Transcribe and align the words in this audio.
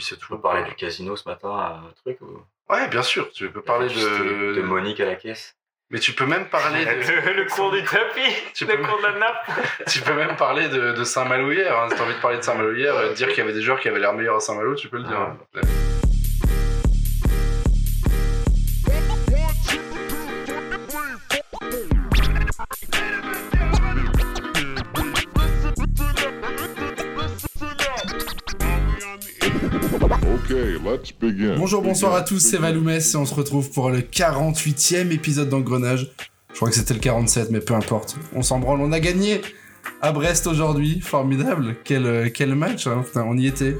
Tu 0.00 0.16
toujours 0.16 0.36
peux 0.38 0.42
parler 0.42 0.64
du 0.64 0.74
casino 0.74 1.16
ce 1.16 1.28
matin, 1.28 1.48
un 1.88 1.92
truc 2.02 2.20
ou... 2.22 2.42
Ouais, 2.70 2.88
bien 2.88 3.02
sûr, 3.02 3.30
tu 3.32 3.50
peux 3.50 3.60
parler 3.62 3.88
de... 3.88 4.54
de 4.54 4.62
Monique 4.62 5.00
à 5.00 5.04
la 5.06 5.16
caisse. 5.16 5.54
Mais 5.90 5.98
tu 5.98 6.12
peux 6.14 6.24
même 6.24 6.46
parler 6.48 6.84
de... 6.86 7.30
le 7.30 7.44
cours 7.54 7.70
du 7.70 7.82
tapis, 7.84 8.20
Tu 8.54 8.64
le 8.64 8.76
peux- 8.76 8.82
cours 8.82 8.98
de 8.98 9.02
la 9.02 9.18
nappe. 9.18 9.50
tu 9.88 10.00
peux 10.00 10.14
même 10.14 10.36
parler 10.36 10.68
de, 10.68 10.92
de 10.92 11.04
Saint-Malo 11.04 11.52
hier. 11.52 11.78
Hein. 11.78 11.88
Si 11.90 11.96
t'as 11.96 12.04
envie 12.04 12.14
de 12.14 12.20
parler 12.20 12.38
de 12.38 12.42
Saint-Malo 12.42 12.74
hier, 12.74 12.94
euh, 12.96 13.12
dire 13.12 13.28
qu'il 13.28 13.38
y 13.38 13.40
avait 13.42 13.52
des 13.52 13.60
joueurs 13.60 13.78
qui 13.80 13.88
avaient 13.88 14.00
l'air 14.00 14.14
meilleurs 14.14 14.36
à 14.36 14.40
Saint-Malo, 14.40 14.74
tu 14.74 14.88
peux 14.88 14.96
le 14.96 15.04
dire. 15.04 15.18
Ah. 15.18 15.36
hein. 15.56 15.60
Okay, 30.52 30.76
let's 30.84 31.12
begin. 31.18 31.56
Bonjour, 31.56 31.80
bonsoir 31.80 32.14
à 32.14 32.20
tous, 32.20 32.38
c'est. 32.38 32.58
Valoumès 32.58 33.14
et 33.14 33.16
on 33.16 33.24
se 33.24 33.34
retrouve 33.34 33.70
pour 33.70 33.88
le 33.88 34.00
48e 34.00 35.10
épisode 35.10 35.48
d'Engrenage. 35.48 36.12
Je 36.50 36.56
crois 36.56 36.68
que 36.68 36.74
c'était 36.74 36.92
le 36.92 37.00
47, 37.00 37.50
mais 37.50 37.60
peu 37.60 37.72
importe. 37.72 38.16
On 38.34 38.42
s'en 38.42 38.58
branle, 38.58 38.80
on 38.82 38.92
a 38.92 39.00
gagné 39.00 39.40
à 40.02 40.12
Brest 40.12 40.46
aujourd'hui, 40.46 41.00
formidable. 41.00 41.76
Quel, 41.84 42.04
euh, 42.04 42.28
quel 42.28 42.54
match, 42.54 42.86
hein. 42.86 43.02
Putain, 43.02 43.24
on 43.26 43.38
y 43.38 43.46
était. 43.46 43.78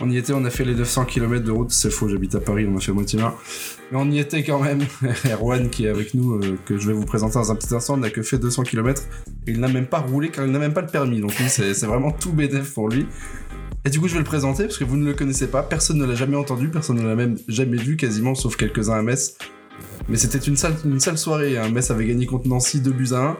On 0.00 0.10
y 0.10 0.16
était, 0.16 0.32
on 0.32 0.44
a 0.46 0.50
fait 0.50 0.64
les 0.64 0.74
900 0.74 1.04
km 1.04 1.44
de 1.44 1.50
route, 1.50 1.70
c'est 1.70 1.90
faux, 1.90 2.08
j'habite 2.08 2.34
à 2.34 2.40
Paris, 2.40 2.66
on 2.70 2.76
a 2.76 2.80
fait 2.80 2.92
moitié 2.92 3.18
main. 3.18 3.34
Mais 3.90 3.98
on 3.98 4.10
y 4.10 4.18
était 4.18 4.42
quand 4.42 4.60
même. 4.60 4.86
Erwan 5.30 5.68
qui 5.68 5.84
est 5.84 5.90
avec 5.90 6.14
nous, 6.14 6.34
euh, 6.34 6.58
que 6.64 6.78
je 6.78 6.86
vais 6.86 6.94
vous 6.94 7.04
présenter 7.04 7.34
dans 7.34 7.52
un 7.52 7.56
petit 7.56 7.74
instant, 7.74 7.98
n'a 7.98 8.08
que 8.08 8.22
fait 8.22 8.38
200 8.38 8.62
km. 8.62 9.02
Il 9.46 9.60
n'a 9.60 9.68
même 9.68 9.86
pas 9.86 10.00
roulé 10.00 10.30
car 10.30 10.46
il 10.46 10.52
n'a 10.52 10.58
même 10.58 10.72
pas 10.72 10.82
le 10.82 10.88
permis, 10.88 11.20
donc 11.20 11.32
c'est 11.32 11.84
vraiment 11.84 12.10
tout 12.10 12.32
bénéf 12.32 12.72
pour 12.72 12.88
lui. 12.88 13.06
Et 13.86 13.88
du 13.88 14.00
coup, 14.00 14.08
je 14.08 14.14
vais 14.14 14.18
le 14.18 14.24
présenter 14.24 14.64
parce 14.64 14.78
que 14.78 14.84
vous 14.84 14.96
ne 14.96 15.06
le 15.06 15.14
connaissez 15.14 15.46
pas. 15.46 15.62
Personne 15.62 15.98
ne 15.98 16.04
l'a 16.04 16.16
jamais 16.16 16.36
entendu, 16.36 16.68
personne 16.68 16.96
ne 16.96 17.06
l'a 17.06 17.14
même 17.14 17.36
jamais 17.46 17.76
vu 17.76 17.96
quasiment, 17.96 18.34
sauf 18.34 18.56
quelques-uns 18.56 18.98
à 18.98 19.02
Metz. 19.02 19.38
Mais 20.08 20.16
c'était 20.16 20.38
une 20.38 20.56
sale, 20.56 20.74
une 20.84 20.98
sale 20.98 21.16
soirée. 21.16 21.56
Hein. 21.56 21.68
Metz 21.68 21.88
avait 21.92 22.06
gagné 22.06 22.26
contre 22.26 22.48
Nancy 22.48 22.80
2 22.80 22.90
buts 22.90 23.12
à 23.12 23.18
1. 23.18 23.36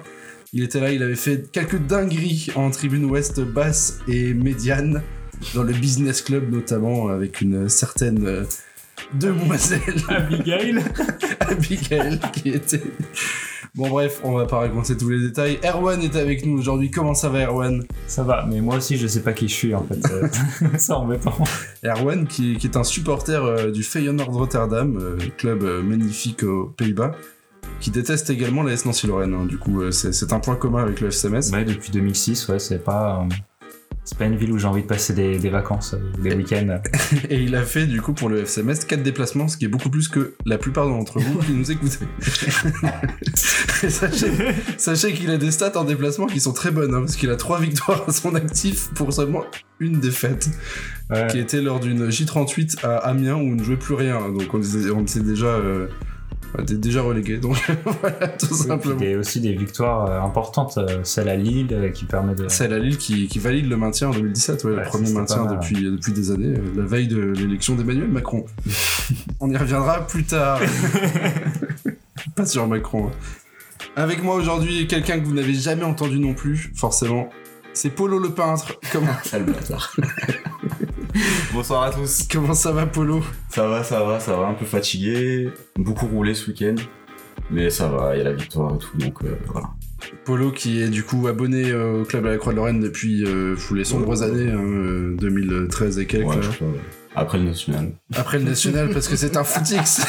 Il 0.53 0.63
était 0.63 0.79
là, 0.79 0.93
il 0.93 1.03
avait 1.03 1.17
fait 1.17 1.51
quelques 1.51 1.85
dingueries 1.85 2.51
en 2.55 2.71
tribune 2.71 3.07
ouest 3.07 3.41
basse 3.41 3.99
et 4.07 4.35
médiane, 4.35 5.03
dans 5.57 5.65
le 5.65 5.73
business 5.73 6.23
club 6.23 6.53
notamment, 6.53 7.09
avec 7.09 7.41
une 7.41 7.69
certaine 7.69 8.25
euh, 8.25 8.45
demoiselle 9.15 9.81
Abigail 10.09 10.79
Abigail 11.41 12.21
qui 12.33 12.51
était. 12.51 12.85
Bon, 13.77 13.91
bref, 13.91 14.21
on 14.25 14.33
va 14.33 14.47
pas 14.47 14.61
raconter 14.61 14.97
tous 14.97 15.11
les 15.11 15.21
détails. 15.21 15.59
Erwan 15.63 16.01
est 16.01 16.17
avec 16.17 16.47
nous 16.47 16.59
aujourd'hui. 16.59 16.91
Comment 16.91 17.13
ça 17.13 17.29
va, 17.29 17.45
Erwan? 17.45 17.85
Ça 18.07 18.23
va, 18.23 18.47
mais 18.49 18.63
moi 18.63 18.77
aussi 18.77 18.97
je 18.97 19.07
sais 19.07 19.21
pas 19.21 19.35
qui 19.35 19.49
je 19.49 19.55
suis 19.55 19.75
en 19.75 19.85
fait. 19.85 19.99
euh, 20.11 20.29
C'est 20.79 20.93
embêtant. 20.95 21.35
Erwan, 21.85 22.27
qui, 22.27 22.57
qui 22.57 22.67
est 22.69 22.77
un 22.79 22.85
supporter 22.85 23.45
euh, 23.45 23.71
du 23.71 23.83
Feyenoord 23.83 24.33
Rotterdam, 24.33 24.97
euh, 24.99 25.19
club 25.37 25.63
euh, 25.63 25.83
magnifique 25.83 26.43
aux 26.43 26.69
Pays-Bas, 26.77 27.13
qui 27.79 27.91
déteste 27.91 28.31
également 28.31 28.63
la 28.63 28.73
S 28.73 28.87
Nancy-Lorraine. 28.87 29.35
hein. 29.35 29.45
Du 29.45 29.59
coup, 29.59 29.91
c'est 29.93 30.13
c'est 30.15 30.33
un 30.33 30.41
point 30.41 30.57
commun 30.57 30.83
avec 30.83 31.03
le 31.03 31.09
FCMS. 31.11 31.53
Ouais, 31.53 31.65
depuis 31.67 31.91
2006, 31.91 32.49
ouais, 32.49 32.59
c'est 32.59 32.83
pas. 32.83 33.27
C'est 34.07 34.17
pas 34.17 34.27
une 34.27 34.37
ville 34.37 34.53
où 34.53 34.59
j'ai 34.59 34.69
envie 34.69 34.83
de 34.83 34.87
passer 34.87 35.15
des, 35.15 35.37
des 35.37 35.51
vacances, 35.51 35.95
euh, 35.95 36.23
des 36.23 36.33
week-ends. 36.33 36.81
Et 37.29 37.43
il 37.43 37.57
a 37.57 37.63
fait, 37.63 37.87
du 37.87 38.01
coup, 38.01 38.13
pour 38.13 38.29
le 38.29 38.45
FCMS, 38.45 38.87
4 38.87 39.03
déplacements, 39.03 39.49
ce 39.49 39.57
qui 39.57 39.65
est 39.65 39.69
beaucoup 39.69 39.91
plus 39.91 40.07
que 40.07 40.35
la 40.45 40.59
plupart 40.59 40.87
d'entre 40.87 41.19
vous 41.19 41.41
qui 41.41 41.51
nous 41.51 41.73
écoutez. 41.73 42.07
Sachez 43.35 44.31
sachez 44.79 45.13
qu'il 45.13 45.29
a 45.31 45.39
des 45.39 45.51
stats 45.51 45.77
en 45.77 45.83
déplacement 45.83 46.27
qui 46.27 46.39
sont 46.39 46.53
très 46.53 46.71
bonnes, 46.71 46.95
hein, 46.95 47.01
parce 47.01 47.17
qu'il 47.17 47.31
a 47.31 47.37
3 47.37 47.59
victoires 47.61 48.05
à 48.07 48.13
son 48.13 48.37
actif 48.37 48.91
pour 48.95 49.13
seulement 49.13 49.45
une 49.81 49.99
défaite. 49.99 50.51
Ouais. 51.11 51.27
qui 51.29 51.39
était 51.39 51.61
lors 51.61 51.79
d'une 51.79 52.09
J38 52.09 52.85
à 52.85 52.97
Amiens 52.97 53.35
où 53.35 53.41
on 53.41 53.55
ne 53.55 53.63
jouait 53.63 53.77
plus 53.77 53.95
rien. 53.95 54.21
Donc 54.29 54.55
on 54.55 55.03
était 55.03 55.21
déjà, 55.21 55.47
euh, 55.47 55.89
était 56.63 56.75
déjà 56.77 57.03
relégué. 57.03 57.39
Donc 57.39 57.57
voilà, 57.85 58.29
tout 58.29 58.47
Oui, 58.51 58.57
puis 58.59 58.69
simplement. 58.69 58.97
des- 58.97 59.17
aussi 59.17 59.41
des 59.41 59.53
victoires 59.55 60.07
euh, 60.11 60.21
importantes, 60.21 60.79
euh, 60.79 61.01
celle 61.05 61.29
à 61.29 61.37
Lille 61.37 61.69
euh, 61.73 61.89
qui 61.91 62.05
permet 62.05 62.35
de. 62.35 62.49
C'est 62.49 62.69
la 62.69 62.79
Lille 62.79 62.97
qui, 62.99 63.29
qui 63.29 63.39
valide 63.39 63.69
le 63.69 63.77
maintien 63.77 64.09
en 64.09 64.13
2017, 64.13 64.65
ouais, 64.65 64.77
le 64.77 64.83
premier 64.83 65.11
maintien 65.13 65.45
mal, 65.45 65.57
depuis, 65.57 65.77
depuis 65.83 66.13
des 66.13 66.31
années, 66.31 66.55
la 66.77 66.85
veille 66.85 67.09
de 67.09 67.19
l'élection 67.21 67.75
d'Emmanuel 67.75 68.09
Macron. 68.09 68.45
on 69.41 69.51
y 69.51 69.57
reviendra 69.57 70.07
plus 70.07 70.25
tard. 70.25 70.61
Pas 72.35 72.47
sur 72.47 72.67
Macron. 72.67 73.07
hein. 73.09 73.11
Avec 73.97 74.23
moi 74.23 74.35
aujourd'hui, 74.35 74.87
quelqu'un 74.87 75.21
que 75.21 75.25
vous 75.25 75.35
n'avez 75.35 75.55
jamais 75.55 75.85
entendu 75.85 76.19
non 76.19 76.35
plus, 76.35 76.71
forcément. 76.75 77.31
C'est 77.73 77.91
Polo 77.91 78.19
le 78.19 78.31
peintre. 78.31 78.79
Comment, 78.93 79.13
Sale 79.25 79.45
bâtard. 79.45 79.95
Bonsoir 81.53 81.85
à 81.85 81.91
tous. 81.91 82.27
comment 82.31 82.55
ça 82.55 82.73
va, 82.73 82.87
Polo? 82.87 83.23
Ça 83.49 83.67
va, 83.69 83.83
ça 83.83 84.03
va, 84.05 84.21
ça 84.21 84.37
va. 84.37 84.49
Un 84.49 84.55
peu 84.55 84.65
fatigué. 84.65 85.51
Beaucoup 85.77 86.07
roulé 86.07 86.35
ce 86.35 86.51
week-end. 86.51 86.75
Mais 87.51 87.71
ça 87.71 87.89
va, 87.89 88.15
il 88.15 88.19
y 88.19 88.21
a 88.21 88.25
la 88.25 88.33
victoire 88.33 88.75
et 88.75 88.79
tout, 88.79 88.97
donc 88.97 89.23
euh, 89.25 89.37
voilà. 89.53 89.69
Polo 90.25 90.51
qui 90.51 90.83
est 90.83 90.89
du 90.89 91.05
coup 91.05 91.27
abonné 91.27 91.71
euh, 91.71 92.03
au 92.03 92.05
club 92.05 92.27
à 92.27 92.31
la 92.31 92.39
Croix 92.39 92.53
de 92.53 92.57
Lorraine 92.57 92.81
depuis 92.81 93.25
euh, 93.25 93.57
les 93.75 93.85
sombres 93.85 94.23
années, 94.23 94.51
hein, 94.51 94.65
euh, 94.65 95.17
2013 95.17 95.99
et 95.99 96.07
quelques. 96.07 96.27
Ouais, 96.27 96.37
je 96.41 96.51
crois, 96.51 96.67
ouais. 96.69 96.81
Après 97.19 97.39
le 97.39 97.45
national. 97.45 97.93
Après 98.15 98.39
le 98.39 98.45
national 98.45 98.91
parce 98.91 99.09
que 99.09 99.17
c'est 99.17 99.37
un 99.37 99.43
footix. 99.45 100.05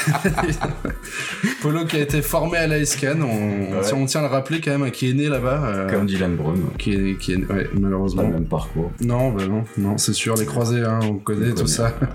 Polo 1.61 1.85
qui 1.85 1.95
a 1.95 1.99
été 2.01 2.21
formé 2.21 2.57
à 2.57 2.67
l'AS 2.67 2.95
Cannes, 2.95 3.23
on, 3.23 3.77
Ouais. 3.77 3.83
si 3.83 3.93
on 3.93 4.05
tient 4.05 4.21
à 4.21 4.23
le 4.23 4.29
rappeler 4.29 4.59
quand 4.61 4.71
même, 4.71 4.83
hein, 4.83 4.89
qui 4.89 5.09
est 5.09 5.13
né 5.13 5.27
là-bas. 5.29 5.63
euh, 5.65 5.89
Comme 5.89 6.05
Dylan 6.05 6.35
Brown. 6.35 6.59
qui 6.77 6.93
est, 6.93 7.17
qui 7.17 7.33
est, 7.33 7.37
ouais, 7.37 7.45
Pas 7.45 7.73
le 7.73 7.79
malheureusement. 7.79 8.27
même 8.27 8.45
parcours. 8.45 8.91
Non, 9.01 9.31
bah 9.31 9.45
non, 9.47 9.63
non, 9.77 9.97
c'est 9.97 10.13
sûr, 10.13 10.35
les 10.35 10.45
croisés, 10.45 10.81
hein, 10.83 10.99
on 11.03 11.15
connaît 11.15 11.51
On 11.51 11.55
tout 11.55 11.67
ça. 11.67 11.93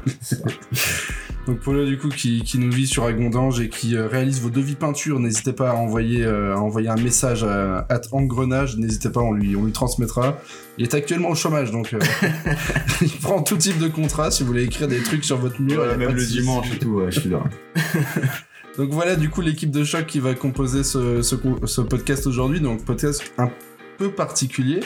Donc 1.49 1.59
Polo 1.59 1.85
du 1.87 1.99
coup 1.99 2.09
qui, 2.09 2.43
qui 2.45 2.57
nous 2.61 2.71
vit 2.71 2.87
sur 2.87 3.03
Agondange 3.05 3.59
et 3.61 3.69
qui 3.69 3.97
euh, 3.97 4.07
réalise 4.07 4.41
vos 4.41 4.49
devis 4.51 4.77
peintures, 4.77 5.19
n'hésitez 5.19 5.53
pas 5.53 5.71
à 5.71 5.75
envoyer, 5.75 6.25
euh, 6.25 6.55
à 6.55 6.59
envoyer 6.61 6.89
un 6.89 6.95
message 6.95 7.43
à, 7.43 7.79
à 7.91 8.01
Engrenage, 8.13 8.77
n'hésitez 8.77 9.09
pas, 9.11 9.19
on 9.23 9.33
lui, 9.33 9.57
on 9.57 9.65
lui 9.65 9.73
transmettra. 9.73 10.39
Il 10.79 10.85
est 10.85 10.95
actuellement 10.95 11.31
au 11.31 11.35
chômage 11.35 11.73
donc 11.73 11.97
il 13.03 13.11
prend 13.21 13.43
tout 13.43 13.57
type 13.57 13.79
de 13.79 13.89
contrat 13.89 14.31
si 14.31 14.45
vous 14.45 14.47
voulez 14.51 14.63
écrire 14.63 14.82
des 14.87 15.03
trucs 15.03 15.25
sur 15.25 15.37
votre 15.39 15.61
mur. 15.61 15.85
même 15.97 16.15
le 16.15 16.25
dimanche 16.25 16.73
et 16.75 16.79
tout, 16.79 16.91
ouais, 16.97 17.11
je 17.11 17.21
suis 17.21 17.31
là. 17.31 17.43
Donc 18.79 18.91
voilà 18.91 19.17
du 19.17 19.29
coup 19.29 19.43
l'équipe 19.43 19.71
de 19.71 19.85
choc 19.85 20.07
qui 20.07 20.19
va 20.19 20.35
composer 20.35 20.83
ce, 20.83 21.21
ce, 21.21 21.37
ce 21.67 21.81
podcast 21.83 22.27
aujourd'hui, 22.27 22.59
donc 22.61 22.85
podcast 22.87 23.23
un 23.37 23.51
peu 23.99 24.11
particulier 24.11 24.81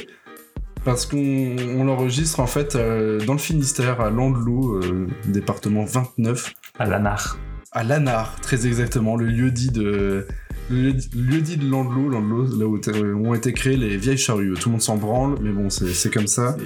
parce 0.85 1.07
qu'on 1.07 1.55
on 1.77 1.85
l'enregistre 1.85 2.41
en 2.41 2.49
fait 2.49 2.75
euh, 2.75 3.25
dans 3.25 3.33
le 3.35 3.39
Finistère, 3.39 4.01
à 4.01 4.11
Landelot, 4.11 4.81
euh, 4.83 5.07
département 5.27 5.85
29, 5.85 6.53
À 6.81 6.87
l'ANAR. 6.87 7.39
à 7.71 7.85
Lanard, 7.85 8.41
très 8.41 8.67
exactement, 8.67 9.15
le 9.17 9.27
lieu 9.27 9.53
dit 9.53 9.71
de 9.71 10.27
le 10.69 10.83
lieu- 10.83 11.41
dit 11.41 11.57
de 11.57 11.69
Landelot, 11.71 12.09
Landelot, 12.09 12.59
là 12.59 12.67
où, 12.67 12.81
ont 13.25 13.35
été 13.35 13.53
créées 13.53 13.77
les 13.77 13.97
vieilles 13.97 14.19
charrues. 14.19 14.55
Tout 14.55 14.69
le 14.69 14.73
monde 14.73 14.83
s'en 14.83 14.97
branle, 14.97 15.37
mais 15.41 15.51
bon, 15.53 15.71
c'est 15.71 15.87
c'est 15.95 16.13
comme 16.13 16.27
ça. 16.27 16.57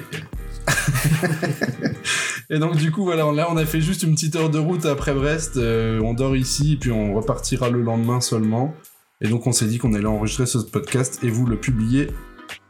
Et 2.51 2.59
donc 2.59 2.77
du 2.77 2.91
coup 2.91 3.05
voilà, 3.05 3.31
là 3.33 3.49
on 3.51 3.57
a 3.57 3.65
fait 3.65 3.81
juste 3.81 4.03
une 4.03 4.15
petite 4.15 4.35
heure 4.35 4.51
de 4.51 4.59
route 4.59 4.85
après 4.85 5.15
Brest, 5.15 5.57
euh, 5.57 6.01
on 6.01 6.15
dort 6.15 6.37
ici, 6.37 6.77
puis 6.81 6.91
on 6.91 7.15
repartira 7.15 7.71
le 7.71 7.81
lendemain 7.81 8.21
seulement. 8.21 8.75
Et 9.21 9.29
donc 9.29 9.47
on 9.47 9.53
s'est 9.53 9.67
dit 9.67 9.79
qu'on 9.79 9.95
allait 9.95 10.07
enregistrer 10.07 10.47
ce 10.47 10.59
podcast 10.59 11.21
et 11.23 11.31
vous 11.31 11.47
le 11.47 11.57
publier 11.57 12.09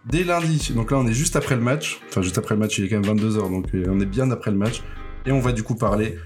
dès 0.06 0.24
lundi. 0.24 0.72
Donc 0.74 0.90
là 0.90 0.98
on 0.98 1.06
est 1.06 1.12
juste 1.12 1.36
après 1.36 1.54
le 1.54 1.62
match, 1.62 2.00
enfin 2.08 2.22
juste 2.22 2.38
après 2.38 2.54
le 2.54 2.60
match, 2.60 2.78
il 2.78 2.84
est 2.84 2.88
quand 2.88 3.00
même 3.00 3.16
22h, 3.16 3.50
donc 3.50 3.66
euh, 3.74 3.84
on 3.88 4.00
est 4.00 4.06
bien 4.06 4.30
après 4.30 4.50
le 4.50 4.58
match. 4.58 4.82
Et 5.26 5.32
on 5.32 5.40
va 5.40 5.52
du 5.52 5.62
coup 5.62 5.74
parler 5.74 6.16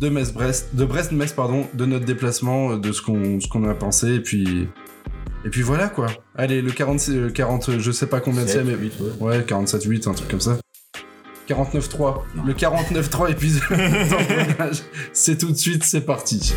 de 0.00 0.08
Metz-Brest, 0.08 0.74
de 0.74 0.84
Brest-Metz 0.84 1.32
pardon, 1.32 1.66
de 1.74 1.86
notre 1.86 2.04
déplacement, 2.04 2.72
euh, 2.72 2.78
de 2.78 2.92
ce 2.92 3.02
qu'on 3.02 3.40
ce 3.40 3.48
qu'on 3.48 3.64
a 3.64 3.74
pensé, 3.74 4.14
et 4.14 4.20
puis... 4.20 4.68
Et 5.44 5.50
puis 5.50 5.60
voilà 5.60 5.88
quoi. 5.88 6.06
Allez, 6.34 6.62
le 6.62 6.72
40, 6.72 7.08
euh, 7.10 7.30
40 7.30 7.78
je 7.78 7.90
sais 7.90 8.06
pas 8.06 8.20
combien 8.20 8.42
de 8.42 8.48
Sept, 8.48 8.64
mais... 8.64 8.74
huit, 8.74 8.94
ouais. 9.20 9.36
Ouais, 9.36 9.40
47-8, 9.42 10.08
un 10.08 10.14
truc 10.14 10.28
comme 10.28 10.40
ça. 10.40 10.56
49-3. 11.48 12.22
Non. 12.36 12.44
Le 12.44 12.54
49-3 12.54 13.30
épisode. 13.30 13.62
C'est 15.12 15.38
tout 15.38 15.50
de 15.50 15.56
suite, 15.56 15.84
c'est 15.84 16.00
parti. 16.00 16.54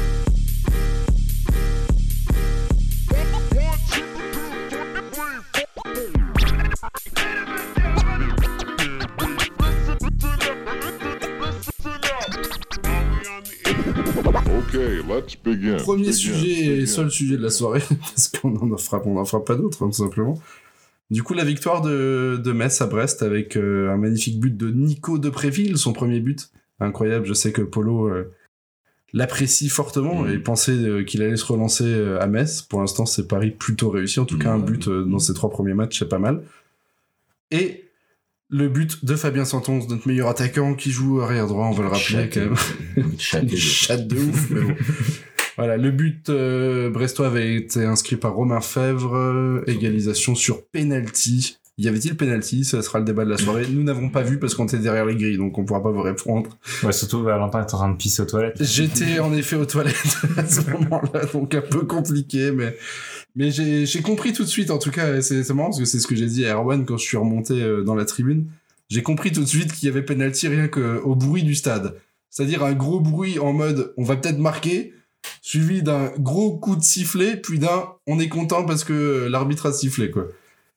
Okay, 14.69 15.01
let's 15.07 15.35
begin. 15.43 15.77
Premier 15.77 16.03
Begin, 16.07 16.13
sujet 16.13 16.65
et 16.65 16.69
begin. 16.75 16.85
seul 16.87 17.11
sujet 17.11 17.37
de 17.37 17.43
la 17.43 17.49
soirée, 17.49 17.81
parce 17.99 18.27
qu'on 18.29 18.55
en 18.71 18.77
fera, 18.77 19.01
on 19.05 19.17
en 19.17 19.25
fera 19.25 19.43
pas 19.43 19.55
d'autres, 19.55 19.83
hein, 19.83 19.89
tout 19.89 20.03
simplement. 20.03 20.39
Du 21.09 21.23
coup, 21.23 21.33
la 21.33 21.45
victoire 21.45 21.81
de, 21.81 22.39
de 22.43 22.51
Metz 22.51 22.81
à 22.81 22.85
Brest 22.87 23.23
avec 23.23 23.55
euh, 23.55 23.89
un 23.91 23.97
magnifique 23.97 24.39
but 24.39 24.55
de 24.57 24.69
Nico 24.69 25.17
de 25.17 25.29
Préville, 25.29 25.77
son 25.77 25.93
premier 25.93 26.19
but. 26.19 26.49
Incroyable, 26.79 27.25
je 27.25 27.33
sais 27.33 27.51
que 27.53 27.61
Polo 27.61 28.07
euh, 28.09 28.33
l'apprécie 29.13 29.69
fortement 29.69 30.23
Mhm. 30.23 30.29
et 30.33 30.37
pensait 30.39 30.71
euh, 30.73 31.03
qu'il 31.03 31.21
allait 31.21 31.37
se 31.37 31.45
relancer 31.45 31.91
à 32.19 32.27
Metz. 32.27 32.61
Pour 32.61 32.81
l'instant, 32.81 33.05
c'est 33.05 33.27
Paris 33.27 33.51
plutôt 33.51 33.89
réussi. 33.89 34.19
En 34.19 34.25
tout 34.25 34.37
cas, 34.37 34.51
un 34.51 34.59
Ouais. 34.59 34.65
but 34.65 34.89
dans 34.89 35.19
ses 35.19 35.33
trois 35.33 35.49
premiers 35.49 35.73
matchs, 35.73 35.99
c'est 35.99 36.09
pas 36.09 36.19
mal. 36.19 36.43
Et 37.51 37.85
Le 38.49 38.69
but 38.69 39.03
de 39.03 39.15
Fabien 39.15 39.43
Santon, 39.43 39.79
notre 39.89 40.07
meilleur 40.07 40.29
attaquant 40.29 40.73
qui 40.73 40.89
joue 40.91 41.19
arrière 41.21 41.47
droit, 41.47 41.65
on 41.67 41.71
va 41.71 41.83
le 41.83 41.89
rappeler 41.89 42.29
quand 42.29 42.39
même. 42.39 42.55
De- 43.47 43.55
Chatte 43.57 44.07
de 44.07 44.17
ouf, 44.17 44.49
mais 44.51 44.61
bon. 44.61 44.75
Voilà, 45.57 45.77
le 45.77 45.91
but 45.91 46.29
euh, 46.29 46.89
brestois 46.89 47.27
avait 47.27 47.55
été 47.55 47.83
inscrit 47.83 48.15
par 48.15 48.33
Romain 48.33 48.61
Fèvre, 48.61 49.15
euh, 49.15 49.63
égalisation 49.67 50.35
sur 50.35 50.65
penalty. 50.67 51.57
Y 51.79 51.87
avait-il 51.87 52.17
penalty? 52.17 52.63
Ce 52.63 52.81
sera 52.81 52.97
le 52.97 53.05
débat 53.05 53.23
de 53.23 53.29
la 53.29 53.37
soirée. 53.37 53.65
Nous 53.69 53.83
n'avons 53.83 54.09
pas 54.09 54.23
vu 54.23 54.39
parce 54.39 54.55
qu'on 54.55 54.65
était 54.65 54.79
derrière 54.79 55.05
les 55.05 55.15
grilles, 55.15 55.37
donc 55.37 55.57
on 55.59 55.63
pourra 55.63 55.83
pas 55.83 55.91
vous 55.91 56.01
répondre. 56.01 56.57
Ouais, 56.81 56.91
surtout 56.91 57.21
Valentin 57.21 57.59
est 57.59 57.73
en 57.73 57.77
train 57.77 57.89
de 57.89 57.97
pisser 57.97 58.23
aux 58.23 58.25
toilettes. 58.25 58.63
J'étais 58.63 59.19
en 59.19 59.31
effet 59.33 59.55
aux 59.55 59.65
toilettes 59.65 60.17
à 60.37 60.45
ce 60.47 60.67
moment-là, 60.71 61.25
donc 61.31 61.53
un 61.53 61.61
peu 61.61 61.85
compliqué, 61.85 62.51
mais 62.51 62.75
mais 63.35 63.51
j'ai 63.51 64.01
compris 64.01 64.33
tout 64.33 64.43
de 64.43 64.49
suite. 64.49 64.71
En 64.71 64.79
tout 64.79 64.89
cas, 64.89 65.21
c'est 65.21 65.43
c'est 65.43 65.53
marrant 65.53 65.69
parce 65.69 65.79
que 65.79 65.85
c'est 65.85 65.99
ce 65.99 66.07
que 66.07 66.15
j'ai 66.15 66.25
dit 66.25 66.47
à 66.47 66.55
Erwan 66.55 66.83
quand 66.83 66.97
je 66.97 67.05
suis 67.05 67.17
remonté 67.17 67.61
euh, 67.61 67.83
dans 67.83 67.93
la 67.93 68.05
tribune. 68.05 68.47
J'ai 68.89 69.03
compris 69.03 69.31
tout 69.31 69.41
de 69.41 69.47
suite 69.47 69.71
qu'il 69.71 69.87
y 69.87 69.91
avait 69.91 70.01
penalty 70.01 70.47
rien 70.47 70.67
qu'au 70.67 71.13
bruit 71.13 71.43
du 71.43 71.53
stade. 71.53 71.95
C'est-à-dire 72.31 72.63
un 72.63 72.73
gros 72.73 72.99
bruit 72.99 73.37
en 73.37 73.53
mode 73.53 73.93
on 73.97 74.03
va 74.03 74.15
peut-être 74.15 74.39
marquer, 74.39 74.93
suivi 75.41 75.83
d'un 75.83 76.11
gros 76.17 76.57
coup 76.57 76.75
de 76.75 76.83
sifflet, 76.83 77.37
puis 77.37 77.59
d'un 77.59 77.85
on 78.05 78.19
est 78.19 78.29
content 78.29 78.65
parce 78.65 78.83
que 78.83 79.27
l'arbitre 79.29 79.67
a 79.67 79.73
sifflé 79.73 80.11
quoi. 80.11 80.27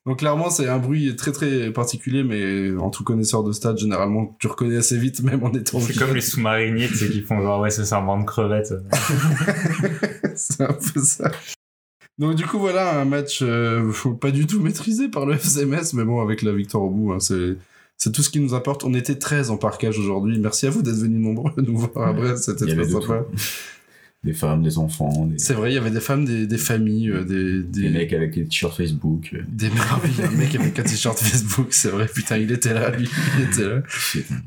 Donc 0.07 0.21
clairement 0.21 0.51
c'est 0.51 0.69
un 0.69 0.79
bruit 0.79 1.15
très 1.17 1.33
très 1.33 1.71
particulier, 1.73 2.23
mais 2.23 2.77
en 2.81 2.91
tout 2.91 3.05
connaisseur 3.05 3.43
de 3.43 3.53
stade 3.53 3.79
généralement 3.79 4.37
tu 4.39 4.47
reconnais 4.47 4.77
assez 4.77 4.97
vite 4.97 5.21
même 5.23 5.43
en 5.45 5.53
étant 5.53 5.81
C'est 5.81 5.97
comme 5.97 6.15
les 6.15 6.21
sous-mariniers, 6.21 6.89
tu 6.89 6.97
sais, 6.97 7.09
qui 7.09 7.23
font 7.23 7.41
genre, 7.41 7.61
ouais, 7.61 7.71
c'est 7.71 7.93
un 7.93 8.03
banc 8.03 8.21
de 8.21 8.25
crevettes. 8.25 8.75
c'est 10.35 10.63
un 10.63 10.73
peu 10.73 11.01
ça. 11.01 11.31
Donc 12.19 12.35
du 12.35 12.47
coup 12.47 12.59
voilà 12.59 13.01
un 13.01 13.05
match 13.05 13.41
euh, 13.43 13.91
pas 14.21 14.31
du 14.31 14.47
tout 14.47 14.61
maîtrisé 14.61 15.09
par 15.09 15.27
le 15.27 15.35
FCMS, 15.35 15.95
mais 15.95 16.05
bon 16.05 16.21
avec 16.21 16.43
la 16.43 16.53
victoire 16.53 16.85
au 16.85 16.91
bout, 16.91 17.13
hein, 17.13 17.21
c'est 17.21 17.57
c'est 18.01 18.13
tout 18.13 18.23
ce 18.23 18.31
qui 18.31 18.41
nous 18.41 18.55
apporte. 18.55 18.83
On 18.83 18.95
était 18.95 19.17
13 19.17 19.51
en 19.51 19.59
parquage 19.59 19.99
aujourd'hui. 19.99 20.39
Merci 20.39 20.67
à 20.67 20.71
vous 20.71 20.81
d'être 20.81 20.97
venus 20.97 21.21
nombreux 21.21 21.53
nous 21.63 21.77
voir 21.77 22.09
à 22.09 22.13
Brest, 22.15 22.45
c'était 22.45 22.75
très 22.75 22.89
sympa. 22.89 23.27
Des 24.23 24.35
femmes, 24.35 24.63
des 24.63 24.77
enfants, 24.77 25.25
des, 25.27 25.39
C'est 25.39 25.55
vrai, 25.55 25.71
il 25.71 25.75
y 25.75 25.79
avait 25.79 25.91
des 25.91 26.01
femmes, 26.01 26.27
des, 26.27 26.47
des 26.47 26.59
familles, 26.59 27.09
euh, 27.11 27.25
des, 27.25 27.63
des, 27.63 27.89
des 27.89 27.91
mecs 27.91 28.13
avec 28.13 28.35
des 28.35 28.45
t-shirts 28.45 28.77
Facebook. 28.77 29.31
euh, 29.33 29.41
des 29.49 29.71
merveilles. 29.71 30.13
Un 30.23 30.31
mec 30.37 30.55
avec 30.55 30.79
un 30.79 30.83
t-shirt 30.83 31.19
Facebook, 31.19 31.69
c'est 31.71 31.89
vrai, 31.89 32.07
putain, 32.07 32.37
il 32.37 32.53
était 32.53 32.75
là, 32.75 32.91
lui, 32.91 33.09
il 33.39 33.45
était 33.45 33.65
là. 33.67 33.83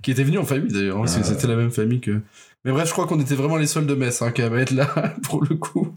Qui 0.03 0.11
était 0.11 0.23
venu 0.23 0.37
en 0.37 0.45
famille 0.45 0.71
d'ailleurs, 0.71 0.97
hein, 0.97 1.01
parce 1.05 1.15
que 1.15 1.21
Ah. 1.21 1.23
c'était 1.23 1.47
la 1.47 1.55
même 1.55 1.71
famille 1.71 2.01
que. 2.01 2.21
Mais 2.65 2.71
bref, 2.71 2.87
je 2.87 2.93
crois 2.93 3.07
qu'on 3.07 3.19
était 3.19 3.33
vraiment 3.35 3.57
les 3.57 3.65
seuls 3.65 3.87
de 3.87 3.95
Metz, 3.95 4.21
hein, 4.21 4.31
qui 4.31 4.43
avaient 4.43 4.61
être 4.61 4.71
là 4.71 5.15
pour 5.23 5.43
le 5.43 5.55
coup. 5.55 5.91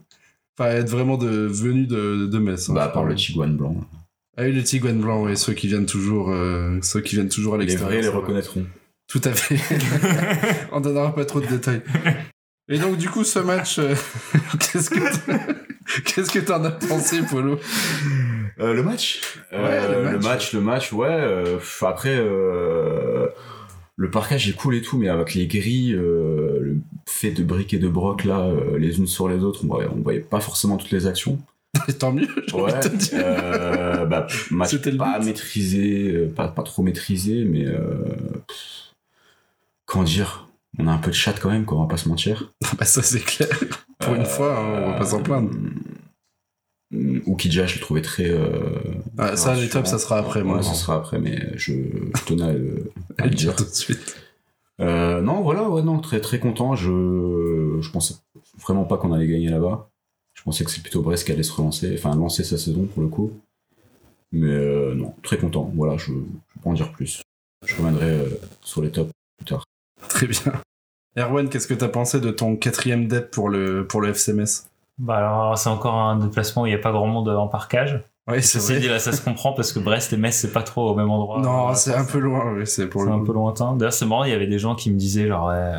Enfin, 0.58 0.70
être 0.70 0.88
vraiment 0.88 1.19
de, 1.19 1.28
venus 1.28 1.87
de, 1.87 2.26
de 2.32 2.38
Metz. 2.38 2.70
hein, 2.70 2.75
Bah, 2.75 2.84
à 2.84 2.88
part 2.88 3.05
le 3.05 3.14
Tiguan 3.14 3.56
blanc. 3.58 3.76
Ah 4.38 4.43
oui, 4.44 4.52
les 4.52 4.64
Tigouane 4.64 5.00
blancs, 5.00 5.28
et 5.31 5.37
ceux 5.37 5.52
qui 5.52 5.67
viennent 5.67 5.84
toujours, 5.87 6.31
euh, 6.31 6.78
ceux 6.82 7.00
qui 7.02 7.14
viennent 7.17 7.28
toujours 7.28 7.55
à 7.55 7.58
Les 7.58 7.64
l'extérieur. 7.67 7.88
vrais 7.90 7.99
les 8.00 8.05
ça 8.06 8.11
va. 8.12 8.19
reconnaîtront. 8.19 8.64
Tout 9.06 9.20
à 9.25 9.32
fait. 9.32 9.56
On 10.73 10.81
donnera 10.81 11.14
pas 11.14 11.25
trop 11.26 11.40
de 11.40 11.46
détails. 11.46 11.81
Et 12.68 12.78
donc, 12.78 12.96
du 12.98 13.08
coup, 13.08 13.22
ce 13.24 13.38
match, 13.38 13.78
euh, 13.78 13.94
qu'est-ce 14.58 14.90
que 16.30 16.38
t'en 16.40 16.64
as 16.64 16.72
pensé, 16.72 17.20
Polo 17.22 17.58
Euh, 18.58 18.72
le 18.74 18.82
match? 18.82 19.20
Ouais, 19.52 19.58
Euh, 19.58 20.02
le 20.04 20.10
le 20.12 20.18
match. 20.18 20.52
le 20.52 20.60
match, 20.60 20.92
ouais. 20.92 21.06
euh, 21.08 21.58
après, 21.82 22.16
euh, 22.18 23.28
le 23.96 24.10
parquage 24.10 24.48
est 24.48 24.52
cool 24.54 24.74
et 24.74 24.82
tout, 24.82 24.98
mais 24.98 25.08
avec 25.08 25.34
les 25.34 25.46
grilles, 25.46 25.94
euh, 25.94 26.58
le 26.60 26.76
fait 27.06 27.30
de 27.30 27.44
briques 27.44 27.72
et 27.74 27.78
de 27.78 27.88
broc 27.88 28.24
là, 28.24 28.40
euh, 28.40 28.78
les 28.78 28.98
unes 28.98 29.06
sur 29.06 29.28
les 29.28 29.44
autres, 29.44 29.60
on 29.64 29.68
voyait, 29.68 29.88
on 29.94 30.00
voyait 30.02 30.20
pas 30.20 30.40
forcément 30.40 30.76
toutes 30.76 30.90
les 30.90 31.06
actions. 31.06 31.38
Tant 32.00 32.12
mieux, 32.12 32.26
j'ai 32.48 32.54
envie 32.54 32.72
Ouais. 32.72 32.80
de 32.80 32.88
te 32.88 32.96
dire. 32.96 33.10
euh, 33.14 34.06
bah, 34.06 34.26
match 34.50 34.76
pas 34.96 35.18
maîtrisé, 35.20 36.10
euh, 36.12 36.32
pas, 36.34 36.48
pas 36.48 36.62
trop 36.62 36.82
maîtrisé, 36.82 37.44
mais 37.44 37.64
euh, 37.66 37.94
pff, 38.48 38.94
comment 39.84 40.04
dire? 40.04 40.45
On 40.78 40.87
a 40.87 40.93
un 40.93 40.99
peu 40.99 41.11
de 41.11 41.17
chat 41.17 41.32
quand 41.34 41.50
même, 41.50 41.64
quoi, 41.64 41.78
on 41.78 41.82
va 41.82 41.88
pas 41.88 41.96
se 41.96 42.08
mentir. 42.08 42.52
Bah, 42.78 42.84
ça, 42.84 43.02
c'est 43.02 43.20
clair. 43.20 43.49
Pour 43.99 44.14
une 44.14 44.25
fois, 44.25 44.58
hein, 44.58 44.82
on 44.84 44.90
va 44.93 44.99
pas 44.99 45.05
s'en 45.06 45.23
plaindre. 45.23 45.50
Euh, 46.94 47.20
Oukidja, 47.26 47.67
je 47.67 47.76
le 47.76 47.81
trouvais 47.81 48.02
très. 48.02 48.28
euh, 48.31 48.78
Ah, 49.19 49.37
ça, 49.37 49.55
les 49.55 49.69
tops, 49.69 49.88
ça 49.88 49.99
sera 49.99 50.19
après, 50.19 50.43
moi. 50.44 50.58
Ouais, 50.58 50.62
ça 50.62 50.75
sera 50.75 50.96
après, 50.96 51.19
mais 51.19 51.56
je, 51.56 51.73
je 51.73 52.25
tenais 52.25 52.44
à 52.44 52.52
le, 52.52 52.93
à 53.19 53.28
dire. 53.28 53.56
tout 53.56 53.64
de 53.64 53.70
suite. 53.70 54.17
Euh, 54.81 55.20
non, 55.23 55.40
voilà, 55.43 55.69
ouais, 55.70 55.82
non, 55.82 55.99
très 55.99 56.20
très 56.20 56.38
content. 56.38 56.76
Je, 56.76 57.78
je 57.81 57.90
pensais 57.90 58.14
vraiment 58.62 58.84
pas 58.84 58.99
qu'on 58.99 59.12
allait 59.12 59.26
gagner 59.26 59.49
là-bas. 59.49 59.88
Je 60.34 60.43
pensais 60.43 60.64
que 60.64 60.70
c'est 60.70 60.82
plutôt 60.82 61.00
Brest 61.02 61.25
qui 61.25 61.32
allait 61.32 61.43
se 61.43 61.52
relancer, 61.52 61.94
enfin 61.99 62.14
lancer 62.14 62.44
sa 62.44 62.58
saison 62.58 62.84
pour 62.84 63.02
le 63.02 63.08
coup. 63.08 63.32
Mais 64.32 64.94
non, 64.94 65.14
très 65.23 65.38
content. 65.38 65.73
Voilà, 65.75 65.96
je, 65.96 66.12
je 66.12 66.61
pas 66.62 66.69
en 66.70 66.75
dire 66.75 66.93
plus. 66.93 67.23
Je 67.64 67.75
reviendrai 67.75 68.19
sur 68.61 68.82
les 68.82 68.90
tops 68.90 69.11
plus 69.38 69.46
tard. 69.46 69.64
Très 70.08 70.26
bien. 70.26 70.52
Erwan, 71.18 71.48
qu'est-ce 71.48 71.66
que 71.66 71.74
t'as 71.74 71.88
pensé 71.88 72.20
de 72.20 72.30
ton 72.30 72.56
quatrième 72.56 73.08
dep 73.08 73.30
pour 73.30 73.48
le, 73.48 73.86
pour 73.86 74.00
le 74.00 74.12
FCMS 74.12 74.66
Bah 74.98 75.16
alors, 75.18 75.56
c'est 75.58 75.70
encore 75.70 75.94
un 75.94 76.16
déplacement 76.18 76.62
où 76.62 76.66
il 76.66 76.70
n'y 76.70 76.76
a 76.76 76.80
pas 76.80 76.92
grand 76.92 77.06
monde 77.06 77.28
en 77.28 77.48
parcage. 77.48 78.00
Oui, 78.28 78.42
c'est 78.42 78.58
vrai. 78.58 78.80
dit, 78.80 78.88
là, 78.88 78.98
ça 78.98 79.12
se 79.12 79.22
comprend 79.22 79.52
parce 79.52 79.72
que 79.72 79.78
Brest 79.78 80.12
et 80.12 80.16
Metz, 80.16 80.34
c'est 80.34 80.52
pas 80.52 80.62
trop 80.62 80.90
au 80.90 80.94
même 80.94 81.10
endroit. 81.10 81.40
Non, 81.40 81.70
Euh, 81.70 81.74
c'est 81.74 81.94
un 81.94 82.04
peu 82.04 82.18
loin, 82.18 82.52
oui, 82.54 82.66
c'est 82.66 82.86
pour 82.88 83.02
C'est 83.02 83.08
le 83.08 83.14
un 83.14 83.24
peu 83.24 83.32
lointain. 83.32 83.76
D'ailleurs, 83.76 83.92
c'est 83.92 84.04
marrant, 84.04 84.24
il 84.24 84.30
y 84.30 84.34
avait 84.34 84.48
des 84.48 84.58
gens 84.58 84.74
qui 84.74 84.90
me 84.90 84.96
disaient, 84.98 85.28
genre, 85.28 85.48
ouais, 85.48 85.72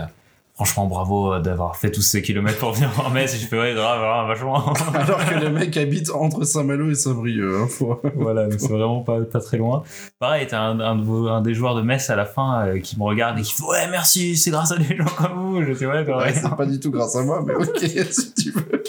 franchement, 0.57 0.87
bravo 0.87 1.33
euh, 1.33 1.39
d'avoir 1.39 1.75
fait 1.75 1.91
tous 1.91 2.01
ces 2.01 2.23
kilomètres 2.23 2.57
pour 2.57 2.71
venir 2.73 2.89
en 3.05 3.11
Metz. 3.11 3.33
Et 3.33 3.37
je 3.37 3.45
fais, 3.45 3.59
ouais, 3.59 3.75
grave, 3.75 4.03
hein, 4.03 4.27
vachement. 4.27 4.73
Alors 4.95 5.23
que 5.23 5.35
le 5.35 5.51
mec 5.51 5.77
habite 5.77 6.09
entre 6.09 6.43
Saint-Malo 6.43 6.89
et 6.89 6.95
Saint-Brieuc. 6.95 7.61
Hein, 7.61 7.67
faut- 7.69 8.01
voilà, 8.15 8.47
donc 8.47 8.59
c'est 8.59 8.71
vraiment 8.73 9.01
pas, 9.01 9.21
pas 9.21 9.39
très 9.39 9.57
loin. 9.57 9.83
Pareil, 10.17 10.47
t'as 10.47 10.59
un, 10.61 11.41
des 11.41 11.53
joueurs 11.53 11.75
de 11.75 11.83
Metz 11.83 12.09
à 12.09 12.15
la 12.15 12.25
fin 12.25 12.65
euh, 12.65 12.79
qui 12.79 12.97
me 12.97 13.03
regarde 13.03 13.37
et 13.37 13.43
qui 13.43 13.53
fait, 13.53 13.63
ouais, 13.63 13.87
merci, 13.91 14.35
c'est 14.35 14.49
grâce 14.49 14.71
à 14.71 14.77
des 14.77 14.97
gens 14.97 15.05
comme 15.15 15.33
vous. 15.39 15.63
Je 15.63 15.73
dis, 15.73 15.85
ouais, 15.85 16.03
c'est 16.33 16.55
pas 16.55 16.65
du 16.65 16.79
tout 16.79 16.89
grâce 16.91 17.15
à 17.15 17.23
moi, 17.23 17.43
mais 17.45 17.53
ok, 17.53 17.77
si 18.11 18.33
tu 18.33 18.51
veux. 18.51 18.83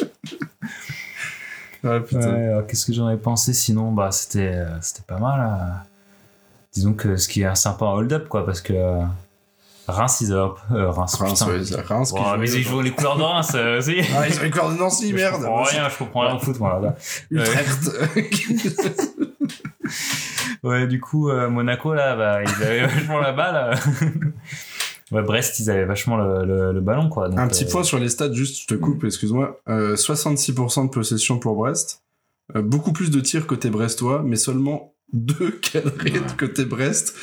Ouais. 1.84 2.00
Ouais, 2.12 2.24
alors, 2.24 2.66
qu'est-ce 2.66 2.86
que 2.86 2.92
j'en 2.92 3.06
avais 3.06 3.18
pensé? 3.18 3.52
Sinon 3.52 3.92
bah 3.92 4.10
c'était 4.10 4.48
euh, 4.52 4.66
c'était 4.80 5.04
pas 5.06 5.18
mal 5.18 5.40
euh. 5.40 5.72
disons 6.74 6.92
que 6.92 7.16
ce 7.16 7.28
qui 7.28 7.42
est 7.42 7.54
sympa 7.54 7.84
en 7.84 7.92
hold 7.94 8.12
up 8.12 8.28
quoi 8.28 8.44
parce 8.44 8.60
que 8.60 8.72
Reims 9.88 10.20
ils 10.20 10.34
ont 10.34 10.54
euh, 10.72 10.90
Reims, 10.90 11.14
Reims, 11.16 11.42
putain. 11.42 11.52
ouais, 11.52 11.64
joue 11.64 12.38
mais 12.38 12.50
ils 12.50 12.62
jouent 12.62 12.80
les 12.80 12.90
couleurs 12.90 13.16
de 13.16 13.22
Reims 13.22 13.52
euh, 13.54 13.80
Ah, 14.16 14.28
ils 14.28 14.38
ont 14.38 14.42
les 14.42 14.50
couleurs 14.50 14.72
de 14.72 14.78
Nancy, 14.78 15.10
je 15.10 15.14
merde 15.14 15.42
comprends 15.42 15.62
rien 15.62 15.88
je 15.88 15.98
comprends 15.98 16.20
rien 16.20 16.36
au 16.36 16.38
foot 16.38 16.58
moi 16.60 16.80
là. 16.80 16.94
Utrecht. 17.30 17.90
ouais 20.62 20.86
du 20.86 21.00
coup 21.00 21.30
euh, 21.30 21.48
Monaco 21.48 21.94
là 21.94 22.16
bah, 22.16 22.42
ils 22.42 22.62
avaient 22.62 22.86
vachement 22.86 23.20
la 23.20 23.32
balle 23.32 23.78
ouais, 25.12 25.22
Brest 25.22 25.58
ils 25.58 25.70
avaient 25.70 25.84
vachement 25.84 26.16
le, 26.16 26.44
le, 26.44 26.72
le 26.72 26.80
ballon 26.80 27.08
quoi 27.08 27.28
donc, 27.28 27.38
Un 27.38 27.48
petit 27.48 27.64
euh, 27.64 27.70
point 27.70 27.82
sur 27.82 27.98
les 27.98 28.08
stats, 28.08 28.32
juste, 28.32 28.62
je 28.62 28.66
te 28.66 28.74
coupe, 28.74 29.04
excuse-moi. 29.04 29.60
Euh, 29.68 29.96
66% 29.96 30.86
de 30.86 30.90
possession 30.90 31.38
pour 31.38 31.56
Brest. 31.56 32.02
Euh, 32.56 32.62
beaucoup 32.62 32.92
plus 32.92 33.10
de 33.10 33.20
tirs 33.20 33.46
côté 33.46 33.70
brestois, 33.70 34.22
mais 34.24 34.36
seulement 34.36 34.94
deux 35.12 35.50
cadrés 35.50 36.10
de 36.10 36.32
côté 36.38 36.64
Brest. 36.64 37.14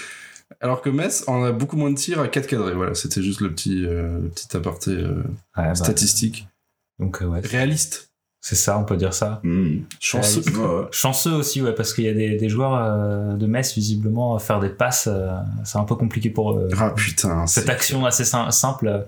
Alors 0.62 0.82
que 0.82 0.90
Metz 0.90 1.24
en 1.28 1.44
a 1.44 1.52
beaucoup 1.52 1.78
moins 1.78 1.92
de 1.92 1.96
tirs 1.96 2.20
à 2.20 2.28
4 2.28 2.48
cadrés. 2.48 2.74
Voilà, 2.74 2.96
c'était 2.96 3.22
juste 3.22 3.42
le 3.42 3.52
petit, 3.52 3.86
euh, 3.86 4.20
le 4.22 4.30
petit 4.30 4.56
aparté 4.56 4.92
euh, 4.92 5.16
ouais, 5.18 5.24
bah, 5.56 5.76
statistique. 5.76 6.48
donc 7.00 7.22
euh, 7.22 7.26
ouais 7.26 7.40
Réaliste. 7.42 8.10
c'est 8.42 8.56
ça 8.56 8.78
on 8.78 8.84
peut 8.84 8.98
dire 8.98 9.14
ça 9.14 9.40
Mmh. 9.44 9.80
Chanceux. 10.00 10.42
Ouais, 10.52 10.66
ouais. 10.82 10.86
Chanceux 10.92 11.34
aussi, 11.34 11.62
ouais, 11.62 11.74
parce 11.74 11.94
qu'il 11.94 12.04
y 12.06 12.10
a 12.10 12.14
des, 12.14 12.36
des 12.38 12.50
joueurs 12.50 12.76
euh, 12.76 13.36
de 13.36 13.46
Metz, 13.48 13.74
visiblement, 13.76 14.36
à 14.36 14.40
faire 14.40 14.60
des 14.60 14.70
passes, 14.70 15.08
euh, 15.12 15.30
c'est 15.64 15.78
un 15.78 15.84
peu 15.84 15.96
compliqué 15.96 16.30
pour 16.30 16.54
eux. 16.54 16.70
Ah 16.78 16.92
putain. 16.92 17.46
Cette 17.48 17.70
action 17.70 18.06
assez 18.06 18.24
sim- 18.26 18.50
simple, 18.52 18.88
euh, 18.88 19.00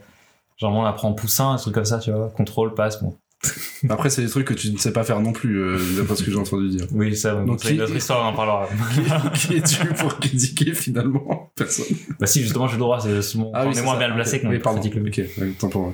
genre 0.57 0.73
on 0.73 0.83
la 0.83 0.93
prend 0.93 1.09
en 1.09 1.13
poussin, 1.13 1.51
un 1.53 1.57
truc 1.57 1.73
comme 1.75 1.85
ça, 1.85 1.99
tu 1.99 2.11
vois, 2.11 2.29
contrôle, 2.35 2.73
passe, 2.73 3.01
bon. 3.01 3.15
Après, 3.89 4.09
c'est 4.09 4.23
des 4.23 4.29
trucs 4.29 4.47
que 4.47 4.53
tu 4.53 4.71
ne 4.71 4.77
sais 4.77 4.91
pas 4.91 5.03
faire 5.03 5.19
non 5.19 5.31
plus, 5.31 5.61
euh, 5.61 5.77
d'après 5.97 6.15
ce 6.15 6.23
que 6.23 6.31
j'ai 6.31 6.37
entendu 6.37 6.69
dire. 6.69 6.87
Oui, 6.91 7.15
ça, 7.15 7.35
Donc, 7.35 7.45
donc 7.45 7.59
c'est 7.61 7.75
une 7.75 7.81
autre 7.81 7.95
histoire, 7.95 8.25
on 8.25 8.29
en 8.29 8.33
parlera. 8.33 8.67
qui 9.35 9.55
es-tu 9.55 9.85
pour 9.93 10.17
critiquer 10.19 10.73
finalement 10.73 11.51
Personne? 11.55 11.85
bah 12.19 12.25
si, 12.25 12.41
justement, 12.41 12.67
j'ai 12.67 12.73
le 12.73 12.79
droit, 12.79 12.99
c'est 12.99 13.21
c'est 13.21 13.37
mon- 13.37 13.49
on 13.49 13.53
Ah 13.53 13.65
c'est 13.73 13.79
est 13.79 13.83
moins 13.83 13.93
ça. 13.99 13.99
bien 14.07 14.13
placé 14.13 14.39
que 14.41 14.47
Oui, 14.47 14.53
le 14.57 15.07
Ok, 15.07 15.57
tant 15.59 15.69
pour 15.69 15.81
moi. 15.83 15.93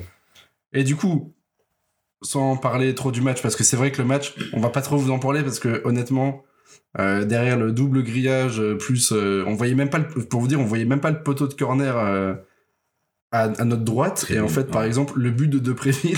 Et 0.72 0.82
du 0.84 0.96
coup, 0.96 1.34
sans 2.22 2.56
parler 2.56 2.94
trop 2.94 3.12
du 3.12 3.20
match, 3.20 3.42
parce 3.42 3.56
que 3.56 3.62
c'est 3.64 3.76
vrai 3.76 3.92
que 3.92 4.00
le 4.00 4.08
match, 4.08 4.34
on 4.54 4.60
va 4.60 4.70
pas 4.70 4.80
trop 4.80 4.96
vous 4.96 5.10
en 5.10 5.18
parler 5.18 5.42
parce 5.42 5.58
que 5.60 5.82
honnêtement, 5.84 6.42
euh, 6.98 7.24
derrière 7.26 7.58
le 7.58 7.72
double 7.72 8.02
grillage, 8.02 8.58
euh, 8.60 8.76
plus, 8.76 9.12
euh, 9.12 9.44
on 9.46 9.54
voyait 9.54 9.74
même 9.74 9.90
pas, 9.90 9.98
le, 9.98 10.06
pour 10.06 10.40
vous 10.40 10.48
dire, 10.48 10.58
on 10.60 10.64
voyait 10.64 10.86
même 10.86 11.00
pas 11.00 11.10
le 11.10 11.22
poteau 11.22 11.46
de 11.46 11.54
corner 11.54 11.94
à, 13.30 13.42
à 13.42 13.64
notre 13.64 13.84
droite. 13.84 14.16
Très 14.22 14.34
et 14.36 14.40
en 14.40 14.48
fait, 14.48 14.70
par 14.70 14.84
exemple, 14.84 15.12
le 15.18 15.30
but 15.30 15.48
de 15.48 15.58
Depréville, 15.58 16.16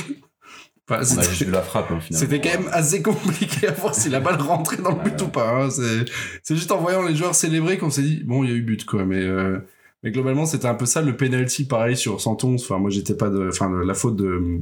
On 0.88 0.94
a 0.94 1.04
c'était- 1.04 1.22
juste 1.24 1.42
vu 1.44 1.50
la 1.50 1.62
frappe, 1.62 1.90
hein, 1.90 1.98
finalement. 2.00 2.28
c'était 2.30 2.40
quand 2.40 2.60
même 2.60 2.70
assez 2.72 3.02
compliqué 3.02 3.66
à 3.68 3.72
voir 3.72 3.94
si 3.94 4.08
la 4.08 4.20
balle 4.20 4.40
rentrait 4.40 4.76
dans 4.76 4.90
le 4.96 5.02
but 5.02 5.20
ou 5.22 5.28
pas. 5.28 5.50
hein. 5.64 5.70
C'est, 5.70 6.04
c'est 6.42 6.54
juste 6.54 6.70
en 6.70 6.78
voyant 6.78 7.02
les 7.02 7.14
joueurs 7.16 7.34
célébrer 7.34 7.76
qu'on 7.78 7.90
s'est 7.90 8.02
dit, 8.02 8.22
bon, 8.24 8.44
il 8.44 8.50
y 8.50 8.52
a 8.52 8.56
eu 8.56 8.62
but, 8.62 8.84
quoi. 8.84 9.04
Mais, 9.04 9.20
euh, 9.22 9.58
mais 10.04 10.10
globalement, 10.12 10.46
c'était 10.46 10.68
un 10.68 10.74
peu 10.74 10.86
ça. 10.86 11.02
Le 11.02 11.16
penalty, 11.16 11.64
pareil, 11.66 11.96
sur 11.96 12.20
111. 12.20 12.62
Enfin, 12.62 12.78
moi, 12.78 12.90
j'étais 12.90 13.14
pas 13.16 13.30
de, 13.30 13.48
enfin, 13.48 13.70
la 13.84 13.94
faute 13.94 14.14
de, 14.16 14.60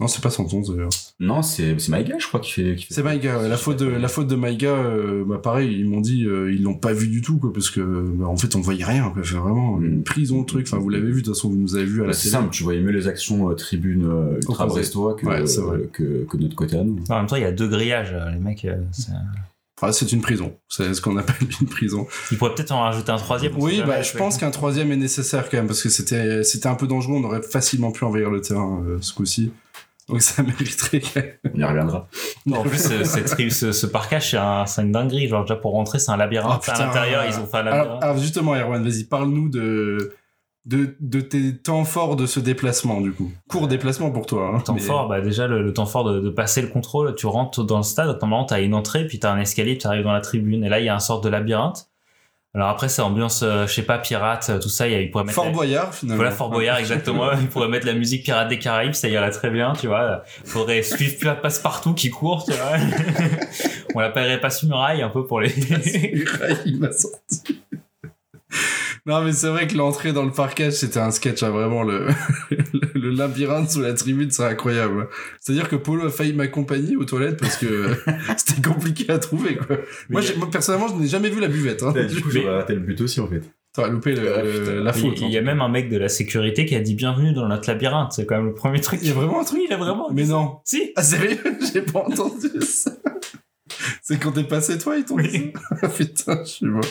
Non, 0.00 0.08
c'est 0.08 0.22
pas 0.22 0.30
Sentence 0.30 0.68
d'ailleurs. 0.70 0.88
Non, 1.20 1.42
c'est 1.42 1.78
c'est 1.78 1.90
Maïga, 1.90 2.16
je 2.18 2.26
crois, 2.26 2.40
qui 2.40 2.50
fait. 2.52 2.74
qui 2.74 2.86
fait 2.86 2.94
C'est 2.94 3.02
Maïga, 3.04 3.46
la 3.46 3.56
faute 3.56 3.78
de 3.78 3.86
la 3.86 4.08
faute 4.08 4.26
de 4.26 4.34
Maïga, 4.34 4.70
euh, 4.70 5.22
bah 5.24 5.38
pareil, 5.40 5.76
ils 5.78 5.88
m'ont 5.88 6.00
dit 6.00 6.24
euh, 6.26 6.52
ils 6.52 6.62
l'ont 6.62 6.74
pas 6.74 6.92
vu 6.92 7.06
du 7.06 7.20
tout 7.20 7.38
quoi, 7.38 7.52
parce 7.52 7.70
que 7.70 7.80
bah, 7.80 8.26
en 8.26 8.36
fait 8.36 8.56
on 8.56 8.60
voyait 8.60 8.84
rien 8.84 9.10
quoi, 9.10 9.22
Fait 9.22 9.36
vraiment 9.36 9.76
Mm. 9.76 9.84
une 9.84 10.02
prison 10.02 10.40
le 10.40 10.46
truc. 10.46 10.66
Enfin 10.66 10.78
vous 10.78 10.88
l'avez 10.88 11.06
vu 11.10 11.20
de 11.22 11.26
toute 11.26 11.34
façon, 11.36 11.50
vous 11.50 11.56
nous 11.56 11.76
avez 11.76 11.84
vu 11.84 12.02
à 12.02 12.06
la 12.06 12.12
C'est 12.14 12.22
télé. 12.22 12.32
simple, 12.32 12.50
tu 12.50 12.64
voyais 12.64 12.80
mieux 12.80 12.90
les 12.90 13.06
actions 13.06 13.48
euh, 13.50 13.54
tribune 13.54 14.06
euh, 14.08 14.36
ultra 14.48 14.66
brestois 14.66 15.14
que, 15.14 15.24
Ouais, 15.26 15.46
c'est 15.46 15.60
euh, 15.60 15.88
que, 15.92 16.24
que 16.24 16.36
de 16.36 16.42
notre 16.44 16.56
côté 16.56 16.78
à 16.78 16.82
nous. 16.82 16.98
En 17.08 17.18
même 17.18 17.26
temps, 17.26 17.36
il 17.36 17.42
y 17.42 17.46
a 17.46 17.52
deux 17.52 17.68
grillages, 17.68 18.12
euh, 18.12 18.30
les 18.30 18.38
mecs. 18.40 18.64
euh, 18.64 18.76
c'est- 18.90 19.12
Enfin, 19.80 19.90
c'est 19.92 20.12
une 20.12 20.20
prison, 20.20 20.54
c'est 20.68 20.94
ce 20.94 21.00
qu'on 21.00 21.16
appelle 21.16 21.48
une 21.60 21.66
prison. 21.66 22.06
Il 22.30 22.38
pourrait 22.38 22.54
peut-être 22.54 22.70
en 22.72 22.82
rajouter 22.82 23.10
un 23.10 23.16
troisième. 23.16 23.52
Oui, 23.58 23.82
bah 23.84 24.00
je 24.02 24.16
pense 24.16 24.36
qu'un 24.38 24.50
troisième 24.52 24.92
est 24.92 24.96
nécessaire 24.96 25.48
quand 25.50 25.56
même 25.56 25.66
parce 25.66 25.82
que 25.82 25.88
c'était 25.88 26.44
c'était 26.44 26.68
un 26.68 26.74
peu 26.76 26.86
dangereux, 26.86 27.14
on 27.16 27.24
aurait 27.24 27.42
facilement 27.42 27.90
pu 27.90 28.04
envahir 28.04 28.30
le 28.30 28.40
terrain 28.40 28.80
euh, 28.86 28.98
ce 29.00 29.12
coup-ci. 29.12 29.50
Donc 30.12 30.22
ça 30.22 30.42
mériterait. 30.42 31.40
On 31.54 31.58
y 31.58 31.64
reviendra. 31.64 32.06
En 32.52 32.62
plus, 32.62 32.90
euh, 32.90 33.04
cette 33.04 33.28
ce, 33.50 33.72
ce 33.72 33.86
parkage, 33.86 34.30
c'est 34.30 34.36
un- 34.36 34.64
une 34.78 34.92
dinguerie. 34.92 35.26
Genre, 35.28 35.42
déjà 35.42 35.56
pour 35.56 35.72
rentrer, 35.72 35.98
c'est 35.98 36.10
un 36.12 36.16
labyrinthe. 36.16 36.62
Oh, 36.66 36.70
à 36.70 36.72
putain. 36.74 36.86
l'intérieur, 36.86 37.24
ils 37.26 37.34
ont 37.40 37.46
fait 37.46 37.56
un 37.56 37.60
Alors, 37.66 37.76
labyrinthe. 37.78 38.02
alors, 38.04 38.18
justement, 38.18 38.54
Erwan, 38.54 38.82
vas-y, 38.84 39.04
parle-nous 39.04 39.48
de, 39.48 40.12
de, 40.66 40.94
de 41.00 41.20
tes 41.20 41.56
temps 41.56 41.84
forts 41.84 42.14
de 42.16 42.26
ce 42.26 42.38
déplacement, 42.40 43.00
du 43.00 43.12
coup. 43.12 43.32
Court 43.48 43.66
déplacement 43.68 44.10
pour 44.10 44.26
toi. 44.26 44.52
Hein, 44.54 44.60
temps 44.60 44.74
mais- 44.74 44.80
fort, 44.80 45.08
bah 45.08 45.20
déjà 45.20 45.46
le, 45.48 45.62
le 45.62 45.72
temps 45.72 45.86
fort 45.86 46.04
de, 46.04 46.20
de 46.20 46.30
passer 46.30 46.62
le 46.62 46.68
contrôle, 46.68 47.14
tu 47.16 47.26
rentres 47.26 47.64
dans 47.64 47.78
le 47.78 47.82
stade, 47.82 48.06
normalement 48.20 48.44
t'as 48.44 48.60
une 48.62 48.74
entrée, 48.74 49.06
puis 49.06 49.18
t'as 49.18 49.32
un 49.32 49.38
escalier, 49.40 49.72
puis 49.72 49.82
t'arrives 49.82 50.04
dans 50.04 50.12
la 50.12 50.20
tribune, 50.20 50.62
et 50.62 50.68
là 50.68 50.78
il 50.78 50.86
y 50.86 50.88
a 50.88 50.94
un 50.94 51.00
sorte 51.00 51.24
de 51.24 51.28
labyrinthe. 51.30 51.88
Alors 52.54 52.68
après 52.68 52.90
c'est 52.90 53.00
ambiance, 53.00 53.42
euh, 53.42 53.66
je 53.66 53.72
sais 53.72 53.82
pas, 53.82 53.96
pirate, 53.98 54.48
euh, 54.50 54.58
tout 54.58 54.68
ça, 54.68 54.86
il 54.86 55.10
pourraient 55.10 55.24
mettre... 55.24 55.34
Fort 55.36 55.46
la- 55.46 55.52
Boyard, 55.52 55.94
finalement. 55.94 56.16
Voilà, 56.16 56.30
Fort 56.32 56.50
Boyard, 56.50 56.76
exactement. 56.76 57.32
Ils 57.40 57.48
pourraient 57.48 57.68
mettre 57.68 57.86
la 57.86 57.94
musique 57.94 58.24
Pirates 58.24 58.48
des 58.48 58.58
Caraïbes, 58.58 58.92
ça 58.92 59.08
irait 59.08 59.30
très 59.30 59.48
bien, 59.48 59.72
tu 59.72 59.86
vois. 59.86 60.22
Faudrait 60.44 60.82
suivre 60.82 61.16
Pla- 61.18 61.34
Passepartout 61.34 61.94
qui 61.94 62.10
court, 62.10 62.44
tu 62.44 62.52
vois. 62.52 62.76
On 63.94 64.00
l'appellerait 64.00 64.38
Passe-Muraille 64.38 65.00
un 65.00 65.08
peu 65.08 65.24
pour 65.26 65.40
les... 65.40 65.50
Il 66.66 66.78
m'a 66.78 66.92
sorti. 66.92 67.62
Non, 69.04 69.24
mais 69.24 69.32
c'est 69.32 69.48
vrai 69.48 69.66
que 69.66 69.76
l'entrée 69.76 70.12
dans 70.12 70.24
le 70.24 70.30
parcage, 70.30 70.74
c'était 70.74 71.00
un 71.00 71.10
sketch, 71.10 71.42
hein, 71.42 71.50
vraiment. 71.50 71.82
Le, 71.82 72.06
le, 72.50 72.80
le 72.94 73.10
labyrinthe 73.10 73.68
sous 73.70 73.80
la 73.80 73.94
tribune, 73.94 74.30
c'est 74.30 74.44
incroyable. 74.44 75.08
C'est-à-dire 75.40 75.68
que 75.68 75.74
Polo 75.74 76.06
a 76.06 76.10
failli 76.10 76.32
m'accompagner 76.34 76.94
aux 76.96 77.04
toilettes 77.04 77.38
parce 77.40 77.56
que 77.56 77.96
c'était 78.36 78.62
compliqué 78.62 79.10
à 79.10 79.18
trouver, 79.18 79.56
quoi. 79.56 79.78
Moi, 80.08 80.22
personnellement, 80.52 80.86
je 80.88 80.94
n'ai 81.02 81.08
jamais 81.08 81.30
vu 81.30 81.40
la 81.40 81.48
buvette. 81.48 81.82
Hein. 81.82 81.92
du 82.06 82.20
coup, 82.20 82.30
j'aurais 82.30 82.54
raté 82.58 82.74
le 82.74 82.80
but 82.80 83.00
aussi 83.00 83.20
en 83.20 83.26
fait. 83.26 83.42
T'aurais 83.74 83.90
loupé 83.90 84.14
le- 84.14 84.34
Ah, 84.36 84.42
le- 84.42 84.82
la 84.84 84.92
faute. 84.92 85.18
Il 85.20 85.26
il 85.28 85.32
y 85.32 85.36
a 85.36 85.40
hein. 85.40 85.44
même 85.44 85.62
un 85.62 85.68
mec 85.68 85.88
de 85.88 85.96
la 85.96 86.08
sécurité 86.10 86.66
qui 86.66 86.76
a 86.76 86.80
dit 86.80 86.94
bienvenue 86.94 87.32
dans 87.32 87.48
notre 87.48 87.68
labyrinthe, 87.70 88.12
c'est 88.12 88.26
quand 88.26 88.36
même 88.36 88.46
le 88.48 88.54
premier 88.54 88.80
truc. 88.82 89.00
Il 89.02 89.08
y 89.08 89.10
a 89.10 89.14
vraiment 89.14 89.40
un 89.40 89.44
truc 89.44 89.58
Oui, 89.60 89.66
il 89.68 89.72
a 89.72 89.78
vraiment 89.78 90.10
Mais 90.12 90.24
dit 90.24 90.28
non. 90.30 90.58
Si 90.64 90.92
Ah, 90.94 91.02
sérieux? 91.02 91.38
J'ai 91.72 91.80
pas 91.82 92.00
entendu 92.00 92.48
ça. 92.60 92.92
C'est 94.02 94.18
quand 94.20 94.32
t'es 94.32 94.44
passé, 94.44 94.76
toi, 94.78 94.96
ils 94.96 95.04
t'ont 95.04 95.16
dit 95.16 95.28
Oui. 95.32 95.52
Ah, 95.80 95.88
Putain, 95.88 96.44
je 96.44 96.50
suis 96.50 96.66
mort. 96.66 96.84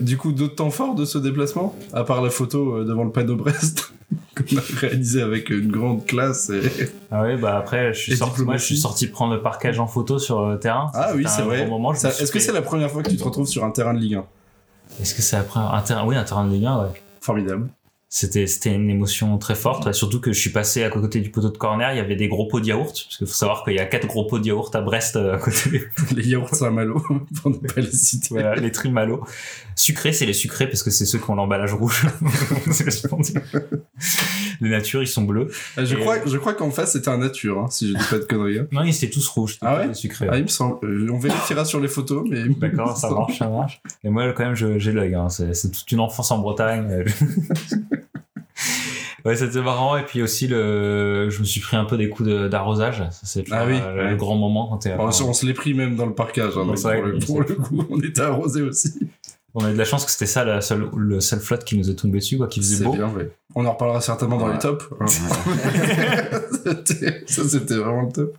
Du 0.00 0.16
coup, 0.16 0.32
d'autres 0.32 0.54
temps 0.54 0.70
forts 0.70 0.94
de 0.94 1.04
ce 1.04 1.18
déplacement 1.18 1.74
À 1.92 2.04
part 2.04 2.22
la 2.22 2.30
photo 2.30 2.76
euh, 2.76 2.84
devant 2.84 3.04
le 3.04 3.10
panneau 3.10 3.36
Brest, 3.36 3.92
qu'on 4.36 4.56
a 4.56 4.60
réalisé 4.76 5.22
avec 5.22 5.50
une 5.50 5.70
grande 5.70 6.06
classe. 6.06 6.50
Et... 6.50 6.62
Ah 7.10 7.22
ouais, 7.22 7.36
bah 7.36 7.56
après, 7.56 7.92
je 7.92 8.00
suis, 8.00 8.16
sorti, 8.16 8.42
moi, 8.42 8.56
je 8.56 8.64
suis 8.64 8.76
sorti 8.76 9.06
prendre 9.06 9.34
le 9.34 9.42
parquage 9.42 9.78
en 9.78 9.86
photo 9.86 10.18
sur 10.18 10.48
le 10.48 10.58
terrain. 10.58 10.90
Ah 10.94 11.12
oui, 11.14 11.24
c'est 11.26 11.42
vrai. 11.42 11.66
bon 11.66 11.92
Est-ce 11.92 12.30
que 12.32 12.38
c'est 12.38 12.52
la 12.52 12.62
première 12.62 12.90
fois 12.90 13.02
que 13.02 13.10
tu 13.10 13.16
te 13.16 13.24
retrouves 13.24 13.48
sur 13.48 13.64
un 13.64 13.70
terrain 13.70 13.94
de 13.94 13.98
Ligue 13.98 14.14
1 14.14 14.24
Est-ce 15.00 15.14
que 15.14 15.22
c'est 15.22 15.36
après 15.36 15.60
un 15.60 15.80
terrain 15.82 16.06
Oui, 16.06 16.16
un 16.16 16.24
terrain 16.24 16.46
de 16.46 16.52
Ligue 16.52 16.66
1, 16.66 16.78
ouais. 16.82 17.02
Formidable. 17.20 17.68
C'était, 18.14 18.46
c'était 18.46 18.74
une 18.74 18.90
émotion 18.90 19.38
très 19.38 19.54
forte, 19.54 19.86
ouais, 19.86 19.94
surtout 19.94 20.20
que 20.20 20.34
je 20.34 20.38
suis 20.38 20.50
passé 20.50 20.84
à 20.84 20.90
côté 20.90 21.20
du 21.20 21.30
poteau 21.30 21.48
de 21.48 21.56
corner, 21.56 21.92
il 21.94 21.96
y 21.96 22.00
avait 22.00 22.14
des 22.14 22.28
gros 22.28 22.46
pots 22.46 22.60
de 22.60 22.66
yaourt, 22.66 22.92
parce 22.92 23.16
qu'il 23.16 23.26
faut 23.26 23.32
savoir 23.32 23.64
qu'il 23.64 23.72
y 23.72 23.78
a 23.78 23.86
quatre 23.86 24.06
gros 24.06 24.26
pots 24.26 24.38
de 24.38 24.44
yaourt 24.48 24.74
à 24.76 24.82
Brest 24.82 25.16
euh, 25.16 25.34
à 25.36 25.38
côté. 25.38 25.84
Les 26.14 26.28
yaourts 26.28 26.54
Saint-Malo, 26.54 27.00
pour 27.40 27.50
ne 27.50 27.56
pas 27.56 27.80
les 27.80 27.90
citer. 27.90 28.28
voilà, 28.32 28.54
les 28.56 28.70
trimalo. 28.70 29.24
Sucrés, 29.76 30.12
c'est 30.12 30.26
les 30.26 30.34
sucrés 30.34 30.66
parce 30.66 30.82
que 30.82 30.90
c'est 30.90 31.06
ceux 31.06 31.18
qui 31.18 31.30
ont 31.30 31.34
l'emballage 31.36 31.72
rouge. 31.72 32.06
Les 34.60 34.68
natures, 34.70 35.02
ils 35.02 35.06
sont 35.08 35.22
bleus. 35.22 35.48
Ah, 35.76 35.84
Je 35.84 35.96
Et- 35.96 36.00
crois, 36.00 36.16
je 36.24 36.36
crois 36.36 36.54
qu'en 36.54 36.70
face, 36.70 36.92
c'était 36.92 37.08
un 37.08 37.18
nature, 37.18 37.58
hein, 37.58 37.66
si 37.70 37.88
je 37.88 37.96
dis 37.96 38.04
pas 38.10 38.18
de 38.18 38.24
conneries. 38.24 38.58
hein. 38.60 38.66
Non, 38.70 38.82
ils 38.84 38.94
étaient 38.94 39.10
tous 39.10 39.26
rouges, 39.28 39.58
Ah 39.60 39.78
ouais 39.78 39.88
les 39.88 39.94
sucrés. 39.94 40.28
Ah, 40.30 40.36
il 40.36 40.42
me 40.44 40.48
semble. 40.48 40.76
Euh, 40.84 41.08
on 41.10 41.18
vérifiera 41.18 41.64
sur 41.64 41.80
les 41.80 41.88
photos, 41.88 42.24
mais. 42.28 42.44
D'accord, 42.48 42.96
ça 42.96 43.10
marche, 43.10 43.38
ça 43.38 43.48
marche. 43.48 43.80
Et 44.04 44.10
moi, 44.10 44.30
quand 44.34 44.44
même, 44.44 44.54
j'ai 44.54 44.92
l'œil. 44.92 45.14
Hein. 45.14 45.28
C'est 45.30 45.70
toute 45.72 45.90
une 45.90 46.00
enfance 46.00 46.30
en 46.30 46.38
Bretagne. 46.38 47.04
Ouais, 49.24 49.36
c'était 49.36 49.60
marrant. 49.62 49.96
Et 49.96 50.02
puis 50.02 50.22
aussi, 50.22 50.46
le... 50.48 51.28
je 51.30 51.38
me 51.40 51.44
suis 51.44 51.60
pris 51.60 51.76
un 51.76 51.84
peu 51.84 51.96
des 51.96 52.08
coups 52.08 52.28
de- 52.28 52.48
d'arrosage. 52.48 52.98
Ça, 53.10 53.20
c'est 53.24 53.44
Ah 53.50 53.64
oui, 53.66 53.78
le 53.78 54.10
ouais. 54.10 54.16
grand 54.16 54.36
moment 54.36 54.68
quand 54.68 54.78
t'es. 54.78 54.94
Bon, 54.96 55.06
on 55.08 55.32
se 55.32 55.46
l'est 55.46 55.54
pris 55.54 55.74
même 55.74 55.96
dans 55.96 56.06
le 56.06 56.14
parcage. 56.14 56.52
Hein, 56.56 56.66
donc 56.66 56.80
pour, 56.80 56.90
le, 56.90 57.18
que- 57.18 57.24
pour 57.26 57.40
le 57.40 57.54
coup, 57.54 57.84
on 57.90 58.00
était 58.00 58.22
arrosé 58.22 58.62
aussi. 58.62 58.92
On 59.54 59.62
a 59.64 59.70
eu 59.70 59.74
de 59.74 59.78
la 59.78 59.84
chance 59.84 60.06
que 60.06 60.10
c'était 60.10 60.24
ça 60.24 60.46
la 60.46 60.62
seule, 60.62 60.88
le 60.96 61.20
seul 61.20 61.38
flotte 61.38 61.64
qui 61.64 61.76
nous 61.76 61.90
est 61.90 61.94
tombé 61.94 62.20
dessus, 62.20 62.38
quoi, 62.38 62.46
qui 62.46 62.60
faisait 62.60 62.86
beau. 62.86 62.92
bien, 62.92 63.08
ouais. 63.10 63.30
On 63.54 63.66
en 63.66 63.72
reparlera 63.72 64.00
certainement 64.00 64.38
dans 64.38 64.46
Ouais. 64.46 64.54
les 64.54 64.58
tops. 64.58 64.86
hein. 64.98 65.04
Ça, 67.26 67.42
c'était 67.48 67.76
vraiment 67.76 68.02
le 68.02 68.12
top. 68.12 68.36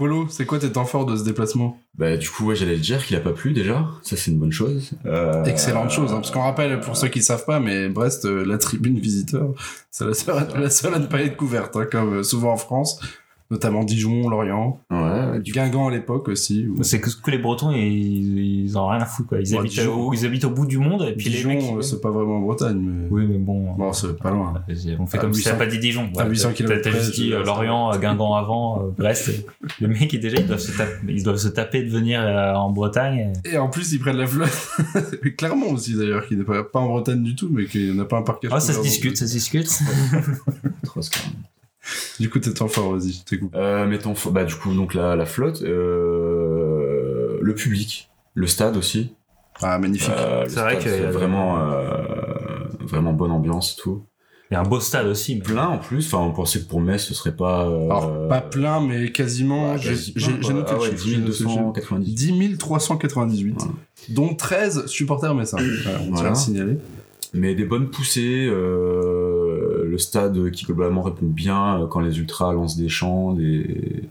Polo, 0.00 0.28
c'est 0.30 0.46
quoi 0.46 0.58
tes 0.58 0.72
temps 0.72 0.86
forts 0.86 1.04
de 1.04 1.14
ce 1.14 1.24
déplacement? 1.24 1.78
Bah, 1.98 2.16
du 2.16 2.30
coup, 2.30 2.46
ouais, 2.46 2.56
j'allais 2.56 2.76
te 2.76 2.80
dire 2.80 3.04
qu'il 3.04 3.18
a 3.18 3.20
pas 3.20 3.34
plu 3.34 3.52
déjà. 3.52 3.86
Ça, 4.00 4.16
c'est 4.16 4.30
une 4.30 4.38
bonne 4.38 4.50
chose. 4.50 4.92
Euh, 5.04 5.44
Excellente 5.44 5.90
chose, 5.90 6.10
hein, 6.10 6.20
parce 6.22 6.30
qu'on 6.30 6.40
rappelle, 6.40 6.80
pour 6.80 6.96
ceux 6.96 7.08
qui 7.08 7.20
savent 7.20 7.44
pas, 7.44 7.60
mais 7.60 7.90
Brest, 7.90 8.24
euh, 8.24 8.42
la 8.42 8.56
tribune 8.56 8.98
visiteur, 8.98 9.52
c'est 9.90 10.06
la 10.06 10.14
seule, 10.14 10.48
la 10.58 10.70
seule 10.70 10.94
à 10.94 10.98
ne 11.00 11.04
pas 11.04 11.20
être 11.20 11.36
couverte, 11.36 11.76
hein, 11.76 11.84
comme 11.84 12.14
euh, 12.14 12.22
souvent 12.22 12.54
en 12.54 12.56
France, 12.56 12.98
notamment 13.50 13.84
Dijon, 13.84 14.28
Lorient, 14.28 14.80
Ouais, 14.90 15.40
du 15.40 15.52
Guingamp 15.52 15.88
à 15.88 15.90
l'époque 15.90 16.28
aussi. 16.28 16.66
où- 16.68 16.82
C'est 16.82 17.00
que, 17.00 17.10
que 17.10 17.30
les 17.30 17.38
Bretons, 17.38 17.72
ils, 17.72 18.64
ils 18.64 18.76
en 18.78 18.84
ont 18.86 18.88
rien 18.90 19.00
à 19.00 19.06
foutre, 19.06 19.28
quoi. 19.30 19.38
Ils, 19.40 19.52
Ouais, 19.54 19.58
habitent, 19.60 19.72
Dijon. 19.72 19.94
au, 20.08 20.14
ils 20.14 20.24
habitent 20.26 20.44
au 20.44 20.50
bout 20.50 20.66
du 20.66 20.78
monde, 20.78 21.02
et 21.08 21.12
puis 21.14 21.30
Dijon, 21.30 21.48
les 21.50 21.56
mecs. 21.56 21.64
euh, 21.76 21.80
c'est 21.82 22.00
pas 22.00 22.10
vraiment 22.10 22.36
en 22.36 22.40
Bretagne, 22.40 22.78
mais 22.80 23.08
Oui, 23.10 23.26
mais 23.28 23.38
bon. 23.38 23.72
bon, 23.74 23.92
c'est 23.92 24.16
pas 24.18 24.30
loin. 24.30 24.54
On 24.98 25.06
fait 25.06 25.18
À 25.18 25.20
comme 25.20 25.32
si 25.32 25.40
800 25.40 25.50
t'as 25.50 25.56
pas 25.56 25.66
dit 25.66 25.78
Dijon. 25.78 26.08
à 26.18 26.26
800 26.26 26.50
T'as- 26.56 26.90
juste 26.92 27.14
dit 27.14 27.32
euh, 27.32 27.42
Lorient, 27.44 27.92
euh, 27.92 27.98
Guingamp 27.98 28.34
avant, 28.34 28.82
euh, 28.82 28.90
Brest. 28.96 29.30
Les 29.80 29.88
mecs, 29.88 30.18
déjà, 30.20 30.36
ils 30.38 30.46
doivent 30.46 30.58
se 30.60 30.76
taper, 30.76 30.92
ils 31.08 31.22
doivent 31.22 31.36
se 31.36 31.48
taper 31.48 31.82
de 31.82 31.90
venir 31.90 32.20
euh, 32.22 32.54
en 32.54 32.70
Bretagne. 32.70 33.32
Et 33.44 33.58
en 33.58 33.68
plus, 33.68 33.90
ils 33.92 33.98
prennent 33.98 34.16
la 34.18 34.26
flotte. 34.26 34.50
Clairement 35.36 35.68
aussi, 35.70 35.94
d'ailleurs, 35.96 36.26
qui 36.26 36.36
n'est 36.36 36.44
pas, 36.44 36.62
pas 36.64 36.78
en 36.80 36.88
Bretagne 36.88 37.22
du 37.22 37.34
tout, 37.34 37.48
mais 37.50 37.66
qui 37.66 37.92
n'a 37.92 38.04
pas 38.04 38.18
un 38.18 38.22
parquage. 38.22 38.50
Ah, 38.54 38.60
ça 38.60 38.72
se 38.72 38.80
discute, 38.80 39.16
ça 39.16 39.26
se 39.26 39.32
discute. 39.32 39.68
trop 40.84 41.02
scam. 41.02 41.22
Du 42.18 42.28
coup, 42.30 42.38
t'es 42.38 42.52
temps 42.52 42.68
fort, 42.68 42.92
vas-y, 42.96 43.12
je 43.12 43.24
t'écoute. 43.24 43.50
Euh, 43.54 43.86
bah, 44.32 44.44
du 44.44 44.54
coup, 44.54 44.74
donc 44.74 44.94
la, 44.94 45.16
la 45.16 45.26
flotte, 45.26 45.62
euh, 45.62 47.38
le 47.40 47.54
public, 47.54 48.10
le 48.34 48.46
stade 48.46 48.76
aussi. 48.76 49.14
Ah, 49.62 49.78
magnifique. 49.78 50.10
Euh, 50.16 50.44
C'est 50.48 50.60
vrai 50.60 50.76
que- 50.78 50.84
c'est 50.84 51.00
vraiment, 51.00 51.58
euh, 51.60 51.84
vraiment 52.80 53.12
bonne 53.12 53.30
ambiance 53.30 53.76
et 53.78 53.82
tout. 53.82 54.02
Il 54.50 54.54
y 54.54 54.56
a 54.56 54.60
un 54.60 54.64
beau 54.64 54.80
stade 54.80 55.06
aussi. 55.06 55.36
Mais... 55.36 55.42
Plein 55.42 55.68
en 55.68 55.78
plus. 55.78 56.06
Enfin, 56.12 56.24
on 56.24 56.32
pensait 56.32 56.58
que 56.60 56.64
pour 56.64 56.80
Metz, 56.80 57.00
ce 57.04 57.14
serait 57.14 57.36
pas. 57.36 57.66
euh, 57.68 57.84
Alors, 57.86 58.26
pas 58.28 58.40
plein, 58.40 58.80
mais 58.80 59.12
quasiment. 59.12 59.72
ouais, 59.72 59.78
j'ai 59.78 59.90
quasi 59.90 60.12
j'ai- 60.16 60.32
noté 60.32 60.70
Ah 60.70 60.74
le 60.74 60.80
ouais, 60.80 60.90
chiffre, 60.90 61.04
j'ai 61.06 61.16
noté 61.18 61.26
le 61.28 61.32
chiffre. 61.34 61.48
10 61.48 61.54
290. 61.54 62.14
10 62.14 62.58
398, 62.58 63.54
Voilà. 63.58 63.72
dont 64.08 64.34
13 64.34 64.86
supporters 64.86 65.34
messins. 65.36 65.58
Voilà, 65.58 65.98
on 66.00 66.02
tient 66.06 66.12
Voilà. 66.14 66.30
à 66.30 66.34
signaler. 66.34 66.78
Mais 67.32 67.54
des 67.54 67.64
bonnes 67.64 67.90
poussées, 67.90 68.48
euh, 68.50 69.09
stade 70.00 70.50
qui 70.50 70.64
globalement 70.64 71.02
répond 71.02 71.26
bien 71.26 71.82
euh, 71.82 71.86
quand 71.86 72.00
les 72.00 72.18
ultras 72.18 72.52
lancent 72.52 72.76
des 72.76 72.88
chants, 72.88 73.32
des... 73.32 74.02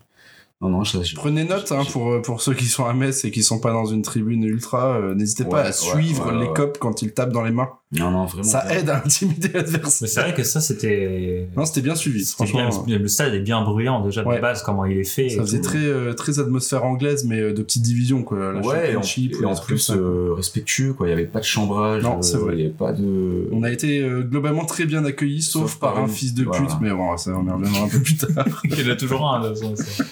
Non, 0.62 0.67
non, 0.67 0.84
ça... 0.84 1.00
Prenez 1.15 1.46
note 1.46 1.72
hein, 1.72 1.84
pour, 1.89 2.12
euh, 2.12 2.22
pour 2.22 2.41
ceux 2.41 2.53
qui 2.53 2.65
sont 2.65 2.86
à 2.86 2.93
Metz 2.93 3.24
et 3.24 3.31
qui 3.31 3.43
sont 3.43 3.60
pas 3.60 3.72
dans 3.72 3.86
une 3.86 4.01
tribune 4.01 4.43
ultra. 4.43 4.98
euh, 4.98 5.15
N'hésitez 5.15 5.46
pas 5.46 5.62
à 5.62 5.65
ouais, 5.67 5.72
suivre 5.72 6.34
ouais, 6.34 6.39
les 6.48 6.53
copes 6.53 6.77
quand 6.79 7.01
ils 7.01 7.13
tapent 7.13 7.31
dans 7.31 7.43
les 7.43 7.51
mains. 7.51 7.69
Non, 7.91 8.12
non, 8.12 8.25
vraiment. 8.25 8.43
Ça 8.43 8.72
aide 8.77 8.88
à 8.89 8.98
intimider 8.98 9.50
Mais 9.51 9.62
l'adversaire. 9.62 10.08
c'est 10.08 10.22
vrai 10.22 10.34
que 10.36 10.43
ça, 10.43 10.62
c'était. 10.62 11.48
Non, 11.58 11.65
c'était 11.65 11.81
bien 11.81 11.96
suivi. 11.96 12.24
c'était 12.24 12.46
Franchement, 12.46 12.84
bien, 12.86 13.00
le 13.00 13.08
stade 13.08 13.34
est 13.34 13.39
bien 13.39 13.63
bruyant 13.63 14.03
déjà 14.05 14.24
Ouais. 14.24 14.36
de 14.36 14.41
base, 14.41 14.62
comment 14.62 14.86
il 14.86 15.00
est 15.00 15.03
fait. 15.03 15.29
ça 15.29 15.41
faisait 15.41 15.60
très, 15.62 15.79
euh, 15.84 16.13
très 16.13 16.38
atmosphère 16.38 16.86
anglaise, 16.86 17.25
mais 17.25 17.39
euh, 17.39 17.51
de 17.53 17.63
petite 17.63 17.81
division, 17.81 18.22
quoi. 18.22 18.53
La 18.53 18.60
Ouais, 18.62 18.91
et 18.91 18.96
en, 18.96 19.01
et 19.01 19.62
plus 19.65 19.79
ça. 19.79 19.93
euh, 19.93 20.34
respectueux, 20.36 20.93
quoi. 20.93 21.08
Il 21.08 21.10
y 21.10 21.13
avait 21.13 21.25
pas 21.25 21.39
de 21.39 21.46
chambrage. 21.46 22.03
Non, 22.03 22.22
c'est 22.22 22.36
euh, 22.36 22.39
vrai. 22.41 22.53
Il 22.58 22.60
y 22.60 22.65
avait 22.65 22.74
pas 22.74 22.93
de. 22.93 23.50
On 23.51 23.63
a 23.63 23.72
été 23.72 24.01
euh, 24.03 24.22
globalement 24.22 24.65
très 24.65 24.86
bien 24.86 25.03
accueillis, 25.03 25.41
sauf, 25.41 25.63
Sauf 25.72 25.79
par 25.79 25.93
par 25.96 26.03
un 26.03 26.05
une- 26.05 26.13
fils 26.13 26.36
de 26.36 26.43
pute, 26.43 26.53
voilà. 26.53 26.77
mais 26.81 26.91
bon, 26.91 27.17
ça 27.17 27.31
on 27.31 27.48
y 27.48 27.50
reviendra 27.50 27.86
un 27.86 27.89
peu 27.89 28.01
plus 28.03 28.17
tard. 28.17 28.46
Il 28.65 28.79
y 28.86 28.88
en 28.88 28.93
a 28.93 28.96
toujours 28.98 29.27
un, 29.34 29.41
façon, 29.41 29.74
c'est- 29.75 30.03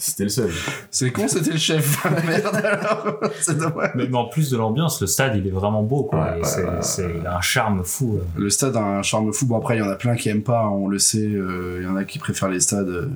C'était 0.00 0.22
le 0.22 0.28
seul. 0.28 0.50
C'est 0.92 1.10
con, 1.10 1.26
c'était 1.26 1.50
le 1.50 1.58
chef. 1.58 2.04
Merde 2.26 2.54
alors, 2.64 3.18
c'est 3.40 3.58
dommage. 3.58 3.90
mais, 3.96 4.06
mais 4.08 4.16
en 4.16 4.26
plus 4.28 4.48
de 4.50 4.56
l'ambiance, 4.56 5.00
le 5.00 5.06
stade, 5.08 5.34
il 5.36 5.46
est 5.46 5.50
vraiment 5.50 5.82
beau, 5.82 6.04
quoi. 6.04 6.36
Ouais, 6.36 6.40
c'est, 6.82 7.16
il 7.20 7.26
a 7.26 7.36
un 7.36 7.40
charme 7.40 7.82
fou. 7.84 8.16
euh. 8.18 8.40
Le 8.40 8.48
stade 8.48 8.76
a 8.76 8.80
un 8.80 9.02
charme 9.02 9.32
fou. 9.32 9.46
Bon, 9.46 9.58
après, 9.58 9.76
il 9.76 9.80
y 9.80 9.82
en 9.82 9.88
a 9.90 9.96
plein 9.96 10.14
qui 10.14 10.28
aiment 10.28 10.42
pas, 10.44 10.68
on 10.68 10.86
le 10.88 10.98
sait. 11.00 11.26
euh, 11.26 11.78
Il 11.80 11.84
y 11.84 11.88
en 11.90 11.96
a 11.96 12.04
qui 12.04 12.18
préfèrent 12.20 12.48
les 12.48 12.60
stades 12.60 12.88
euh, 12.88 13.10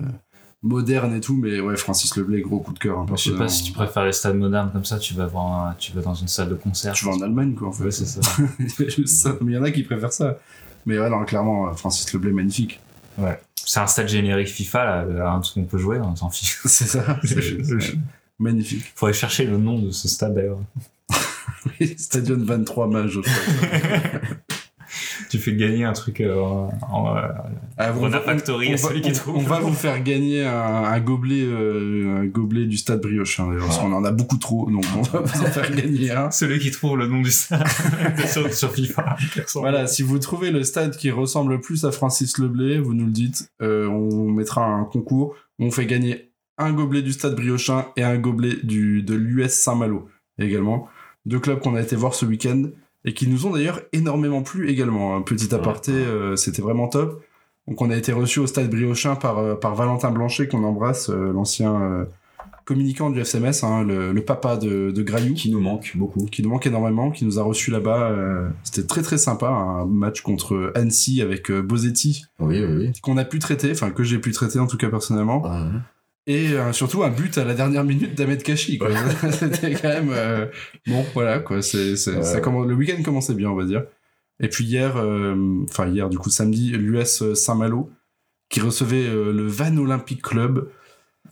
modernes 0.64 1.14
et 1.14 1.20
tout, 1.20 1.36
mais 1.36 1.60
ouais, 1.60 1.76
Francis 1.76 2.16
Leblay, 2.16 2.40
gros 2.40 2.58
coup 2.58 2.72
de 2.72 2.78
cœur. 2.78 2.98
hein, 2.98 3.06
Je 3.14 3.30
sais 3.30 3.36
pas 3.36 3.48
si 3.48 3.62
tu 3.64 3.72
préfères 3.72 4.04
les 4.04 4.12
stades 4.12 4.36
modernes 4.36 4.70
comme 4.72 4.84
ça, 4.84 4.98
tu 4.98 5.14
vas 5.14 5.26
voir, 5.26 5.66
un- 5.68 5.74
tu 5.78 5.92
vas 5.92 6.02
dans 6.02 6.14
une 6.14 6.28
salle 6.28 6.48
de 6.48 6.54
concert. 6.56 6.92
Tu 6.94 7.04
vas 7.04 7.12
en 7.12 7.20
Allemagne, 7.20 7.54
quoi, 7.54 7.68
en 7.68 7.72
fait. 7.72 7.84
Ouais, 7.84 7.90
c'est 7.92 8.06
ça. 8.06 8.20
Mais 9.40 9.52
il 9.52 9.54
y 9.54 9.58
en 9.58 9.62
a 9.64 9.70
qui 9.70 9.82
préfèrent 9.84 10.12
ça. 10.12 10.36
Mais 10.84 10.98
ouais, 10.98 11.08
non, 11.10 11.24
clairement, 11.24 11.72
Francis 11.74 12.12
Leblay, 12.12 12.32
magnifique. 12.32 12.80
C'est 13.64 13.80
un 13.80 13.86
stade 13.86 14.08
générique 14.08 14.48
FIFA, 14.48 15.04
là, 15.04 15.30
un 15.30 15.40
truc 15.40 15.54
qu'on 15.54 15.64
peut 15.64 15.78
jouer, 15.78 15.98
on 16.00 16.16
s'en 16.16 16.30
fiche. 16.30 16.60
C'est 16.64 16.86
ça. 16.86 17.20
Magnifique. 18.38 18.92
Faudrait 18.96 19.12
chercher 19.12 19.44
le 19.44 19.56
nom 19.56 19.78
de 19.78 19.90
ce 19.90 20.08
stade 20.08 20.34
d'ailleurs. 20.34 20.58
Stadion 21.96 22.38
23 22.38 22.88
mages, 22.88 23.10
je 23.10 23.20
crois. 23.20 24.20
Tu 25.30 25.38
fais 25.38 25.54
gagner 25.54 25.84
un 25.84 25.92
truc 25.92 26.20
euh, 26.20 26.40
en, 26.40 26.70
en, 26.90 27.14
Ah, 27.78 27.92
Rona 27.92 28.20
Factory 28.20 28.72
à 28.72 28.76
celui 28.76 29.00
qui 29.00 29.10
on- 29.10 29.14
trouve. 29.14 29.36
on 29.36 29.40
va 29.42 29.60
vous 29.60 29.72
faire 29.72 30.02
gagner 30.02 30.44
un, 30.44 30.52
un 30.84 31.00
gobelet, 31.00 31.42
euh, 31.44 32.20
un 32.22 32.26
gobelet 32.26 32.66
du 32.66 32.76
stade 32.76 33.00
Briochin, 33.00 33.48
d'ailleurs, 33.48 33.66
parce 33.66 33.78
Ah. 33.78 33.82
qu'on 33.82 33.92
en 33.92 34.04
a 34.04 34.10
beaucoup 34.12 34.36
trop, 34.38 34.70
donc 34.70 34.84
on 34.96 35.02
va 35.02 35.20
vous 35.20 35.42
en 35.42 35.46
faire 35.46 35.70
gagner 35.74 36.10
un. 36.10 36.30
celui 36.30 36.58
qui 36.58 36.70
trouve 36.70 36.96
le 36.98 37.06
nom 37.06 37.22
du 37.22 37.30
stade 37.30 37.66
sur, 38.26 38.52
sur 38.52 38.72
FIFA. 38.72 39.16
Voilà, 39.54 39.86
si 39.86 40.02
vous 40.02 40.18
trouvez 40.18 40.50
le 40.50 40.62
stade 40.64 40.96
qui 40.96 41.10
ressemble 41.10 41.52
le 41.52 41.60
plus 41.60 41.84
à 41.84 41.92
Francis 41.92 42.38
Leblay, 42.38 42.78
vous 42.78 42.94
nous 42.94 43.06
le 43.06 43.12
dites. 43.12 43.48
Euh, 43.62 43.86
on 43.88 44.30
mettra 44.30 44.64
un 44.64 44.84
concours. 44.84 45.34
On 45.58 45.70
fait 45.70 45.86
gagner 45.86 46.30
un 46.58 46.72
gobelet 46.72 47.02
du 47.02 47.12
stade 47.12 47.34
Briochin 47.34 47.86
et 47.96 48.02
un 48.02 48.18
gobelet 48.18 48.56
du, 48.62 49.02
de 49.02 49.14
l'US 49.14 49.50
Saint-Malo 49.52 50.08
également. 50.38 50.88
Deux 51.24 51.38
clubs 51.38 51.60
qu'on 51.60 51.74
a 51.76 51.80
été 51.80 51.94
voir 51.96 52.14
ce 52.14 52.26
week-end 52.26 52.64
et 53.04 53.14
qui 53.14 53.26
nous 53.28 53.46
ont 53.46 53.50
d'ailleurs 53.50 53.80
énormément 53.92 54.42
plu 54.42 54.68
également. 54.70 55.16
Un 55.16 55.22
petit 55.22 55.54
aparté, 55.54 55.92
euh, 55.92 56.36
c'était 56.36 56.62
vraiment 56.62 56.88
top. 56.88 57.22
Donc 57.68 57.80
on 57.80 57.90
a 57.90 57.96
été 57.96 58.12
reçu 58.12 58.40
au 58.40 58.46
stade 58.46 58.70
Briochin 58.70 59.14
par, 59.14 59.38
euh, 59.38 59.54
par 59.54 59.74
Valentin 59.74 60.10
Blanchet 60.10 60.48
qu'on 60.48 60.64
embrasse, 60.64 61.10
euh, 61.10 61.32
l'ancien 61.32 61.80
euh, 61.80 62.04
communicant 62.64 63.10
du 63.10 63.20
FCMS, 63.20 63.64
hein, 63.64 63.84
le, 63.84 64.12
le 64.12 64.24
papa 64.24 64.56
de, 64.56 64.90
de 64.90 65.02
Graillou 65.02 65.34
Qui 65.34 65.50
nous 65.50 65.60
manque 65.60 65.92
beaucoup. 65.96 66.26
qui 66.26 66.42
nous 66.42 66.48
manque 66.50 66.66
énormément, 66.66 67.10
qui 67.10 67.24
nous 67.24 67.38
a 67.38 67.42
reçus 67.42 67.70
là-bas. 67.72 68.12
C'était 68.62 68.86
très 68.86 69.02
très 69.02 69.18
sympa, 69.18 69.48
un 69.48 69.84
match 69.84 70.22
contre 70.22 70.70
Annecy 70.76 71.22
avec 71.22 71.50
Bosetti, 71.50 72.24
Oui, 72.40 72.64
oui, 72.64 72.74
oui. 72.86 72.92
qu'on 73.02 73.16
a 73.16 73.24
pu 73.24 73.40
traiter, 73.40 73.72
enfin 73.72 73.90
que 73.90 74.04
j'ai 74.04 74.18
pu 74.18 74.30
traiter 74.30 74.60
en 74.60 74.66
tout 74.68 74.76
cas 74.76 74.88
personnellement. 74.90 75.42
Ah, 75.44 75.62
ouais. 75.64 75.78
Et 76.26 76.52
euh, 76.52 76.72
surtout 76.72 77.02
un 77.02 77.10
but 77.10 77.36
à 77.38 77.44
la 77.44 77.54
dernière 77.54 77.82
minute 77.84 78.14
d'Ahmed 78.16 78.42
Kashi. 78.42 78.78
quoi. 78.78 78.90
C'était 79.32 79.74
quand 79.74 79.88
même... 79.88 80.10
euh, 80.12 80.46
Bon, 80.86 81.04
voilà, 81.14 81.40
quoi. 81.40 81.62
C'est, 81.62 81.96
c'est- 81.96 82.16
Ouais. 82.16 82.22
ça 82.22 82.40
commence- 82.40 82.66
Le 82.68 82.74
week-end 82.74 83.02
commençait 83.02 83.34
bien, 83.34 83.50
on 83.50 83.56
va 83.56 83.64
dire. 83.64 83.84
Et 84.40 84.48
puis 84.48 84.64
hier, 84.64 84.96
euh, 84.96 85.34
enfin 85.68 85.86
hier, 85.88 86.08
du 86.08 86.18
coup 86.18 86.30
samedi, 86.30 86.70
l'US 86.72 87.34
Saint-Malo, 87.34 87.90
qui 88.48 88.60
recevait 88.60 89.04
le 89.08 89.46
Van 89.46 89.76
Olympic 89.76 90.22
Club, 90.22 90.68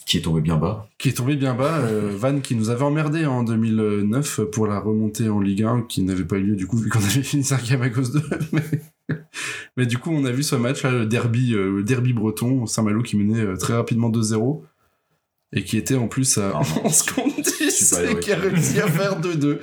Qui 0.06 0.18
est 0.18 0.22
tombé 0.22 0.40
bien 0.40 0.56
bas. 0.56 0.88
qui 0.98 1.08
est 1.10 1.12
tombé 1.12 1.36
bien 1.36 1.54
bas. 1.54 1.80
Van 2.16 2.40
qui 2.40 2.54
nous 2.56 2.70
avait 2.70 2.82
emmerdé 2.84 3.26
en 3.26 3.42
2009 3.42 4.40
pour 4.52 4.66
la 4.66 4.78
remontée 4.80 5.28
en 5.28 5.40
Ligue 5.40 5.62
1, 5.64 5.82
qui 5.82 6.02
n'avait 6.02 6.24
pas 6.24 6.36
eu 6.36 6.42
lieu 6.42 6.56
du 6.56 6.66
coup 6.66 6.76
vu 6.78 6.88
qu'on 6.88 6.98
avait 7.00 7.22
fini 7.22 7.44
cinquième 7.44 7.82
à 7.82 7.90
cause 7.90 8.12
de. 8.12 8.22
Mais, 8.52 8.62
mais 9.76 9.86
du 9.86 9.98
coup, 9.98 10.10
on 10.12 10.24
a 10.24 10.30
vu 10.30 10.44
ce 10.44 10.54
match 10.54 10.84
là, 10.84 10.92
le 10.92 11.04
derby, 11.06 11.50
le 11.50 11.82
derby 11.82 12.12
breton, 12.12 12.66
Saint-Malo 12.66 13.02
qui 13.02 13.16
menait 13.16 13.56
très 13.56 13.74
rapidement 13.74 14.08
2-0 14.08 14.62
et 15.52 15.64
qui 15.64 15.76
était 15.76 15.96
en 15.96 16.06
plus 16.06 16.38
à 16.38 16.52
Ah 16.54 16.60
non, 16.76 16.82
11 16.86 17.02
contre 17.02 17.42
10 17.42 17.70
super 17.70 18.10
et 18.10 18.20
qui 18.20 18.32
a 18.32 18.36
réussi 18.36 18.80
à 18.80 18.86
faire 18.86 19.20
2-2. 19.20 19.58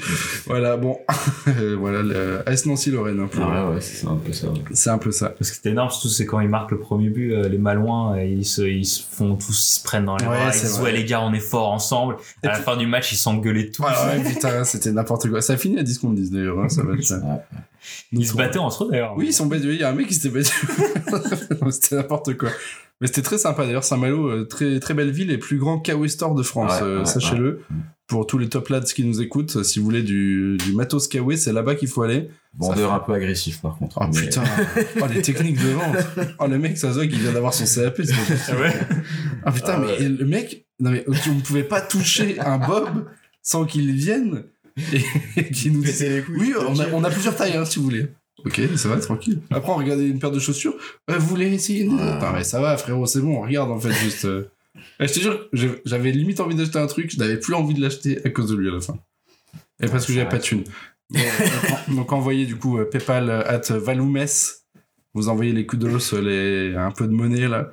voilà, 0.45 0.75
bon, 0.77 0.97
Euh, 1.47 1.77
voilà, 1.79 2.01
le 2.03 2.41
AS 2.47 2.65
Nancy-Lorraine. 2.65 3.21
hein, 3.21 3.29
Ah 3.41 3.69
ouais, 3.69 3.75
ouais, 3.75 3.81
c'est 3.81 4.05
un 4.05 4.15
peu 4.17 4.33
ça. 4.33 4.47
ouais. 4.49 4.59
C'est 4.73 4.89
un 4.89 4.97
peu 4.97 5.11
ça. 5.11 5.29
Parce 5.29 5.49
que 5.49 5.55
c'était 5.55 5.69
énorme, 5.69 5.89
surtout 5.89 6.09
c'est 6.09 6.25
quand 6.25 6.41
ils 6.41 6.49
marquent 6.49 6.71
le 6.71 6.79
premier 6.79 7.09
but, 7.09 7.31
euh, 7.31 7.47
les 7.47 7.57
Malouins, 7.57 8.17
euh, 8.17 8.23
ils 8.25 8.43
se, 8.45 8.61
ils 8.63 8.85
se 8.85 9.01
font 9.09 9.35
tous, 9.37 9.69
ils 9.69 9.79
se 9.79 9.83
prennent 9.83 10.03
dans 10.05 10.17
les 10.17 10.25
Ouais, 10.25 10.35
bras, 10.35 10.47
ils 10.49 10.53
c'est 10.53 10.67
se 10.67 10.81
ouais 10.81 10.91
les 10.91 11.05
gars 11.05 11.21
on 11.21 11.33
est 11.33 11.39
forts 11.39 11.71
ensemble. 11.71 12.17
Et 12.43 12.47
à 12.47 12.51
la 12.51 12.55
fin 12.59 12.75
du 12.75 12.85
match 12.85 13.13
ils 13.13 13.17
s'engueulaient 13.17 13.71
tous. 13.71 13.83
Ouais, 13.83 13.89
ouais, 14.21 14.29
putain, 14.33 14.65
c'était 14.65 14.91
n'importe 14.91 15.29
quoi. 15.29 15.41
Ça 15.41 15.53
a 15.53 15.57
fini 15.57 15.79
à 15.79 15.83
10 15.83 15.99
contre 15.99 16.15
10 16.15 16.31
d'ailleurs, 16.31 16.59
hein, 16.59 16.67
ça 16.69 16.83
va 16.83 16.93
être. 16.95 17.13
Ils 18.11 18.27
se 18.27 18.33
battaient 18.35 18.59
entre 18.59 18.83
eux 18.83 18.89
d'ailleurs. 18.91 19.13
Oui, 19.15 19.27
ils 19.27 19.33
sont 19.33 19.45
battus. 19.45 19.67
Il 19.71 19.79
y 19.79 19.83
a 19.83 19.89
un 19.89 19.93
mec 19.93 20.07
qui 20.07 20.15
s'était 20.15 20.29
battu. 20.29 20.51
C'était 21.71 21.95
n'importe 21.95 22.35
quoi. 22.37 22.49
Mais 23.01 23.07
c'était 23.07 23.21
très 23.21 23.37
sympa 23.37 23.65
d'ailleurs. 23.65 23.83
Saint-Malo, 23.83 24.27
euh, 24.27 24.43
très, 24.45 24.79
très 24.79 24.93
belle 24.93 25.11
ville 25.11 25.29
et 25.31 25.37
plus 25.37 25.57
grand 25.57 25.79
Kawe 25.79 26.07
Store 26.07 26.33
de 26.33 26.41
France, 26.43 26.71
Ouais, 26.81 26.87
euh, 26.87 26.99
ouais, 26.99 27.05
sachez-le. 27.05 27.61
Pour 28.07 28.25
tous 28.25 28.37
les 28.37 28.47
top 28.47 28.69
lads 28.69 28.81
qui 28.85 29.03
nous 29.03 29.21
écoutent, 29.21 29.57
euh, 29.57 29.63
si 29.63 29.79
vous 29.79 29.85
voulez 29.85 30.01
du, 30.01 30.57
du 30.65 30.71
matos 30.73 31.07
Kawe, 31.07 31.35
c'est 31.35 31.51
là-bas 31.53 31.75
qu'il 31.75 31.89
faut 31.89 32.01
aller. 32.03 32.29
Vendeur 32.57 32.93
un 32.93 32.99
peu 32.99 33.13
agressif 33.13 33.61
par 33.61 33.77
contre. 33.77 33.99
Oh 34.01 34.05
mais- 34.11 34.21
putain, 34.21 34.43
oh 35.01 35.05
les 35.13 35.21
techniques 35.21 35.61
de 35.61 35.69
vente. 35.69 35.97
Oh 36.39 36.47
le 36.47 36.57
mec, 36.57 36.77
ça 36.77 36.89
se 36.89 36.95
voit 36.95 37.05
qu'il 37.05 37.19
vient 37.19 37.33
d'avoir 37.33 37.53
son 37.53 37.65
CAP. 37.65 38.01
Ah 38.47 38.59
ouais. 38.59 38.73
Putain, 39.53 39.73
Ah 39.75 39.79
mais 39.79 39.87
ouais. 40.03 40.09
le 40.09 40.25
mec, 40.25 40.65
non 40.79 40.89
mais 40.91 41.05
ne 41.07 41.41
pouvez 41.41 41.63
pas 41.63 41.81
toucher 41.81 42.39
un 42.39 42.57
Bob 42.57 43.05
sans 43.43 43.65
qu'il 43.65 43.91
vienne 43.93 44.43
et, 44.93 45.01
et 45.35 45.51
qu'il 45.51 45.73
nous 45.73 45.83
dise. 45.83 46.23
Oui, 46.35 46.53
on 46.67 46.79
a, 46.79 46.85
on 46.93 47.03
a 47.03 47.09
plusieurs 47.11 47.35
tailles, 47.35 47.57
hein, 47.57 47.65
si 47.65 47.77
vous 47.79 47.85
voulez. 47.85 48.07
Ok, 48.45 48.61
ça 48.75 48.89
va, 48.89 48.97
tranquille. 48.97 49.39
Après, 49.49 49.71
on 49.71 49.75
regardait 49.75 50.07
une 50.07 50.19
paire 50.19 50.31
de 50.31 50.39
chaussures. 50.39 50.75
Euh, 51.09 51.17
vous 51.17 51.27
voulez 51.27 51.53
essayer 51.53 51.83
une... 51.83 51.97
Ah. 51.99 52.19
Non, 52.21 52.33
mais 52.33 52.43
ça 52.43 52.61
va, 52.61 52.77
frérot, 52.77 53.05
c'est 53.05 53.21
bon, 53.21 53.37
on 53.37 53.41
regarde, 53.41 53.71
en 53.71 53.79
fait, 53.79 53.91
juste... 53.93 54.25
euh. 54.25 54.49
Eh, 54.99 55.07
Je 55.07 55.13
te 55.13 55.19
jure, 55.19 55.79
j'avais 55.85 56.11
limite 56.11 56.39
envie 56.39 56.55
d'acheter 56.55 56.77
un 56.77 56.85
truc, 56.85 57.11
je 57.11 57.17
n'avais 57.17 57.39
plus 57.39 57.55
envie 57.55 57.73
de 57.73 57.81
l'acheter 57.81 58.19
à 58.23 58.29
cause 58.29 58.51
de 58.51 58.55
lui 58.55 58.69
à 58.69 58.73
la 58.73 58.79
fin. 58.79 58.99
Et 59.81 59.87
parce 59.87 60.05
que 60.05 60.13
j'avais 60.13 60.29
pas 60.29 60.37
de 60.37 60.43
thune. 60.43 60.63
Bon, 61.09 61.19
donc, 61.19 61.95
donc, 61.95 62.13
envoyez, 62.13 62.45
du 62.45 62.57
coup, 62.57 62.77
euh, 62.77 62.85
PayPal 62.85 63.29
euh, 63.29 63.43
at 63.47 63.61
Valoumes. 63.77 64.25
Vous 65.13 65.29
envoyez 65.29 65.51
les 65.51 65.65
coups 65.65 65.81
de 65.81 65.87
l'os, 65.87 66.13
euh, 66.13 66.21
les... 66.21 66.75
un 66.75 66.91
peu 66.91 67.07
de 67.07 67.11
monnaie, 67.11 67.47
là. 67.47 67.71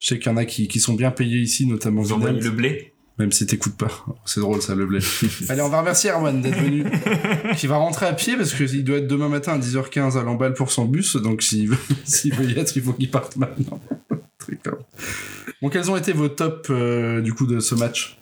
Je 0.00 0.08
sais 0.08 0.18
qu'il 0.18 0.30
y 0.30 0.34
en 0.34 0.38
a 0.38 0.44
qui, 0.44 0.66
qui 0.66 0.80
sont 0.80 0.94
bien 0.94 1.10
payés 1.10 1.38
ici, 1.38 1.66
notamment 1.66 2.02
Vous 2.02 2.12
envoyez 2.12 2.40
le 2.40 2.50
blé. 2.50 2.89
Même 3.20 3.32
si 3.32 3.44
t'écoutes 3.44 3.76
pas. 3.76 4.06
C'est 4.24 4.40
drôle 4.40 4.62
ça, 4.62 4.74
le 4.74 4.86
blé. 4.86 5.00
Allez, 5.50 5.60
on 5.60 5.68
va 5.68 5.80
remercier 5.80 6.08
Erwan 6.08 6.40
d'être 6.40 6.58
venu. 6.58 6.86
qui 7.58 7.66
va 7.66 7.76
rentrer 7.76 8.06
à 8.06 8.14
pied 8.14 8.34
parce 8.34 8.54
qu'il 8.54 8.82
doit 8.82 8.96
être 8.96 9.08
demain 9.08 9.28
matin 9.28 9.52
à 9.52 9.58
10h15 9.58 10.18
à 10.18 10.22
l'emballe 10.22 10.54
pour 10.54 10.72
son 10.72 10.86
bus. 10.86 11.16
Donc 11.16 11.42
s'il 11.42 11.68
veut, 11.68 11.76
s'il 12.04 12.34
veut 12.34 12.46
y 12.46 12.58
être, 12.58 12.74
il 12.74 12.82
faut 12.82 12.94
qu'il 12.94 13.10
parte 13.10 13.36
maintenant. 13.36 13.78
Très 14.38 14.56
clair. 14.56 14.76
Bon, 15.60 15.68
quels 15.68 15.90
ont 15.90 15.98
été 15.98 16.14
vos 16.14 16.28
tops 16.28 16.70
euh, 16.70 17.20
du 17.20 17.34
coup 17.34 17.46
de 17.46 17.60
ce 17.60 17.74
match? 17.74 18.18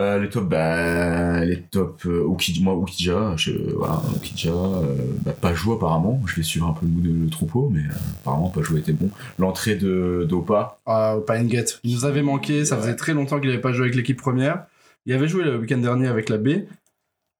Euh, 0.00 0.18
les 0.18 0.28
tops, 0.28 0.48
bah, 0.48 1.44
les 1.44 1.60
tops, 1.62 2.06
euh, 2.06 2.26
moi, 2.60 2.74
Okidja, 2.74 3.34
je, 3.36 3.52
voilà, 3.76 4.02
Okidja, 4.16 4.50
euh, 4.50 4.96
bah, 5.24 5.32
pas 5.40 5.54
joué 5.54 5.76
apparemment, 5.76 6.20
je 6.26 6.34
vais 6.34 6.42
suivre 6.42 6.66
un 6.66 6.72
peu 6.72 6.84
le 6.84 7.00
de 7.12 7.24
le 7.24 7.30
troupeau, 7.30 7.68
mais 7.72 7.78
euh, 7.82 7.94
apparemment 8.22 8.48
pas 8.50 8.60
joué 8.62 8.80
était 8.80 8.92
bon. 8.92 9.08
L'entrée 9.38 9.76
de 9.76 10.26
d'Opa, 10.28 10.80
Ah, 10.84 11.16
Gate. 11.44 11.78
Il 11.84 11.94
nous 11.94 12.04
avait 12.06 12.22
manqué, 12.22 12.64
ça 12.64 12.74
Ouais. 12.74 12.82
faisait 12.82 12.96
très 12.96 13.14
longtemps 13.14 13.38
qu'il 13.38 13.50
n'avait 13.50 13.60
pas 13.60 13.72
joué 13.72 13.84
avec 13.84 13.94
l'équipe 13.94 14.20
première. 14.20 14.64
Il 15.06 15.12
avait 15.12 15.28
joué 15.28 15.44
le 15.44 15.58
week-end 15.58 15.78
dernier 15.78 16.08
avec 16.08 16.28
la 16.28 16.38
B, 16.38 16.48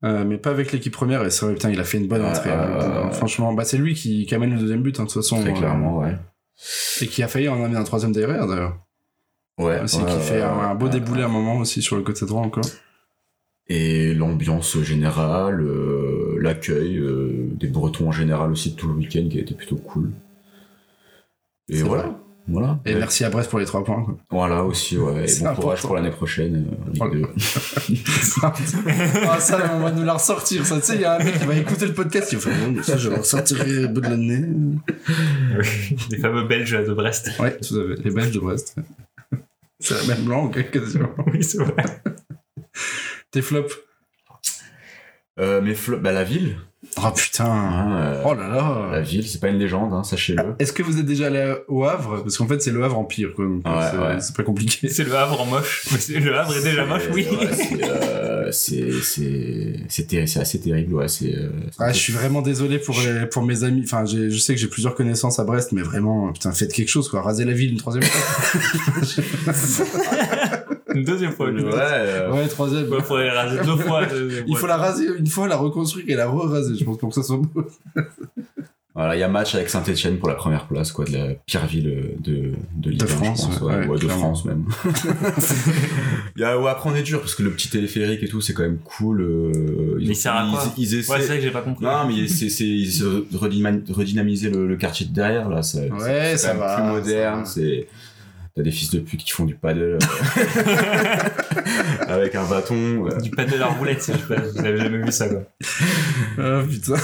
euh, 0.04 0.24
mais 0.24 0.36
pas 0.36 0.50
avec 0.50 0.70
l'équipe 0.70 0.92
première. 0.92 1.24
Et 1.24 1.30
c'est 1.30 1.44
vrai, 1.46 1.54
putain, 1.54 1.70
il 1.70 1.80
a 1.80 1.84
fait 1.84 1.98
une 1.98 2.06
bonne 2.06 2.24
entrée. 2.24 2.50
hein. 2.52 3.10
Franchement, 3.10 3.52
bah, 3.52 3.64
c'est 3.64 3.78
lui 3.78 3.94
qui, 3.94 4.26
qui 4.26 4.34
amène 4.36 4.52
le 4.54 4.60
deuxième 4.60 4.82
but, 4.82 5.00
hein, 5.00 5.04
de 5.04 5.08
toute 5.08 5.22
façon. 5.22 5.40
très 5.40 5.54
clairement, 5.54 5.98
ouais. 5.98 6.14
Et 7.00 7.08
qui 7.08 7.20
a 7.24 7.26
failli 7.26 7.48
en 7.48 7.62
amener 7.64 7.76
un 7.78 7.82
troisième 7.84 8.12
derrière, 8.12 8.46
d'ailleurs. 8.46 8.76
Ouais, 9.58 9.80
Aussi, 9.82 9.98
ouais, 9.98 10.10
qui 10.12 10.18
fait 10.18 10.42
un, 10.42 10.50
un 10.58 10.74
beau 10.74 10.86
ouais, 10.86 10.92
déboulé 10.92 11.18
ouais. 11.20 11.24
à 11.24 11.28
un 11.28 11.32
moment 11.32 11.56
aussi 11.58 11.80
sur 11.80 11.96
le 11.96 12.02
côté 12.02 12.26
droit 12.26 12.42
encore. 12.42 12.64
Et 13.68 14.12
l'ambiance 14.14 14.78
générale, 14.82 15.60
euh, 15.62 16.36
l'accueil 16.40 16.98
euh, 16.98 17.48
des 17.54 17.68
Bretons 17.68 18.08
en 18.08 18.12
général 18.12 18.50
aussi 18.50 18.72
de 18.72 18.76
tout 18.76 18.88
le 18.88 18.94
week-end 18.94 19.26
qui 19.30 19.38
a 19.38 19.40
été 19.42 19.54
plutôt 19.54 19.76
cool. 19.76 20.10
Et 21.70 21.82
voilà. 21.82 22.02
vrai. 22.02 22.12
Voilà. 22.46 22.78
Et 22.84 22.92
Ouais. 22.92 22.98
merci 22.98 23.24
à 23.24 23.30
Brest 23.30 23.48
pour 23.48 23.58
les 23.58 23.64
trois 23.64 23.82
points. 23.82 24.02
Quoi. 24.04 24.18
Voilà 24.30 24.64
aussi, 24.64 24.98
ouais. 24.98 25.24
Et 25.30 25.42
bon 25.42 25.54
courage 25.54 25.80
pour 25.80 25.94
l'année 25.94 26.10
prochaine, 26.10 26.66
euh, 26.68 26.90
Ligue 26.92 26.98
Voilà. 26.98 27.14
2. 27.88 27.96
ah, 29.30 29.40
ça, 29.40 29.72
on 29.76 29.80
va 29.80 29.92
nous 29.92 30.04
la 30.04 30.12
ressortir. 30.14 30.66
Ça, 30.66 30.78
tu 30.78 30.82
sais, 30.86 30.94
il 30.96 31.00
y 31.00 31.04
a 31.06 31.14
un 31.14 31.24
mec 31.24 31.38
qui 31.38 31.46
va 31.46 31.56
écouter 31.56 31.86
le 31.86 31.94
podcast. 31.94 32.30
Il 32.32 32.38
va 32.38 32.50
faire, 32.50 32.68
bon, 32.70 32.82
ça, 32.82 32.98
je 32.98 33.08
le 33.08 33.16
ressortirai 33.16 33.84
au 33.86 33.88
bout 33.88 34.02
de 34.02 34.08
l'année. 34.08 34.44
Les 36.10 36.18
fameux 36.18 36.44
Belges 36.46 36.84
de 36.86 36.92
Brest. 36.92 37.30
Ouais, 37.40 37.56
tout 37.56 37.76
à 37.78 37.96
fait. 37.96 38.02
Les 38.04 38.10
Belges 38.10 38.32
de 38.32 38.40
Brest. 38.40 38.76
La 39.90 40.14
même 40.14 40.28
langue, 40.28 40.70
quasiment. 40.70 41.14
Oui, 41.26 41.42
c'est 41.42 41.58
vrai. 41.58 42.02
Tes 43.30 43.42
flops. 43.42 43.83
Euh, 45.40 45.60
mais 45.62 45.72
flo- 45.74 45.98
bah, 46.00 46.12
la 46.12 46.22
ville. 46.24 46.56
Oh 46.98 47.10
putain. 47.16 47.46
euh, 47.96 48.22
Oh 48.26 48.34
là 48.34 48.46
là. 48.46 48.88
La 48.92 49.00
ville, 49.00 49.26
c'est 49.26 49.40
pas 49.40 49.48
une 49.48 49.58
légende, 49.58 49.92
hein, 49.94 50.04
sachez-le. 50.04 50.54
Est-ce 50.58 50.72
que 50.72 50.82
vous 50.82 50.98
êtes 51.00 51.06
déjà 51.06 51.26
allé 51.28 51.54
au 51.66 51.82
Havre? 51.84 52.22
Parce 52.22 52.36
qu'en 52.36 52.46
fait, 52.46 52.60
c'est 52.62 52.70
le 52.70 52.84
Havre 52.84 52.98
en 52.98 53.04
pire. 53.04 53.32
Quoi, 53.34 53.46
donc, 53.46 53.66
Ouais, 53.66 53.72
c'est, 53.90 53.96
ouais. 53.98 54.20
c'est 54.20 54.36
pas 54.36 54.42
compliqué. 54.42 54.88
C'est 54.90 55.02
le 55.04 55.16
Havre 55.16 55.40
en 55.40 55.46
moche. 55.46 55.86
Mais 55.90 55.98
c'est- 55.98 56.20
le 56.20 56.36
Havre 56.38 56.54
est 56.56 56.62
déjà 56.62 56.84
moche, 56.84 57.04
oui. 57.12 57.26
Ouais, 57.30 57.48
c'est, 57.52 57.82
euh, 57.84 58.52
c'est, 58.52 58.92
c'est, 59.02 59.80
c'est, 59.88 60.06
terri- 60.06 60.28
c'est 60.28 60.40
assez 60.40 60.60
terrible, 60.60 60.94
ouais. 60.94 61.08
C'est, 61.08 61.34
euh, 61.34 61.48
Ah, 61.78 61.90
je 61.90 61.98
suis 61.98 62.12
vraiment 62.12 62.42
désolé 62.42 62.78
pour, 62.78 62.94
les- 63.00 63.26
pour 63.26 63.42
mes 63.44 63.64
amis. 63.64 63.80
Enfin, 63.84 64.04
j'ai- 64.04 64.28
je 64.30 64.38
sais 64.38 64.54
que 64.54 64.60
j'ai 64.60 64.68
plusieurs 64.68 64.94
connaissances 64.94 65.38
à 65.40 65.44
Brest, 65.44 65.72
mais 65.72 65.82
vraiment, 65.82 66.30
putain, 66.32 66.52
faites 66.52 66.72
quelque 66.72 66.90
chose, 66.90 67.08
quoi. 67.08 67.22
Rasez 67.22 67.44
la 67.46 67.54
ville 67.54 67.72
une 67.72 67.78
troisième 67.78 68.04
fois. 68.04 68.60
Une 70.94 71.04
deuxième 71.04 71.32
fois. 71.32 71.50
Ouais, 71.50 71.60
euh, 71.62 72.32
ouais, 72.32 72.46
troisième. 72.48 72.86
Il 72.90 73.02
faudrait 73.02 73.26
la 73.26 73.42
raser 73.42 73.58
deux 73.64 73.76
fois. 73.76 74.02
Il 74.46 74.56
faut 74.56 74.66
la 74.66 74.76
raser 74.76 75.06
une 75.18 75.26
fois, 75.26 75.48
la 75.48 75.56
reconstruire 75.56 76.04
et 76.08 76.14
la 76.14 76.28
re-raser, 76.28 76.74
je 76.76 76.84
pense, 76.84 76.98
pour 76.98 77.08
que 77.10 77.14
ça 77.16 77.22
soit 77.22 77.36
beau. 77.38 77.66
Voilà, 78.96 79.16
il 79.16 79.18
y 79.18 79.24
a 79.24 79.28
match 79.28 79.56
avec 79.56 79.68
Saint-Etienne 79.70 80.18
pour 80.18 80.28
la 80.28 80.36
première 80.36 80.68
place, 80.68 80.92
quoi, 80.92 81.04
de 81.04 81.12
la 81.12 81.34
pire 81.46 81.66
ville 81.66 82.14
de, 82.20 82.52
de 82.76 82.90
Ligue 82.90 83.00
De 83.00 83.04
1, 83.06 83.08
je 83.08 83.12
France, 83.14 83.46
pense, 83.48 83.60
ouais, 83.60 83.66
ouais, 83.74 83.80
ouais, 83.80 83.86
ouais, 83.88 83.98
de. 83.98 84.06
France 84.08 84.44
même. 84.44 84.64
il 86.36 86.42
y 86.42 86.44
a, 86.44 86.56
ouais, 86.60 86.70
après 86.70 86.90
on 86.90 86.94
est 86.94 87.02
dur 87.02 87.20
parce 87.20 87.34
que 87.34 87.42
le 87.42 87.50
petit 87.50 87.68
téléphérique 87.68 88.22
et 88.22 88.28
tout, 88.28 88.40
c'est 88.40 88.52
quand 88.52 88.62
même 88.62 88.78
cool. 88.78 89.20
euh, 89.20 89.96
Mais 89.98 90.04
il 90.04 90.14
sert 90.16 90.36
à 90.36 90.48
quoi 90.48 90.62
ils, 90.76 90.82
ils 90.84 90.98
essaient- 91.00 91.10
Ouais, 91.12 91.20
c'est 91.20 91.26
vrai 91.26 91.36
que 91.38 91.42
j'ai 91.42 91.50
pas 91.50 91.62
compris. 91.62 91.84
Non, 91.84 92.06
mais 92.06 92.28
c'est, 92.28 92.48
c'est, 92.48 92.64
ils 92.68 92.86
essaient 92.88 93.02
de 93.04 93.92
redynamiser 93.92 94.50
le, 94.50 94.68
le 94.68 94.76
quartier 94.76 95.06
de 95.06 95.12
derrière, 95.12 95.48
là. 95.48 95.62
C'est, 95.64 95.90
Ouais, 95.90 96.28
c'est 96.32 96.36
ça 96.38 96.54
va, 96.54 96.76
plus 96.76 96.84
moderne. 96.92 97.44
C'est, 97.46 97.88
t'as 98.56 98.62
des 98.62 98.70
fils 98.70 98.90
de 98.90 99.00
pute 99.00 99.22
qui 99.24 99.30
font 99.32 99.44
du 99.44 99.54
paddle 99.54 99.82
euh, 99.82 99.98
avec 102.08 102.34
un 102.34 102.44
bâton. 102.48 103.06
euh, 103.08 103.20
Du 103.20 103.30
paddle 103.30 103.62
à 103.62 103.66
roulette, 103.68 103.98
je 104.00 104.12
sais 104.12 104.18
pas, 104.28 104.40
vous 104.40 104.58
avez 104.58 104.76
jamais 104.78 104.98
vu 104.98 105.12
ça 105.12 105.28
quoi. 105.28 105.42
Ah 106.38 106.62
putain. 106.68 106.94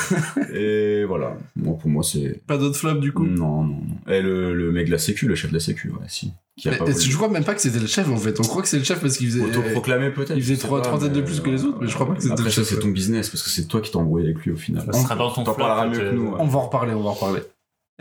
Et 0.54 1.04
voilà. 1.04 1.36
Moi, 1.56 1.76
pour 1.78 1.88
moi, 1.90 2.02
c'est. 2.02 2.40
Pas 2.46 2.58
d'autres 2.58 2.76
flops 2.76 3.00
du 3.00 3.12
coup? 3.12 3.24
Non, 3.26 3.64
non, 3.64 3.76
non. 3.76 4.12
Et 4.12 4.20
le, 4.22 4.54
le 4.54 4.72
mec 4.72 4.86
de 4.86 4.92
la 4.92 4.98
sécu, 4.98 5.26
le 5.26 5.34
chef 5.34 5.50
de 5.50 5.56
la 5.56 5.60
sécu, 5.60 5.90
ouais, 5.90 6.06
si. 6.08 6.32
Qui 6.56 6.68
a 6.68 6.72
Mais- 6.72 6.78
pas 6.78 6.84
voulu. 6.84 7.00
Je 7.00 7.16
crois 7.16 7.28
même 7.28 7.44
pas 7.44 7.54
que 7.54 7.60
c'était 7.60 7.78
le 7.78 7.86
chef 7.86 8.08
en 8.08 8.16
fait. 8.16 8.38
On 8.40 8.42
croit 8.42 8.62
que 8.62 8.68
c'est 8.68 8.78
le 8.78 8.84
chef 8.84 9.00
parce 9.00 9.16
qu'il 9.16 9.28
faisait. 9.30 9.42
Autoproclamé 9.42 10.10
peut-être. 10.10 10.32
il 10.36 10.42
faisait 10.42 10.56
je 10.56 10.60
trois- 10.60 10.80
têtes 10.98 11.12
de 11.12 11.20
plus 11.22 11.40
que 11.40 11.50
les 11.50 11.64
autres, 11.64 11.78
mais 11.80 11.88
je 11.88 11.94
crois 11.94 12.06
pas 12.06 12.14
que 12.14 12.20
c'était 12.22 12.32
Après, 12.32 12.44
le 12.44 12.50
ça, 12.50 12.56
chef, 12.60 12.68
c'est 12.68 12.74
ouais. 12.76 12.82
ton 12.82 12.88
business 12.88 13.28
parce 13.30 13.42
que 13.42 13.48
c'est 13.50 13.66
toi 13.66 13.80
qui 13.80 13.90
t'es 13.90 13.96
embrouillé 13.96 14.26
avec 14.30 14.44
lui 14.44 14.52
au 14.52 14.56
final. 14.56 14.84
Ça 14.84 14.92
sera 14.92 15.16
dans 15.16 15.30
ton 15.30 15.44
flop. 15.44 15.54
parleras 15.54 15.86
en 15.86 15.92
fait, 15.92 15.98
mieux 16.02 16.10
que 16.10 16.14
nous, 16.14 16.26
euh, 16.28 16.32
ouais. 16.32 16.36
On 16.40 16.46
va 16.46 16.58
en 16.58 16.62
reparler, 16.66 16.92
on 16.92 17.02
va 17.02 17.10
en 17.10 17.14
reparler. 17.14 17.40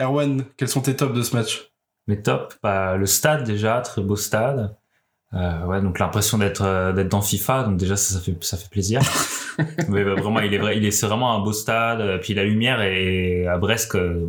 Erwan, 0.02 0.44
quels 0.58 0.68
sont 0.68 0.82
tes 0.82 0.96
tops 0.96 1.14
de 1.14 1.22
ce 1.22 1.36
match? 1.36 1.72
Mais 2.10 2.18
top, 2.18 2.54
bah, 2.62 2.98
le 2.98 3.06
stade 3.06 3.44
déjà, 3.46 3.80
très 3.80 4.02
beau 4.02 4.16
stade. 4.18 4.76
Euh, 5.36 5.64
ouais, 5.68 5.80
donc 5.80 6.00
l'impression 6.00 6.40
d'être 6.40 6.64
euh, 6.64 6.92
d'être 6.92 7.10
dans 7.10 7.22
FIFA, 7.22 7.62
donc 7.66 7.78
déjà 7.78 7.96
ça, 7.96 8.16
ça 8.16 8.20
fait 8.20 8.36
ça 8.42 8.58
fait 8.58 8.68
plaisir. 8.70 9.00
Mais 9.90 10.04
bah, 10.04 10.16
vraiment, 10.16 10.40
il 10.40 10.52
est 10.54 10.58
vrai, 10.58 10.76
il 10.78 10.86
est 10.86 10.90
c'est 10.92 11.06
vraiment 11.06 11.36
un 11.36 11.44
beau 11.44 11.52
stade. 11.54 12.02
euh, 12.02 12.18
Puis 12.18 12.34
la 12.34 12.46
lumière 12.46 12.82
est 12.82 13.46
à 13.46 13.60
Brest, 13.60 13.94
euh, 13.94 14.26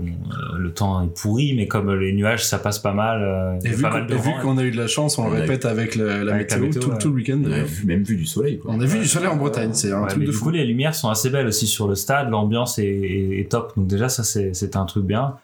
le 0.59 0.73
temps 0.75 1.03
est 1.03 1.09
pourri, 1.19 1.55
mais 1.57 1.67
comme 1.69 1.95
les 1.95 2.13
nuages 2.13 2.45
ça 2.45 2.59
passe 2.59 2.79
pas 2.81 2.93
mal. 2.93 3.23
euh, 3.23 3.59
Et 3.65 3.71
vu 3.71 3.81
pas 3.83 3.89
qu'on 3.89 3.95
mal 3.99 4.07
de 4.09 4.13
et 4.15 4.19
vu 4.19 4.23
vent, 4.31 4.41
qu'on 4.43 4.59
a 4.59 4.63
eu 4.63 4.73
de 4.73 4.77
la 4.77 4.89
chance, 4.89 5.17
on 5.19 5.31
le 5.31 5.37
a 5.37 5.41
répète 5.41 5.65
avec 5.65 5.95
la, 5.95 6.23
la 6.23 6.35
Avec 6.35 6.51
la 6.51 6.59
météo, 6.59 6.83
tout, 6.83 6.91
ouais. 6.91 6.99
tout 6.99 7.09
le 7.09 7.15
week-end. 7.15 7.41
On 7.47 7.51
a 7.53 7.63
vu, 7.63 7.87
même 7.87 8.03
vu 8.03 8.17
du 8.17 8.27
soleil, 8.27 8.59
quoi. 8.59 8.73
On 8.75 8.81
a 8.81 8.85
vu 8.85 8.99
du 8.99 9.07
soleil 9.09 9.29
en 9.29 9.37
Bretagne, 9.37 9.71
c'est 9.73 9.93
un 9.93 10.03
Ouais, 10.03 10.09
truc 10.09 10.19
mais 10.21 10.27
de 10.27 10.31
du 10.33 10.37
fou. 10.37 10.45
coup, 10.47 10.51
les 10.51 10.67
lumières 10.67 10.95
sont 10.95 11.09
assez 11.09 11.31
belles 11.31 11.47
aussi 11.47 11.67
sur 11.67 11.89
le 11.89 11.95
stade, 11.95 12.29
l'ambiance 12.29 12.79
est, 12.79 12.85
est- 12.85 13.41
est 13.41 13.51
top. 13.51 13.73
Donc 13.77 13.87
déjà, 13.87 14.11
ça 14.11 14.23
c'est 14.25 14.77
un 14.77 14.85
truc 14.85 15.05
bien. 15.07 15.37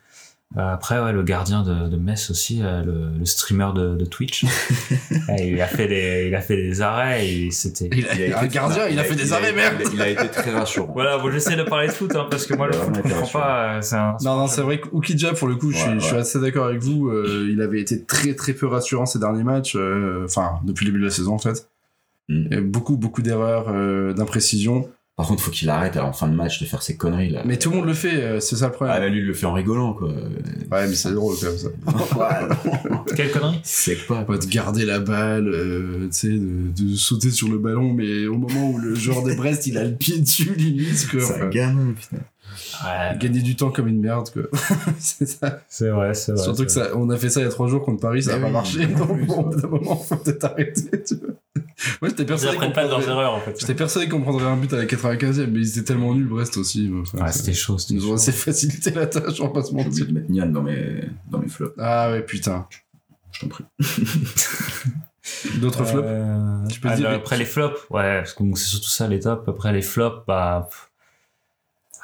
Euh, 0.57 0.61
après, 0.73 1.01
ouais, 1.03 1.13
le 1.13 1.23
gardien 1.25 1.63
de, 1.65 1.89
de 1.89 1.97
Metz 1.97 2.31
aussi, 2.31 2.63
euh, 2.63 2.83
le, 2.85 3.19
le 3.19 3.25
streamer 3.25 3.71
de, 3.75 3.97
de 3.97 4.05
Twitch, 4.05 4.45
il 5.39 5.61
a 5.61 5.67
fait 5.67 5.89
des, 5.89 6.27
il 6.29 6.35
a 6.37 6.41
fait 6.41 6.57
des 6.57 6.81
arrêts 6.81 7.29
et 7.29 7.51
c'était. 7.51 7.91
Il 7.93 8.33
a, 8.33 8.41
un 8.41 8.47
gardien, 8.47 8.87
il 8.87 8.99
a 8.99 9.05
fait 9.05 9.17
des 9.17 9.33
arrêts, 9.33 9.53
merde 9.53 9.75
Il 9.93 10.01
a, 10.01 10.09
il 10.09 10.17
a 10.19 10.23
été 10.25 10.29
très 10.31 10.53
rassurant. 10.53 10.93
Voilà, 10.95 11.19
bon, 11.19 11.31
j'essaie 11.33 11.57
de 11.57 11.65
parler 11.65 11.89
de 11.89 11.93
foot 11.93 12.15
hein, 12.15 12.27
parce 12.31 12.47
que 12.47 12.55
moi, 12.55 12.69
le 12.69 12.75
foot, 12.75 12.95
je 12.95 13.03
comprends 13.03 13.41
pas. 13.41 13.75
euh, 13.77 13.83
C'est 13.83 13.97
un. 13.97 14.17
Non, 14.25 14.37
non, 14.37 14.47
c'est 14.47 14.63
vrai 14.63 14.79
qu'Oukidja, 14.81 15.33
pour 15.35 15.49
le 15.49 15.57
coup, 15.57 15.73
je, 15.73 15.79
suis, 15.79 15.89
Ouais, 15.89 15.95
je 15.99 16.05
suis 16.05 16.17
assez 16.17 16.41
d'accord 16.41 16.67
avec 16.67 16.81
vous. 16.81 17.09
euh, 17.09 17.49
il 17.51 17.61
avait 17.61 17.81
été 17.81 18.05
très, 18.05 18.35
très 18.35 18.53
peu 18.53 18.67
rassurant 18.69 19.05
ces 19.05 19.19
derniers 19.19 19.45
matchs. 19.45 19.75
euh, 19.77 20.25
Enfin, 20.27 20.61
depuis 20.65 20.87
le 20.87 20.93
début 20.93 21.01
de 21.03 21.07
la 21.09 21.13
saison, 21.13 21.35
en 21.35 21.39
fait. 21.39 21.69
Mm. 22.29 22.61
Beaucoup, 22.61 22.97
beaucoup 22.97 23.21
d'erreurs, 23.23 23.67
euh, 23.69 24.13
d'imprécisions. 24.15 24.89
Par 25.17 25.27
contre, 25.27 25.43
faut 25.43 25.51
qu'il 25.51 25.71
arrête 25.71 25.97
en 25.97 26.13
fin 26.13 26.29
de 26.29 26.35
match 26.35 26.61
de 26.61 26.67
faire 26.67 26.83
ses 26.83 26.95
conneries, 26.99 27.31
là. 27.31 27.41
Mais 27.47 27.57
tout 27.59 27.71
le 27.71 27.77
monde 27.77 27.87
le 27.87 27.95
fait, 27.95 28.23
euh, 28.23 28.39
c'est 28.39 28.57
ça 28.57 28.67
le 28.67 28.73
Ah, 28.73 28.77
problème. 28.77 29.01
mais 29.01 29.09
lui, 29.09 29.21
il 29.21 29.25
le 29.27 29.33
fait 29.33 29.47
en 29.47 29.55
rigolant, 29.55 29.95
quoi. 29.95 30.09
Ouais, 30.09 30.87
mais 30.87 30.95
c'est 30.95 31.13
drôle 31.15 31.35
quand 31.41 31.47
même 31.47 31.57
ça. 31.57 31.69
Quelle 33.17 33.31
connerie? 33.31 33.61
C'est 33.63 34.07
pas. 34.07 34.25
Pas 34.25 34.37
de 34.37 34.45
garder 34.45 34.85
la 34.85 34.99
balle, 34.99 35.49
euh, 35.49 36.07
tu 36.09 36.13
sais, 36.13 36.29
de, 36.29 36.71
de 36.91 36.95
sauter 36.97 37.31
sur 37.31 37.49
le 37.49 37.57
ballon, 37.57 37.95
mais 37.95 38.27
au 38.27 38.37
moment 38.37 38.71
où 38.73 38.79
le 38.79 38.95
joueur 38.95 39.23
de 39.23 39.33
Brest, 39.33 39.67
il 39.67 39.79
a 39.79 39.85
le 39.85 39.95
pied 39.95 40.19
dessus, 40.19 40.53
limite, 40.55 41.09
quoi. 41.11 41.21
C'est 41.23 41.41
un 41.41 41.49
gamin, 41.49 41.95
putain. 41.95 42.23
Ouais, 42.85 43.17
gagner 43.19 43.41
du 43.41 43.57
temps 43.57 43.71
comme 43.71 43.89
une 43.89 44.01
merde, 44.01 44.29
quoi. 44.31 44.43
c'est 44.99 45.27
ça. 45.27 45.61
c'est 45.69 45.89
vrai, 45.89 46.13
c'est 46.13 46.33
vrai. 46.33 46.43
Surtout 46.45 46.65
que 46.67 46.71
ça, 46.73 46.91
on 46.95 47.09
a 47.09 47.17
fait 47.17 47.31
ça 47.31 47.41
il 47.41 47.45
y 47.45 47.47
a 47.47 47.51
trois 47.51 47.69
jours 47.69 47.83
contre 47.83 48.01
Paris, 48.01 48.23
ça 48.23 48.33
n'a 48.35 48.41
pas 48.41 48.47
oui, 48.49 48.53
marché. 48.53 48.79
oui, 48.87 48.95
Donc, 48.95 49.27
bon, 49.27 49.35
au 49.41 49.43
bout 49.49 49.61
d'un 49.61 49.69
moment, 49.69 49.97
faut 49.97 50.17
peut-être 50.17 50.45
arrêter, 50.45 51.03
tu 51.07 51.15
vois. 51.17 51.65
Moi, 52.01 52.09
j'étais 52.09 52.23
Ils 52.23 52.27
persuadé 52.27 52.57
qu'on 52.57 52.63
apprennent 52.63 52.73
pas 52.73 52.85
de 52.85 52.89
leurs 52.89 52.99
prendrait- 53.01 53.13
erreurs 53.13 53.35
en 53.35 53.41
fait. 53.41 53.61
J'étais 53.61 53.75
persuadé 53.75 54.09
qu'on 54.09 54.21
prendrait 54.23 54.47
un 54.47 54.57
but 54.57 54.73
à 54.73 54.77
la 54.77 54.87
95e, 54.87 55.47
mais 55.51 55.61
ils 55.61 55.69
étaient 55.71 55.85
tellement 55.85 56.15
nuls, 56.15 56.27
Brest 56.27 56.57
aussi. 56.57 56.91
Enfin, 57.03 57.19
Ouais, 57.25 57.33
c'était 57.33 57.53
chaud. 57.53 57.77
ils 57.91 57.97
nous 57.97 58.11
ont 58.11 58.15
assez 58.15 58.33
facilité 58.33 58.91
la 58.93 59.07
tâche, 59.07 59.41
on 59.41 59.49
va 59.49 59.53
pas 59.53 59.63
se 59.63 59.73
mentir. 59.75 60.07
de 60.07 60.13
mettre 60.13 60.31
Nian 60.31 60.47
dans 60.47 60.63
mes, 60.63 61.05
dans 61.31 61.39
mes 61.39 61.49
flops. 61.49 61.75
Ah 61.79 62.11
ouais, 62.11 62.23
putain. 62.23 62.67
Je 63.33 63.41
t'en 63.41 63.49
prie. 63.49 63.65
D'autres 65.61 65.85
flops 65.85 66.07
Euh, 66.09 66.67
Tu 66.69 66.81
peux 66.81 66.89
ah, 66.91 66.97
dire- 66.97 67.11
Après 67.11 67.37
les 67.37 67.45
flops, 67.45 67.79
ouais, 67.91 68.19
parce 68.19 68.33
que 68.33 68.43
c'est 68.55 68.69
surtout 68.71 68.89
ça 68.89 69.09
les 69.09 69.21
tops. 69.21 69.47
Après 69.49 69.73
les 69.73 69.83
flops, 69.83 70.25
bah. 70.27 70.69
pff. 70.71 70.86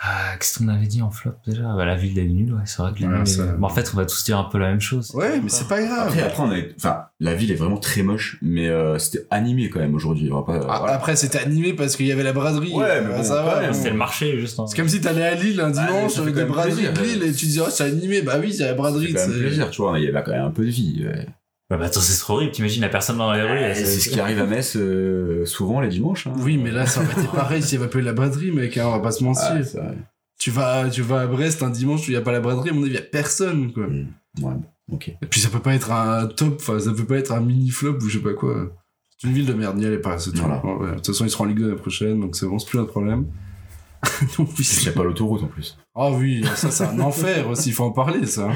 Ah, 0.04 0.36
Qu'est-ce 0.36 0.58
qu'on 0.58 0.66
avait 0.66 0.86
dit 0.86 1.00
en 1.00 1.10
flop 1.12 1.34
déjà? 1.46 1.62
Bah, 1.76 1.84
La 1.84 1.94
ville 1.94 2.14
des 2.14 2.24
nuls, 2.24 2.52
ouais, 2.52 2.62
c'est 2.64 2.82
vrai 2.82 2.92
que 2.92 3.04
Ouais, 3.04 3.18
nuls. 3.18 3.26
ça- 3.26 3.46
les- 3.46 3.52
Bon, 3.52 3.66
en 3.66 3.70
fait, 3.70 3.88
on 3.94 3.96
va 3.96 4.04
tous 4.04 4.24
dire 4.24 4.36
un 4.36 4.44
peu 4.44 4.58
la 4.58 4.68
même 4.70 4.80
chose. 4.80 5.12
Ouais, 5.14 5.38
mais 5.40 5.48
c'est 5.48 5.68
pas 5.68 5.80
grave. 5.80 6.08
Après, 6.08 6.22
après, 6.22 6.42
on 6.42 6.50
a, 6.50 6.56
enfin, 6.76 7.04
la 7.20 7.34
ville 7.34 7.52
est 7.52 7.54
vraiment 7.56 7.76
très 7.78 8.02
moche, 8.02 8.36
mais 8.42 8.68
euh, 8.68 8.98
c'était 8.98 9.24
animé 9.30 9.70
quand 9.70 9.78
même 9.78 9.94
aujourd'hui. 9.94 10.28
On 10.32 10.40
va 10.40 10.42
pas. 10.42 10.66
Ah, 10.68 10.78
voilà. 10.80 10.94
Après, 10.94 11.14
c'était 11.14 11.38
animé 11.38 11.72
parce 11.74 11.94
qu'il 11.94 12.06
y 12.06 12.12
avait 12.12 12.24
la 12.24 12.32
braderie. 12.32 12.72
Ouais, 12.72 13.00
mais 13.00 13.10
Ah, 13.12 13.16
bon, 13.18 13.22
ça 13.22 13.42
va. 13.42 13.72
C'était 13.72 13.90
le 13.90 13.96
marché, 13.96 14.40
juste. 14.40 14.58
hein. 14.58 14.66
C'est 14.66 14.76
comme 14.76 14.88
si 14.88 15.00
t'allais 15.00 15.22
à 15.24 15.34
Lille 15.36 15.60
un 15.60 15.70
dimanche 15.70 16.10
ça 16.12 16.16
fait 16.16 16.22
avec 16.22 16.34
des 16.34 16.44
braderies 16.46 16.72
plaisir. 16.88 16.92
de 16.94 17.00
Lille 17.02 17.22
et 17.22 17.32
tu 17.32 17.46
dis, 17.46 17.60
oh, 17.60 17.70
c'est 17.70 17.84
animé. 17.84 18.22
Bah 18.22 18.38
oui, 18.40 18.52
c'est 18.52 18.64
la 18.64 18.74
braderie. 18.74 19.14
C'est 19.16 19.28
plaisir, 19.30 19.70
tu 19.70 19.82
vois. 19.82 19.98
Il 20.00 20.04
y 20.04 20.08
avait 20.08 20.22
quand 20.24 20.32
même 20.32 20.44
un 20.46 20.50
peu 20.50 20.64
de 20.64 20.70
vie. 20.70 21.04
ouais. 21.06 21.26
Bah, 21.72 21.78
bah, 21.78 21.87
attends, 21.87 22.00
c'est 22.00 22.18
trop 22.18 22.35
horrible. 22.35 22.52
T'imagines 22.52 22.82
la 22.82 22.90
personne 22.90 23.16
dans 23.16 23.32
les 23.32 23.40
rues. 23.40 23.58
Et 23.58 23.62
elle- 23.62 23.76
C'est 23.76 23.98
ce 23.98 24.11
qui 24.11 24.20
arrive 24.20 24.38
à 24.40 24.44
Metz 24.44 24.76
euh, 24.76 25.46
souvent 25.46 25.80
les 25.80 25.88
dimanches. 25.88 26.26
hein. 26.26 26.35
Oui, 26.40 26.58
mais 26.58 26.70
là, 26.70 26.85
ça 26.85 27.00
aurait 27.00 27.12
été 27.12 27.26
pareil 27.35 27.62
s'il 27.62 27.78
y 27.78 27.82
avait 27.82 27.90
pas 27.90 27.98
eu 27.98 28.02
la 28.02 28.12
braderie, 28.12 28.50
mec. 28.52 28.76
hein, 28.76 28.85
on 28.88 28.90
va 28.90 28.98
pas 29.00 29.11
se 29.11 29.24
mentir. 29.24 29.42
Ah, 29.48 29.54
vrai. 29.61 29.96
tu, 30.38 30.50
vas, 30.50 30.90
tu 30.90 31.00
vas 31.00 31.22
à 31.22 31.26
Brest 31.26 31.62
un 31.62 31.70
dimanche 31.70 32.00
où 32.06 32.11
il 32.11 32.14
y 32.14 32.16
a 32.16 32.20
pas 32.20 32.32
la 32.32 32.40
braderie, 32.40 32.68
à 32.68 32.72
mon 32.74 32.82
avis, 32.82 32.90
il 32.90 32.94
y 32.94 32.98
a 32.98 33.02
personne, 33.02 33.72
quoi. 33.72 33.87
Mm. 33.87 34.06
Ouais, 34.42 34.52
bon, 34.54 34.64
ok. 34.92 35.08
Et 35.08 35.26
puis 35.30 35.40
ça 35.40 35.48
peut 35.48 35.61
pas 35.61 35.74
être 35.74 35.90
un 35.92 36.26
top, 36.26 36.56
enfin, 36.61 36.78
ça 36.78 36.92
peut 36.92 37.06
pas 37.06 37.16
être 37.16 37.32
un 37.32 37.40
mini 37.40 37.70
flop 37.70 37.96
ou 38.02 38.08
je 38.08 38.18
sais 38.18 38.22
pas 38.22 38.35
quoi. 38.35 38.70
C'est 39.18 39.28
une 39.28 39.35
ville 39.35 39.46
de 39.46 39.54
merde, 39.54 39.78
n'y 39.78 39.87
allez 39.87 39.96
pas, 39.98 40.18
c'est 40.18 40.32
tout. 40.32 40.38
Voilà. 40.42 40.62
Ouais, 40.66 40.90
De 40.90 40.94
toute 40.96 41.06
façon, 41.06 41.24
ils 41.24 41.30
seront 41.30 41.44
en 41.44 41.46
Ligue 41.46 41.58
2 41.58 41.68
l'année 41.68 41.76
prochaine, 41.80 42.20
donc 42.20 42.37
c'est 42.37 42.44
bon, 42.46 42.58
c'est 42.58 42.68
plus 42.68 42.80
un 42.80 42.85
problème. 42.85 43.24
Il 44.38 44.82
n'y 44.82 44.88
a 44.88 44.92
pas 44.92 45.04
l'autoroute 45.04 45.42
en 45.42 45.46
plus. 45.46 45.78
Ah 45.94 46.11
oui, 46.11 46.44
ça 46.56 46.70
c'est 46.70 46.85
un 46.85 46.98
enfer 47.00 47.48
aussi, 47.48 47.70
il 47.70 47.72
faut 47.72 47.85
en 47.85 47.92
parler 47.92 48.26
ça. 48.26 48.50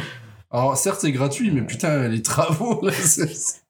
Alors 0.56 0.76
certes 0.76 1.00
c'est 1.02 1.12
gratuit, 1.12 1.50
mais 1.50 1.60
putain 1.62 2.08
les 2.08 2.22
travaux 2.22 2.80
là, 2.86 2.92
c'est... 2.92 3.28
c'est 3.28 3.60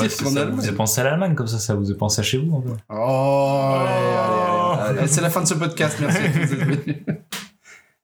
Ouais, 0.00 0.08
ça, 0.08 0.44
vous 0.46 0.66
avez 0.66 0.76
pensé 0.76 1.00
à 1.00 1.04
l'Allemagne 1.04 1.34
comme 1.34 1.46
ça, 1.46 1.58
ça 1.58 1.74
vous 1.74 1.90
a 1.90 1.94
pensé 1.94 2.20
à 2.20 2.22
chez 2.22 2.38
vous. 2.38 2.60
peu. 2.60 2.72
Oh, 2.90 3.72
allez, 3.80 3.88
allez, 3.88 4.82
allez. 4.82 4.90
allez. 4.90 5.00
Eh, 5.04 5.06
C'est 5.06 5.20
la 5.20 5.30
fin 5.30 5.40
de 5.40 5.46
ce 5.46 5.54
podcast, 5.54 5.96
merci. 6.00 6.18
à 6.22 6.28
tous. 6.32 7.45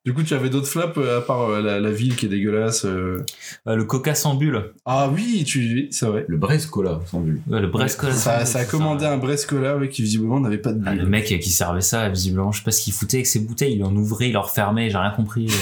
Du 0.04 0.12
coup, 0.14 0.24
tu 0.24 0.34
avais 0.34 0.50
d'autres 0.50 0.66
flops 0.66 0.98
euh, 0.98 1.18
à 1.18 1.20
part 1.20 1.48
euh, 1.48 1.62
la, 1.62 1.78
la 1.78 1.90
ville 1.92 2.16
qui 2.16 2.26
est 2.26 2.28
dégueulasse. 2.28 2.84
euh. 2.84 3.24
Euh, 3.68 3.76
le 3.76 3.84
Coca 3.84 4.16
sans 4.16 4.34
bulle, 4.34 4.72
Ah 4.84 5.08
oui, 5.14 5.44
tu 5.46 5.86
c'est 5.92 6.06
vrai. 6.06 6.24
Le 6.26 6.36
Brescola, 6.38 6.98
sans 7.06 7.20
bulle. 7.20 7.40
Ouais, 7.48 7.60
le 7.60 7.68
Brest 7.68 8.00
Ça, 8.10 8.44
ça 8.44 8.58
a 8.58 8.64
commandé 8.64 9.04
un 9.04 9.16
Brescola 9.18 9.76
ouais, 9.76 9.88
qui 9.88 10.02
visiblement 10.02 10.40
n'avait 10.40 10.58
pas 10.58 10.72
de 10.72 10.82
Ah, 10.84 10.92
le 10.94 11.02
bulle. 11.02 11.08
mec 11.08 11.24
qui 11.40 11.50
servait 11.50 11.80
ça, 11.82 12.08
visiblement, 12.08 12.50
je 12.50 12.58
sais 12.58 12.64
pas 12.64 12.72
ce 12.72 12.82
qu'il 12.82 12.92
foutait 12.92 13.18
avec 13.18 13.28
ses 13.28 13.38
bouteilles, 13.38 13.74
il 13.76 13.84
en 13.84 13.94
ouvrait, 13.94 14.30
il 14.30 14.36
en 14.36 14.42
refermait, 14.42 14.90
j'ai 14.90 14.96
rien 14.98 15.12
compris. 15.14 15.46
tu 15.46 15.52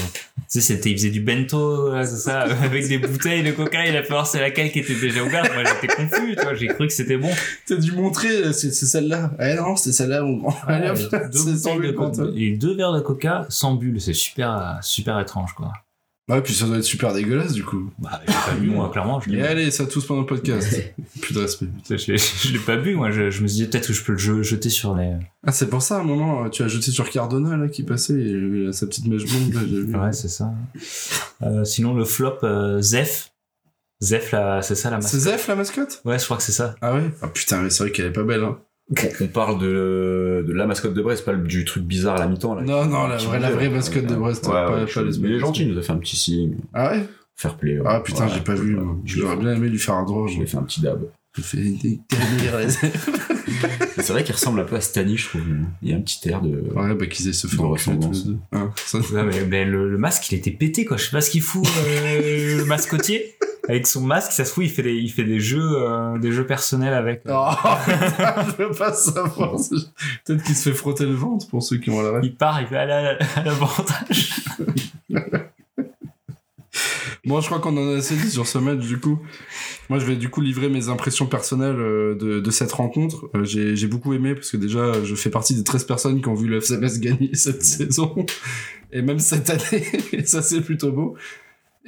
sais, 0.48 0.62
c'était, 0.62 0.90
il 0.90 0.96
faisait 0.96 1.10
du 1.10 1.20
bento, 1.20 1.92
là, 1.92 2.06
c'est 2.06 2.16
ça, 2.16 2.40
avec 2.64 2.88
des 2.88 2.96
bouteilles 2.96 3.42
de 3.42 3.50
coca, 3.52 3.84
il 3.86 3.94
a 3.94 4.02
fait 4.02 4.08
voir 4.08 4.26
c'est 4.26 4.40
laquelle 4.40 4.72
qui 4.72 4.78
était 4.78 4.94
déjà 4.94 5.22
ouverte. 5.22 5.50
Moi, 5.52 5.64
j'étais 5.64 5.94
confus, 5.94 6.34
tu 6.34 6.42
vois, 6.42 6.54
j'ai 6.54 6.68
cru 6.68 6.86
que 6.86 6.92
c'était 6.94 7.18
bon. 7.18 7.28
T'as 7.66 7.76
dû 7.76 7.92
montrer, 7.92 8.30
euh, 8.30 8.52
c'est 8.52 8.70
c'est 8.72 8.86
celle-là. 8.86 9.32
Eh 9.38 9.54
non, 9.56 9.76
c'est 9.76 9.92
celle-là. 9.92 10.24
On... 10.24 10.48
Allez, 10.66 10.88
hop, 10.88 10.96
Ouais, 11.12 11.28
deux 11.32 11.38
c'est 11.38 11.56
sans 11.58 11.74
bouteilles 11.74 11.76
de 11.76 11.80
bulle 11.88 11.94
pour 11.94 12.10
coca, 12.10 12.22
toi. 12.22 12.32
et 12.34 12.52
deux 12.52 12.74
verres 12.74 12.92
de 12.94 13.00
coca 13.00 13.44
sans 13.50 13.74
bulle, 13.74 14.00
c'est 14.00 14.14
super, 14.30 14.78
super 14.82 15.18
étrange, 15.20 15.52
quoi. 15.54 15.72
Ouais, 16.28 16.40
puis 16.42 16.54
ça 16.54 16.66
doit 16.66 16.76
être 16.76 16.84
super 16.84 17.12
dégueulasse 17.12 17.54
du 17.54 17.64
coup. 17.64 17.90
Bah, 17.98 18.20
j'ai 18.24 18.32
pas 18.32 18.54
bu, 18.56 18.68
moi, 18.68 18.88
clairement, 18.90 19.20
je 19.20 19.30
Et 19.30 19.32
l'ai 19.32 19.42
allez, 19.42 19.70
ça 19.72 19.84
tous 19.86 20.06
pendant 20.06 20.20
le 20.20 20.26
podcast. 20.26 20.80
Plus 21.20 21.34
de 21.34 21.40
respect. 21.40 21.66
je, 21.88 21.94
l'ai- 22.12 22.18
je 22.18 22.52
l'ai 22.52 22.58
pas 22.60 22.76
bu, 22.76 22.94
moi, 22.94 23.10
je, 23.10 23.30
je 23.32 23.42
me 23.42 23.48
suis 23.48 23.56
dit 23.56 23.66
peut-être 23.66 23.88
que 23.88 23.92
je 23.92 24.04
peux 24.04 24.12
le 24.12 24.18
je- 24.18 24.42
jeter 24.44 24.68
sur 24.70 24.94
les. 24.94 25.14
Ah, 25.44 25.50
c'est 25.50 25.68
pour 25.68 25.82
ça, 25.82 25.96
à 25.96 26.00
un 26.00 26.04
moment, 26.04 26.48
tu 26.48 26.62
as 26.62 26.68
jeté 26.68 26.92
sur 26.92 27.10
Cardona, 27.10 27.56
là, 27.56 27.68
qui 27.68 27.82
passait, 27.82 28.14
et 28.14 28.28
il 28.30 28.68
a 28.68 28.72
sa 28.72 28.86
petite 28.86 29.08
mèche 29.08 29.24
blonde, 29.24 29.54
là, 29.54 29.60
j'ai 29.68 29.80
vu. 29.80 29.96
Ouais, 29.96 30.12
c'est 30.12 30.28
ça. 30.28 30.52
Euh, 31.42 31.64
sinon, 31.64 31.94
le 31.94 32.04
flop, 32.04 32.38
euh, 32.44 32.80
Zef. 32.80 33.32
Zef, 34.00 34.30
c'est 34.62 34.74
ça 34.76 34.90
la 34.90 35.00
C'est 35.00 35.16
mascotte. 35.16 35.20
Zef, 35.20 35.48
la 35.48 35.56
mascotte? 35.56 36.00
Ouais, 36.04 36.18
je 36.18 36.24
crois 36.24 36.36
que 36.36 36.42
c'est 36.44 36.52
ça. 36.52 36.76
Ah 36.80 36.94
ouais? 36.94 37.10
Ah 37.22 37.26
putain, 37.28 37.60
mais 37.62 37.70
c'est 37.70 37.82
vrai 37.82 37.92
qu'elle 37.92 38.06
est 38.06 38.12
pas 38.12 38.22
belle, 38.22 38.44
hein. 38.44 38.56
On, 39.20 39.26
parle 39.28 39.60
de, 39.60 40.44
de 40.46 40.52
la 40.52 40.66
mascotte 40.66 40.94
de 40.94 41.00
Brest, 41.02 41.24
pas 41.24 41.32
le- 41.32 41.46
du 41.46 41.64
truc 41.64 41.84
bizarre 41.84 42.16
à 42.16 42.18
la 42.20 42.26
mi-temps. 42.26 42.54
Là, 42.56 42.62
Non, 42.62 42.86
non, 42.86 43.06
la 43.06 43.16
vraie, 43.18 43.38
la 43.38 43.50
mascotte 43.70 44.06
de. 44.06 44.14
Brest, 44.16 44.44
Ouais, 44.46 44.52
pas, 44.52 44.64
ouais, 44.80 44.86
pas 44.86 45.02
les 45.02 45.18
mais 45.20 45.28
il 45.28 45.34
est 45.36 45.38
gentil, 45.38 45.62
il 45.62 45.72
nous 45.72 45.78
a 45.78 45.82
fait 45.82 45.92
un 45.92 45.98
petit 45.98 46.16
signe. 46.16 46.56
Ah 46.74 46.90
ouais? 46.92 47.04
Fair 47.36 47.56
play. 47.56 47.78
ouais. 47.78 47.86
Ah 47.88 48.00
putain, 48.00 48.26
Ouais, 48.26 48.32
j'ai 48.34 48.40
pas 48.40 48.54
vu, 48.54 48.76
J'aurais 49.04 49.36
bien 49.36 49.54
aimé 49.54 49.68
lui 49.68 49.78
faire 49.78 49.94
un 49.94 50.04
droit. 50.04 50.26
Je 50.26 50.36
lui 50.36 50.42
ai 50.42 50.46
fait 50.46 50.56
un 50.56 50.62
petit 50.64 50.80
dab. 50.80 51.02
C'est 53.98 54.12
vrai 54.12 54.24
qu'il 54.24 54.34
ressemble 54.34 54.60
un 54.60 54.64
peu 54.64 54.76
à 54.76 54.80
Stani, 54.80 55.16
je 55.16 55.28
trouve. 55.28 55.42
Il 55.82 55.90
y 55.90 55.92
a 55.92 55.96
un 55.96 56.00
petit 56.00 56.28
air 56.28 56.40
de. 56.40 56.48
Ouais, 56.74 56.94
bah 56.94 57.06
qu'ils 57.06 57.28
aient 57.28 57.32
se 57.32 57.46
fait 57.46 57.56
ressemblance. 57.58 58.26
ça- 58.74 58.98
Ouais, 58.98 59.24
mais, 59.24 59.44
mais 59.48 59.64
le, 59.64 59.88
le 59.90 59.98
masque, 59.98 60.30
il 60.32 60.38
était 60.38 60.50
pété, 60.50 60.84
quoi. 60.84 60.96
Je 60.96 61.04
sais 61.04 61.10
pas 61.12 61.20
ce 61.20 61.30
qu'il 61.30 61.42
fout, 61.42 61.64
euh, 61.86 62.58
le 62.58 62.64
mascotier. 62.64 63.36
Avec 63.70 63.86
son 63.86 64.00
masque, 64.00 64.32
ça 64.32 64.44
se 64.44 64.52
fout, 64.52 64.64
il 64.64 64.70
fait 64.70 64.82
des, 64.82 64.94
il 64.94 65.10
fait 65.10 65.24
des 65.24 65.38
jeux, 65.40 65.60
euh, 65.62 66.18
des 66.18 66.32
jeux 66.32 66.44
personnels 66.46 66.92
avec. 66.94 67.22
euh, 67.26 67.32
Oh, 67.34 67.50
putain, 67.84 68.34
je 68.58 68.62
veux 68.64 68.70
pas 68.72 68.92
savoir. 68.92 69.52
Peut-être 70.24 70.42
qu'il 70.42 70.56
se 70.56 70.70
fait 70.70 70.74
frotter 70.74 71.06
le 71.06 71.14
ventre 71.14 71.46
pour 71.48 71.62
ceux 71.62 71.76
qui 71.78 71.88
ont 71.90 72.02
la 72.02 72.10
rêve. 72.12 72.24
Il 72.24 72.34
part, 72.36 72.60
il 72.60 72.66
fait 72.66 72.76
à 72.78 72.84
la- 72.86 73.18
à 73.36 73.42
l'avantage. 73.44 74.40
Bon, 77.26 77.40
je 77.40 77.46
crois 77.46 77.60
qu'on 77.60 77.76
en 77.76 77.92
a 77.94 77.98
assez 77.98 78.16
dit 78.16 78.30
sur 78.30 78.46
ce 78.46 78.56
match, 78.58 78.78
du 78.78 78.98
coup. 78.98 79.18
Moi, 79.90 79.98
je 79.98 80.06
vais 80.06 80.16
du 80.16 80.30
coup 80.30 80.40
livrer 80.40 80.68
mes 80.70 80.88
impressions 80.88 81.26
personnelles 81.26 81.78
euh, 81.78 82.14
de, 82.14 82.40
de 82.40 82.50
cette 82.50 82.72
rencontre. 82.72 83.28
Euh, 83.34 83.44
J'ai 83.44 83.76
j'ai 83.76 83.86
beaucoup 83.88 84.14
aimé 84.14 84.34
parce 84.34 84.50
que 84.50 84.56
déjà, 84.56 85.04
je 85.04 85.14
fais 85.14 85.28
partie 85.30 85.54
des 85.54 85.62
13 85.62 85.84
personnes 85.84 86.22
qui 86.22 86.28
ont 86.28 86.34
vu 86.34 86.48
le 86.48 86.60
FCMS 86.60 86.98
gagner 86.98 87.30
cette 87.34 87.62
saison. 87.64 88.24
Et 88.92 89.02
même 89.02 89.18
cette 89.18 89.50
année. 89.50 89.84
Et 90.12 90.24
ça, 90.24 90.40
c'est 90.42 90.62
plutôt 90.62 90.92
beau. 90.92 91.14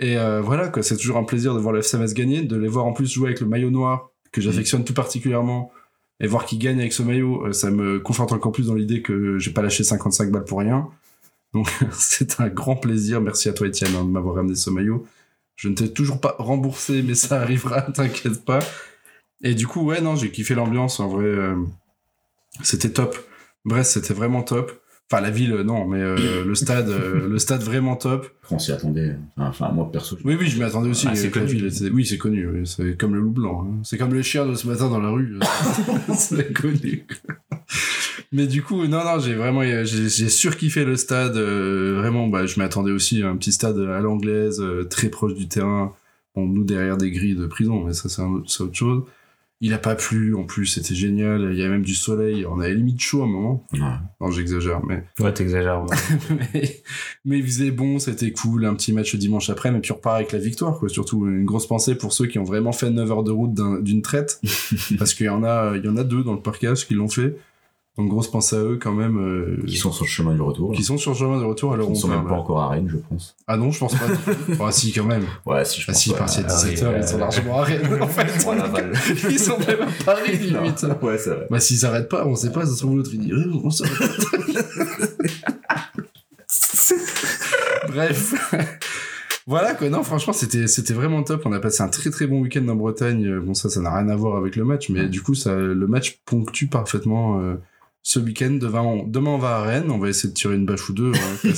Et 0.02 0.18
euh, 0.18 0.40
voilà, 0.40 0.68
quoi. 0.68 0.82
C'est 0.82 0.96
toujours 0.96 1.16
un 1.16 1.22
plaisir 1.22 1.54
de 1.54 1.60
voir 1.60 1.72
le 1.72 1.80
FCMS 1.80 2.12
gagner, 2.12 2.42
de 2.42 2.56
les 2.56 2.66
voir 2.66 2.84
en 2.84 2.92
plus 2.92 3.10
jouer 3.10 3.28
avec 3.28 3.40
le 3.40 3.46
maillot 3.46 3.70
noir, 3.70 4.10
que 4.32 4.40
j'affectionne 4.40 4.84
tout 4.84 4.94
particulièrement. 4.94 5.72
Et 6.18 6.26
voir 6.26 6.44
qu'ils 6.44 6.58
gagnent 6.58 6.80
avec 6.80 6.92
ce 6.92 7.02
maillot, 7.02 7.46
euh, 7.46 7.52
ça 7.52 7.70
me 7.70 8.00
conforte 8.00 8.32
encore 8.32 8.52
plus 8.52 8.66
dans 8.66 8.74
l'idée 8.74 9.00
que 9.00 9.38
j'ai 9.38 9.52
pas 9.52 9.62
lâché 9.62 9.84
55 9.84 10.30
balles 10.30 10.44
pour 10.44 10.58
rien. 10.58 10.88
Donc, 11.54 11.68
c'est 11.92 12.40
un 12.40 12.48
grand 12.48 12.74
plaisir. 12.74 13.20
Merci 13.20 13.48
à 13.48 13.52
toi, 13.52 13.68
Étienne, 13.68 13.94
hein, 13.96 14.04
de 14.04 14.10
m'avoir 14.10 14.34
ramené 14.34 14.56
ce 14.56 14.70
maillot. 14.70 15.06
Je 15.54 15.68
ne 15.68 15.74
t'ai 15.74 15.92
toujours 15.92 16.20
pas 16.20 16.34
remboursé, 16.38 17.02
mais 17.02 17.14
ça 17.14 17.40
arrivera, 17.40 17.82
t'inquiète 17.94 18.44
pas. 18.44 18.58
Et 19.44 19.54
du 19.54 19.68
coup, 19.68 19.82
ouais, 19.82 20.00
non, 20.00 20.16
j'ai 20.16 20.32
kiffé 20.32 20.54
l'ambiance, 20.54 20.98
en 20.98 21.06
vrai. 21.06 21.24
euh, 21.24 21.56
c'était 22.62 22.90
top. 22.90 23.16
Brest, 23.64 23.92
c'était 23.92 24.14
vraiment 24.14 24.42
top. 24.42 24.81
Enfin, 25.12 25.20
la 25.22 25.30
ville, 25.30 25.52
euh, 25.52 25.62
non, 25.62 25.86
mais 25.86 26.00
euh, 26.00 26.44
le 26.46 26.54
stade, 26.54 26.88
euh, 26.88 27.28
le 27.28 27.38
stade 27.38 27.60
vraiment 27.62 27.96
top. 27.96 28.28
On 28.50 28.58
s'y 28.58 28.72
attendait. 28.72 29.14
Enfin, 29.36 29.70
moi, 29.72 29.90
perso, 29.92 30.16
je- 30.18 30.26
Oui, 30.26 30.36
oui, 30.40 30.46
je 30.48 30.56
m'y 30.58 30.64
attendais 30.64 30.88
aussi. 30.88 31.06
Ah, 31.10 31.14
c'est 31.14 31.30
connu. 31.30 31.46
ville, 31.46 31.70
Oui, 31.92 32.06
c'est 32.06 32.16
connu. 32.18 32.48
oui, 32.48 32.60
C'est 32.66 32.96
comme 32.96 33.14
le 33.14 33.20
loup 33.20 33.30
blanc. 33.30 33.66
hein. 33.68 33.80
C'est 33.82 33.98
comme 33.98 34.14
le 34.14 34.22
chien 34.22 34.46
de 34.46 34.54
ce 34.54 34.66
matin 34.66 34.88
dans 34.88 35.00
la 35.00 35.10
rue. 35.10 35.38
c'est 36.14 36.52
connu. 36.54 37.04
Mais 38.32 38.46
du 38.46 38.62
coup, 38.62 38.86
non, 38.86 39.04
non, 39.04 39.18
j'ai 39.20 39.34
vraiment, 39.34 39.62
j'ai 39.84 40.08
surkiffé 40.28 40.84
le 40.86 40.96
stade. 40.96 41.36
euh, 41.36 41.96
vraiment, 41.98 42.28
bah, 42.28 42.46
je 42.46 42.58
m'attendais 42.58 42.92
aussi 42.92 43.22
à 43.22 43.28
un 43.28 43.36
petit 43.36 43.52
stade 43.52 43.78
à 43.78 44.00
l'anglaise, 44.00 44.60
euh, 44.60 44.84
très 44.84 45.08
proche 45.10 45.34
du 45.34 45.48
terrain. 45.48 45.92
Bon, 46.34 46.46
nous 46.46 46.64
derrière 46.64 46.96
des 46.96 47.10
grilles 47.10 47.36
de 47.36 47.46
prison, 47.46 47.84
mais 47.84 47.92
ça, 47.92 48.08
c'est 48.08 48.22
autre 48.22 48.74
chose. 48.74 49.02
Il 49.64 49.72
a 49.74 49.78
pas 49.78 49.94
plu, 49.94 50.34
en 50.34 50.42
plus, 50.42 50.66
c'était 50.66 50.94
génial. 50.96 51.50
Il 51.52 51.56
y 51.56 51.60
avait 51.62 51.70
même 51.70 51.84
du 51.84 51.94
soleil. 51.94 52.44
On 52.46 52.58
avait 52.58 52.74
limite 52.74 53.00
chaud 53.00 53.22
à 53.22 53.26
un 53.26 53.28
moment. 53.28 53.64
Ouais. 53.72 53.78
Non, 54.20 54.30
j'exagère, 54.32 54.84
mais 54.84 55.04
Ouais, 55.20 55.32
t'exagères. 55.32 55.84
ouais. 55.84 55.96
mais, 56.52 56.82
mais 57.24 57.38
il 57.38 57.44
faisait 57.44 57.70
bon, 57.70 58.00
c'était 58.00 58.32
cool, 58.32 58.64
un 58.66 58.74
petit 58.74 58.92
match 58.92 59.14
dimanche 59.14 59.48
après, 59.50 59.70
mais 59.70 59.78
puis 59.80 59.92
on 59.92 59.94
repart 59.94 60.16
avec 60.16 60.32
la 60.32 60.40
victoire, 60.40 60.78
quoi. 60.80 60.88
Surtout 60.88 61.26
une 61.28 61.44
grosse 61.44 61.68
pensée 61.68 61.94
pour 61.94 62.12
ceux 62.12 62.26
qui 62.26 62.40
ont 62.40 62.44
vraiment 62.44 62.72
fait 62.72 62.90
9 62.90 63.08
heures 63.12 63.22
de 63.22 63.30
route 63.30 63.54
d'un- 63.54 63.78
d'une 63.80 64.02
traite, 64.02 64.40
parce 64.98 65.14
qu'il 65.14 65.26
y 65.26 65.28
en 65.28 65.44
a, 65.44 65.74
il 65.76 65.84
y 65.84 65.88
en 65.88 65.96
a 65.96 66.02
deux 66.04 66.24
dans 66.24 66.34
le 66.34 66.40
parcage 66.42 66.86
qui 66.88 66.94
l'ont 66.94 67.08
fait. 67.08 67.36
Donc 67.98 68.08
grosse 68.08 68.30
pensée 68.30 68.56
à 68.56 68.60
eux 68.60 68.78
quand 68.80 68.92
même, 68.92 69.18
euh, 69.18 69.62
Qui 69.66 69.76
sont 69.76 69.92
sur 69.92 70.04
le 70.04 70.08
chemin 70.08 70.34
du 70.34 70.40
retour. 70.40 70.72
qui 70.72 70.82
sont 70.82 70.96
sur 70.96 71.10
le 71.10 71.16
chemin 71.18 71.38
de 71.38 71.44
retour 71.44 71.74
à 71.74 71.76
l'heure 71.76 71.88
Ils 71.88 71.92
on 71.92 71.94
sont 71.94 72.08
même 72.08 72.24
pas 72.24 72.36
encore 72.36 72.62
à 72.62 72.68
Rennes, 72.70 72.88
je 72.88 72.96
pense. 72.96 73.36
Ah 73.46 73.58
non, 73.58 73.70
je 73.70 73.78
pense 73.78 73.94
pas. 73.94 74.06
Ah 74.60 74.72
si, 74.72 74.92
quand 74.94 75.04
même. 75.04 75.26
Ouais, 75.44 75.62
si, 75.66 75.80
je 75.82 75.86
Ah 75.88 75.92
pense. 75.92 76.00
si, 76.02 76.10
ouais. 76.10 76.16
parce 76.18 76.36
qu'à 76.36 76.42
Ah 76.48 76.62
oui, 76.64 76.70
17h, 76.70 76.96
ils 76.96 77.06
sont 77.08 77.16
euh, 77.16 77.18
largement 77.18 77.58
à 77.58 77.64
Rennes, 77.64 77.98
en 78.02 78.06
fait. 78.08 78.46
Balle. 78.72 78.92
Ils 79.30 79.38
sont 79.38 79.58
même 79.58 79.82
à 79.82 80.04
Paris, 80.04 80.38
limite. 80.38 80.86
Ouais, 81.02 81.18
c'est 81.18 81.30
vrai. 81.30 81.46
Bah 81.50 81.60
s'ils 81.60 81.76
s'arrêtent 81.76 82.08
pas, 82.08 82.26
on 82.26 82.34
sait 82.34 82.50
pas, 82.52 82.64
ça 82.64 82.72
se 82.74 82.78
trouve 82.80 82.96
l'autre 82.96 83.10
il 83.12 83.20
dit 83.20 83.32
Euh, 83.32 83.52
on 83.62 83.68
s'arrête. 83.70 84.10
Bref. 87.88 88.34
Voilà 89.46 89.74
quoi, 89.74 89.88
non 89.88 90.04
franchement 90.04 90.32
c'était 90.32 90.68
c'était 90.68 90.94
vraiment 90.94 91.24
top, 91.24 91.42
on 91.46 91.52
a 91.52 91.58
passé 91.58 91.82
un 91.82 91.88
très 91.88 92.10
très 92.10 92.28
bon 92.28 92.40
week-end 92.42 92.66
en 92.68 92.76
Bretagne, 92.76 93.40
bon 93.40 93.54
ça 93.54 93.68
ça 93.68 93.80
n'a 93.80 93.92
rien 93.92 94.08
à 94.08 94.14
voir 94.14 94.36
avec 94.36 94.54
le 94.54 94.64
match, 94.64 94.88
mais 94.88 95.08
du 95.08 95.20
coup 95.20 95.34
ça 95.34 95.56
le 95.56 95.86
match 95.88 96.20
ponctue 96.24 96.68
parfaitement 96.68 97.40
euh, 97.40 97.54
ce 98.02 98.18
week-end, 98.18 98.58
demain 98.60 98.80
on, 98.82 99.06
demain 99.06 99.30
on 99.30 99.38
va 99.38 99.56
à 99.58 99.62
Rennes, 99.62 99.90
on 99.90 99.98
va 99.98 100.08
essayer 100.08 100.28
de 100.28 100.34
tirer 100.34 100.54
une 100.56 100.66
bâche 100.66 100.88
ou 100.88 100.92
deux, 100.92 101.12
hein. 101.14 101.48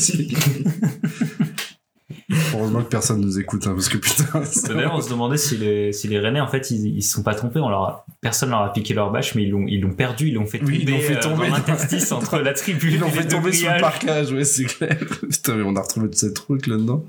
Heureusement 2.54 2.83
que 2.83 2.88
personne 2.88 3.20
nous 3.20 3.38
écoute, 3.40 3.66
hein, 3.66 3.72
parce 3.74 3.88
que 3.88 3.96
putain... 3.98 4.24
D'ailleurs, 4.74 4.94
on 4.94 5.00
se 5.00 5.11
demandait 5.11 5.37
si 5.37 5.57
les, 5.57 5.92
si 5.92 6.07
les 6.09 6.18
Rennais, 6.20 6.40
en 6.40 6.46
fait, 6.46 6.70
ils, 6.70 6.87
ils 6.96 7.02
se 7.02 7.14
sont 7.14 7.22
pas 7.22 7.35
trompés. 7.35 7.59
On 7.61 7.68
leur 7.68 7.83
a- 7.83 8.07
personne 8.20 8.50
leur 8.50 8.61
a 8.61 8.72
piqué 8.72 8.94
leur 8.94 9.11
bâche, 9.11 9.35
mais 9.35 9.42
ils 9.42 9.50
l'ont, 9.50 9.66
ils 9.66 9.80
l'ont 9.80 9.92
perdu, 9.94 10.28
ils 10.28 10.35
l'ont 10.35 10.46
fait 10.46 10.59
tomber, 10.59 10.72
Oui, 10.72 10.78
ils 10.83 10.90
l'ont 10.90 11.00
fait 11.00 11.16
euh, 11.16 11.20
tomber 11.20 11.37
dans 11.37 11.50
dans- 11.50 11.57
l'interstice 11.57 12.12
entre 12.12 12.38
la 12.38 12.52
tribune 12.54 12.94
Ils 12.94 13.00
l'ont 13.00 13.11
fait 13.11 13.26
tomber 13.26 13.52
sur 13.52 13.72
le 13.72 13.80
parquage, 13.80 14.33
ouais 14.33 14.44
c'est 14.44 14.64
clair. 14.64 14.96
Putain 15.28 15.57
mais 15.57 15.62
on 15.64 15.74
a 15.76 15.80
retrouvé 15.80 16.09
tous 16.11 16.18
ces 16.18 16.33
trucs 16.33 16.66
là-dedans. 16.66 17.04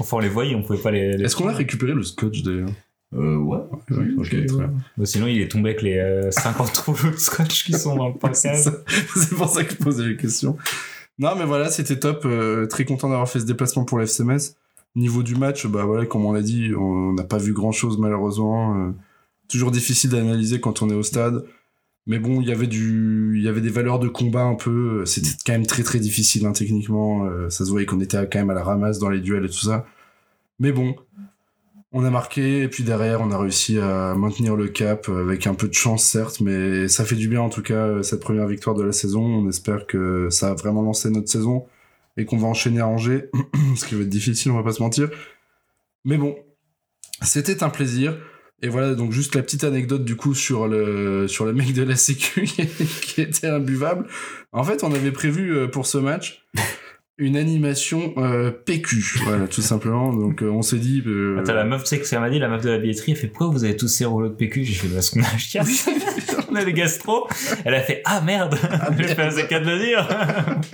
Enfin, 0.00 0.16
on 0.16 0.20
les 0.20 0.28
voyait, 0.28 0.54
on 0.54 0.62
pouvait 0.62 0.78
pas 0.78 0.90
les. 0.90 1.16
les- 1.16 1.24
Est-ce 1.24 1.36
qu'on 1.36 1.48
a 1.48 1.52
récupéré 1.52 1.92
le 1.92 2.02
scotch 2.02 2.42
d'ailleurs? 2.42 2.68
Euh, 3.12 3.36
ouais. 3.36 3.58
Ouais, 3.90 4.06
ok, 4.16 4.28
très 4.28 4.40
bien. 4.58 4.72
Bon, 4.96 5.04
sinon, 5.04 5.26
il 5.28 5.40
est 5.40 5.48
tombé 5.50 5.70
avec 5.70 5.82
les 5.82 5.98
euh, 5.98 6.30
50 6.30 6.76
rouleaux 6.78 7.10
de 7.12 7.16
scotch 7.16 7.64
qui 7.64 7.72
sont 7.74 7.96
dans 7.96 8.08
le 8.08 8.14
ça. 8.34 8.54
C'est 9.16 9.34
pour 9.36 9.48
ça 9.48 9.62
que 9.64 9.72
je 9.72 9.76
posais 9.76 10.06
la 10.06 10.14
question. 10.14 10.56
Non, 11.18 11.36
mais 11.38 11.44
voilà, 11.44 11.70
c'était 11.70 11.98
top. 11.98 12.24
euh, 12.24 12.66
très 12.66 12.84
content 12.84 13.08
d'avoir 13.08 13.28
fait 13.28 13.38
ce 13.40 13.44
déplacement 13.46 13.84
pour 13.84 13.98
l'FCMS. 14.00 14.56
Niveau 14.96 15.22
du 15.22 15.34
match, 15.36 15.66
bah 15.66 15.84
voilà, 15.84 16.06
comme 16.06 16.24
on 16.24 16.32
l'a 16.32 16.42
dit, 16.42 16.72
on 16.76 17.12
n'a 17.12 17.24
pas 17.24 17.38
vu 17.38 17.52
grand 17.52 17.72
chose 17.72 17.98
malheureusement. 17.98 18.76
euh, 18.78 18.90
toujours 19.48 19.70
difficile 19.70 20.10
d'analyser 20.10 20.60
quand 20.60 20.82
on 20.82 20.90
est 20.90 20.94
au 20.94 21.02
stade. 21.02 21.44
Mais 22.06 22.18
bon, 22.18 22.40
il 22.40 22.48
y 22.48 22.52
avait 22.52 22.66
du, 22.66 23.34
il 23.36 23.42
y 23.44 23.48
avait 23.48 23.60
des 23.60 23.70
valeurs 23.70 23.98
de 23.98 24.08
combat 24.08 24.42
un 24.42 24.54
peu. 24.56 25.04
C'était 25.06 25.30
quand 25.46 25.52
même 25.52 25.66
très 25.66 25.82
très 25.84 25.98
difficile 26.00 26.46
hein, 26.46 26.52
techniquement. 26.52 27.26
euh, 27.26 27.48
ça 27.50 27.64
se 27.64 27.70
voyait 27.70 27.86
qu'on 27.86 28.00
était 28.00 28.18
quand 28.30 28.38
même 28.38 28.50
à 28.50 28.54
la 28.54 28.62
ramasse 28.64 28.98
dans 28.98 29.08
les 29.08 29.20
duels 29.20 29.44
et 29.44 29.48
tout 29.48 29.54
ça. 29.66 29.86
Mais 30.60 30.70
bon, 30.72 30.94
on 31.96 32.04
a 32.04 32.10
marqué 32.10 32.62
et 32.62 32.68
puis 32.68 32.82
derrière 32.82 33.20
on 33.20 33.30
a 33.30 33.38
réussi 33.38 33.78
à 33.78 34.14
maintenir 34.16 34.56
le 34.56 34.66
cap 34.66 35.08
avec 35.08 35.46
un 35.46 35.54
peu 35.54 35.68
de 35.68 35.74
chance 35.74 36.04
certes, 36.04 36.40
mais 36.40 36.88
ça 36.88 37.04
fait 37.04 37.14
du 37.14 37.28
bien 37.28 37.40
en 37.40 37.48
tout 37.48 37.62
cas 37.62 37.86
euh, 37.86 38.02
cette 38.02 38.18
première 38.18 38.48
victoire 38.48 38.74
de 38.74 38.82
la 38.82 38.90
saison. 38.90 39.22
On 39.22 39.48
espère 39.48 39.86
que 39.86 40.28
ça 40.28 40.50
a 40.50 40.54
vraiment 40.54 40.82
lancé 40.82 41.08
notre 41.08 41.28
saison 41.28 41.66
et 42.16 42.24
qu'on 42.24 42.36
va 42.36 42.48
enchaîner 42.48 42.80
à 42.80 42.88
Angers, 42.88 43.30
ce 43.76 43.84
qui 43.84 43.94
va 43.94 44.02
être 44.02 44.08
difficile, 44.08 44.50
on 44.50 44.56
va 44.56 44.64
pas 44.64 44.72
se 44.72 44.82
mentir. 44.82 45.08
Mais 46.04 46.16
bon, 46.16 46.36
c'était 47.22 47.62
un 47.62 47.70
plaisir. 47.70 48.18
Et 48.60 48.68
voilà, 48.68 48.94
donc 48.94 49.12
juste 49.12 49.36
la 49.36 49.42
petite 49.42 49.62
anecdote 49.62 50.04
du 50.04 50.16
coup 50.16 50.34
sur 50.34 50.66
le, 50.66 51.28
sur 51.28 51.44
le 51.44 51.52
mec 51.52 51.74
de 51.74 51.82
la 51.84 51.96
sécu 51.96 52.42
qui 52.42 53.20
était 53.20 53.46
imbuvable. 53.46 54.06
En 54.50 54.64
fait, 54.64 54.82
on 54.82 54.92
avait 54.92 55.12
prévu 55.12 55.56
euh, 55.56 55.68
pour 55.68 55.86
ce 55.86 55.98
match 55.98 56.44
une 57.16 57.36
animation 57.36 58.12
euh, 58.16 58.50
PQ, 58.50 59.20
voilà, 59.24 59.46
tout 59.46 59.62
simplement. 59.62 60.12
Donc 60.12 60.42
euh, 60.42 60.50
on 60.50 60.62
s'est 60.62 60.78
dit... 60.78 61.02
euh, 61.06 61.38
Attends, 61.38 61.54
la 61.54 61.64
meuf, 61.64 61.82
tu 61.84 61.90
sais 61.90 62.00
que 62.00 62.06
ça 62.06 62.18
m'a 62.18 62.28
dit, 62.28 62.38
la 62.38 62.48
meuf 62.48 62.62
de 62.62 62.70
la 62.70 62.78
billetterie, 62.78 63.12
elle 63.12 63.18
fait 63.18 63.28
pourquoi 63.28 63.48
vous 63.48 63.64
avez 63.64 63.76
tous 63.76 63.88
ces 63.88 64.04
rouleaux 64.04 64.28
de 64.28 64.34
PQ 64.34 64.64
J'ai 64.64 64.74
fait 64.74 64.88
parce 64.88 65.10
qu'on 65.10 65.22
a 65.22 65.26
un 65.32 65.38
chiasse. 65.38 65.88
on 66.50 66.54
a 66.56 66.64
des 66.64 66.72
gastro. 66.72 67.28
Elle 67.64 67.74
a 67.74 67.80
fait 67.80 68.02
ah 68.04 68.20
merde. 68.20 68.58
J'ai 68.98 69.14
fait 69.14 69.30
c'est 69.30 69.46
qu'à 69.46 69.60
de 69.60 69.70
le 69.70 69.78
dire. 69.78 70.08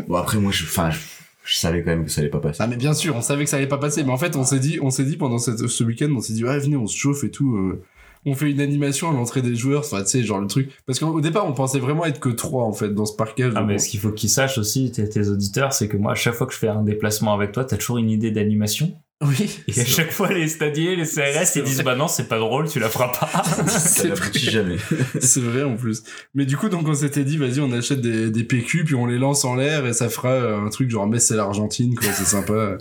Bon, 0.09 0.17
après, 0.17 0.39
moi, 0.39 0.51
je, 0.51 0.65
enfin, 0.65 0.91
je, 0.91 0.99
je 1.45 1.57
savais 1.57 1.83
quand 1.83 1.91
même 1.91 2.05
que 2.05 2.11
ça 2.11 2.21
allait 2.21 2.31
pas 2.31 2.41
passer. 2.41 2.63
Ah 2.63 2.67
mais 2.67 2.77
bien 2.77 2.95
sûr, 2.95 3.17
on 3.17 3.21
savait 3.23 3.45
que 3.45 3.51
ça 3.51 3.57
allait 3.57 3.67
pas 3.67 3.79
passer, 3.79 4.05
mais 4.05 4.13
en 4.13 4.17
fait 4.19 4.37
on 4.37 4.45
s'est 4.45 4.59
dit, 4.61 4.79
on 4.81 4.91
s'est 4.91 5.05
dit 5.05 5.17
pendant 5.17 5.39
cette, 5.39 5.67
ce 5.67 5.85
week-end, 5.85 6.09
on 6.17 6.21
s'est 6.21 6.33
dit 6.33 6.45
ouais 6.45 6.59
venez 6.59 6.77
on 6.77 6.87
se 6.87 6.97
chauffe 6.97 7.25
et 7.25 7.31
tout, 7.31 7.55
euh, 7.57 7.83
on 8.27 8.35
fait 8.35 8.51
une 8.51 8.61
animation 8.61 9.11
à 9.11 9.13
l'entrée 9.13 9.43
des 9.43 9.57
joueurs, 9.57 9.81
enfin 9.81 10.03
tu 10.03 10.11
sais 10.11 10.23
genre 10.23 10.41
le 10.41 10.47
truc, 10.47 10.71
parce 10.87 10.99
qu'au 10.99 11.21
départ 11.21 11.47
on 11.47 11.53
pensait 11.53 11.79
vraiment 11.79 12.05
être 12.05 12.21
que 12.21 12.29
trois 12.29 12.65
en 12.65 12.73
fait 12.73 12.91
dans 12.95 13.07
ce 13.07 13.15
parquage. 13.17 13.53
Ah, 13.57 13.63
mais 13.63 13.79
ce 13.79 13.89
qu'il 13.89 14.01
faut 14.01 14.13
qu'ils 14.13 14.31
sachent 14.31 14.59
aussi, 14.59 14.91
tes, 14.93 15.09
tes 15.09 15.29
auditeurs, 15.29 15.73
c'est 15.73 15.89
que 15.89 15.97
moi, 15.97 16.13
à 16.13 16.15
chaque 16.15 16.35
fois 16.35 16.47
que 16.47 16.53
je 16.53 16.59
fais 16.59 16.69
un 16.69 16.83
déplacement 16.83 17.33
avec 17.33 17.53
toi, 17.53 17.65
t'as 17.65 17.77
toujours 17.77 17.99
une 17.99 18.11
idée 18.11 18.31
d'animation. 18.31 18.93
oui. 19.23 19.61
Et 19.69 19.79
à 19.81 19.85
chaque 19.85 20.13
fois, 20.13 20.33
les 20.33 20.49
stadiers, 20.49 20.97
les 20.97 21.05
CRS, 21.05 21.45
C'est 21.45 21.59
ils 21.61 21.63
disent 21.65 21.75
vrai. 21.77 21.85
bah 21.85 21.95
non, 21.97 22.09
c'est 22.09 22.29
pas 22.29 22.39
drôle, 22.39 22.69
tu 22.69 22.79
la 22.81 22.89
feras 22.89 23.09
pas. 23.09 23.43
Ça 23.45 23.65
c'est 23.79 24.39
jamais. 24.39 24.77
C'est 25.21 25.41
vrai 25.41 25.63
en 25.63 25.77
plus. 25.77 26.03
Mais 26.35 26.47
du 26.47 26.57
coup 26.57 26.69
donc 26.71 26.89
on 26.89 26.95
s'était 26.95 27.25
dit 27.25 27.37
vas-y 27.37 27.61
on 27.61 27.71
achète 27.73 28.01
des, 28.01 28.31
des 28.31 28.45
PQ 28.45 28.85
puis 28.85 28.95
on 28.95 29.05
les 29.07 29.19
lance 29.19 29.45
en 29.45 29.55
l'air 29.57 29.85
et 29.87 29.93
ça 29.93 30.09
fera 30.09 30.31
euh, 30.31 30.65
un 30.67 30.69
truc 30.71 30.89
genre 30.91 31.07
mais 31.07 31.19
c'est 31.19 31.37
l'Argentine 31.37 31.95
quoi, 31.95 32.11
c'est 32.13 32.25
sympa. 32.25 32.79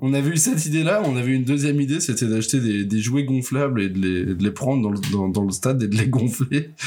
On 0.00 0.12
avait 0.12 0.30
eu 0.30 0.36
cette 0.36 0.64
idée-là, 0.64 1.02
on 1.04 1.16
avait 1.16 1.32
une 1.32 1.44
deuxième 1.44 1.80
idée, 1.80 1.98
c'était 1.98 2.26
d'acheter 2.26 2.60
des, 2.60 2.84
des 2.84 3.00
jouets 3.00 3.24
gonflables 3.24 3.82
et 3.82 3.88
de 3.88 3.98
les, 3.98 4.34
de 4.34 4.42
les 4.42 4.50
prendre 4.52 4.82
dans 4.82 4.90
le, 4.90 4.98
dans, 5.10 5.28
dans 5.28 5.44
le 5.44 5.50
stade 5.50 5.82
et 5.82 5.88
de 5.88 5.96
les 5.96 6.06
gonfler 6.06 6.70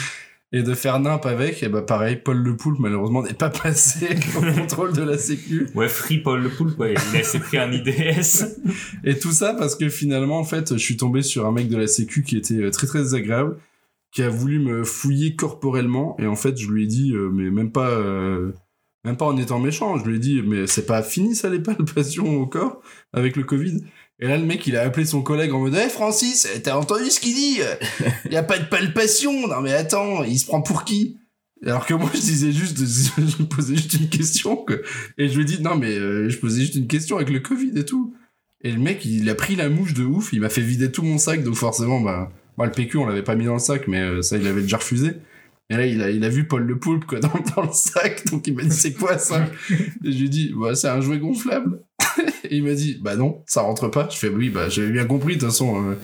et 0.54 0.64
de 0.64 0.74
faire 0.74 1.00
nimp 1.00 1.26
avec. 1.26 1.64
Et 1.64 1.70
bah 1.70 1.82
pareil, 1.82 2.18
Paul 2.18 2.38
Le 2.38 2.56
Poulpe 2.56 2.80
malheureusement 2.80 3.24
n'est 3.24 3.34
pas 3.34 3.50
passé 3.50 4.08
au 4.38 4.60
contrôle 4.60 4.94
de 4.94 5.02
la 5.02 5.18
sécu. 5.18 5.68
Ouais, 5.76 5.88
Free 5.88 6.20
Paul 6.20 6.42
le 6.42 6.50
Poulpe, 6.50 6.80
ouais, 6.80 6.94
il 6.94 7.20
a 7.20 7.24
s'est 7.24 7.40
pris 7.40 7.58
un 7.58 7.72
IDS. 7.72 8.46
Et 9.04 9.18
tout 9.18 9.32
ça 9.32 9.54
parce 9.54 9.76
que 9.76 9.90
finalement, 9.90 10.40
en 10.40 10.44
fait, 10.46 10.74
je 10.74 10.82
suis 10.82 10.98
tombé 10.98 11.22
sur 11.22 11.46
un 11.46 11.52
mec 11.52 11.68
de 11.68 11.78
la 11.78 11.88
sécu 11.88 12.24
qui 12.24 12.38
était 12.38 12.56
euh, 12.56 12.72
très 12.72 12.88
très 12.88 13.00
désagréable, 13.00 13.58
qui 14.12 14.24
a 14.24 14.30
voulu 14.30 14.60
me 14.60 14.84
fouiller 14.84 15.36
corporellement. 15.36 16.16
Et 16.20 16.28
en 16.28 16.36
fait, 16.36 16.58
je 16.58 16.70
lui 16.70 16.84
ai 16.84 16.88
dit, 16.88 17.14
euh, 17.14 17.30
mais 17.30 17.50
même 17.50 17.72
pas, 17.72 17.90
euh, 17.90 18.52
même 19.04 19.18
pas 19.18 19.26
en 19.26 19.38
étant 19.38 19.60
méchant, 19.60 19.98
je 19.98 20.06
lui 20.06 20.18
ai 20.18 20.20
dit, 20.20 20.42
mais 20.46 20.68
c'est 20.68 20.86
pas 20.86 21.02
fini 21.04 21.36
ça 21.36 21.50
les 21.50 21.60
palpations 21.60 22.38
au 22.38 22.46
corps 22.46 22.82
avec 23.14 23.36
le 23.36 23.44
Covid. 23.44 23.84
Et 24.20 24.28
là, 24.28 24.38
le 24.38 24.46
mec, 24.46 24.68
il 24.68 24.78
a 24.78 24.84
appelé 24.84 25.06
son 25.06 25.24
collègue 25.24 25.52
en 25.52 25.60
mode, 25.60 25.74
hey 25.74 25.90
Francis, 25.90 26.48
t'as 26.64 26.76
entendu 26.76 27.10
ce 27.10 27.20
qu'il 27.20 27.34
dit? 27.34 27.60
Il 28.26 28.32
y 28.32 28.38
a 28.38 28.44
pas 28.44 28.60
de 28.60 28.66
palpation. 28.66 29.48
Non 29.48 29.62
mais 29.62 29.74
attends, 29.74 30.24
il 30.24 30.38
se 30.38 30.46
prend 30.46 30.62
pour 30.62 30.84
qui? 30.84 31.18
Alors 31.66 31.86
que 31.86 31.94
moi 31.94 32.10
je 32.14 32.20
disais 32.20 32.52
juste, 32.52 32.78
je 32.80 33.44
posais 33.44 33.76
juste 33.76 33.94
une 33.94 34.10
question 34.10 34.66
et 35.18 35.28
je 35.28 35.36
lui 35.36 35.44
ai 35.44 35.46
dit 35.46 35.62
non 35.62 35.76
mais 35.76 35.92
euh, 35.92 36.28
je 36.28 36.40
posais 36.40 36.62
juste 36.62 36.74
une 36.74 36.88
question 36.88 37.18
avec 37.18 37.30
le 37.30 37.40
Covid 37.40 37.72
et 37.76 37.86
tout. 37.86 38.16
Et 38.64 38.72
le 38.72 38.80
mec, 38.80 39.06
il 39.06 39.30
a 39.30 39.36
pris 39.36 39.56
la 39.56 39.70
mouche 39.70 39.94
de 39.94 40.04
ouf, 40.04 40.34
il 40.34 40.42
m'a 40.42 40.50
fait 40.50 40.62
vider 40.62 40.92
tout 40.92 41.02
mon 41.02 41.18
sac, 41.18 41.44
donc 41.44 41.56
forcément, 41.56 42.00
bah, 42.00 42.32
le 42.60 42.72
PQ, 42.72 42.98
on 42.98 43.06
l'avait 43.06 43.24
pas 43.24 43.36
mis 43.36 43.46
dans 43.46 43.54
le 43.54 43.60
sac, 43.60 43.88
mais 43.88 44.00
euh, 44.00 44.22
ça, 44.22 44.38
il 44.38 44.46
avait 44.46 44.62
déjà 44.62 44.78
refusé. 44.78 45.14
Et 45.72 45.78
là, 45.78 45.86
il 45.86 46.02
a, 46.02 46.10
il 46.12 46.24
a 46.26 46.30
vu 46.30 46.48
Paul 46.48 46.64
le 46.64 46.78
Poulpe, 46.78 47.06
quoi, 47.06 47.20
dans, 47.22 47.32
dans 47.56 47.62
le 47.64 47.70
sac, 47.72 48.30
donc 48.30 48.46
il 48.46 48.56
m'a 48.56 48.64
dit, 48.64 48.72
c'est 48.72 48.94
quoi 48.94 49.18
ça? 49.18 49.46
Et 50.04 50.12
je 50.12 50.18
lui 50.18 50.26
ai 50.26 50.30
dit, 50.30 50.54
bah, 50.56 50.76
c'est 50.76 50.90
un 50.90 51.00
jouet 51.00 51.18
gonflable. 51.18 51.82
Et 52.44 52.58
il 52.58 52.64
m'a 52.64 52.74
dit, 52.74 53.00
bah 53.02 53.16
non, 53.16 53.42
ça 53.46 53.62
rentre 53.62 53.88
pas. 53.88 54.10
Je 54.12 54.18
fais, 54.18 54.28
oui, 54.28 54.50
bah 54.50 54.68
j'avais 54.68 54.92
bien 54.92 55.06
compris, 55.06 55.36
de 55.36 55.40
toute 55.40 55.50
façon, 55.50 55.78
euh, 55.78 55.96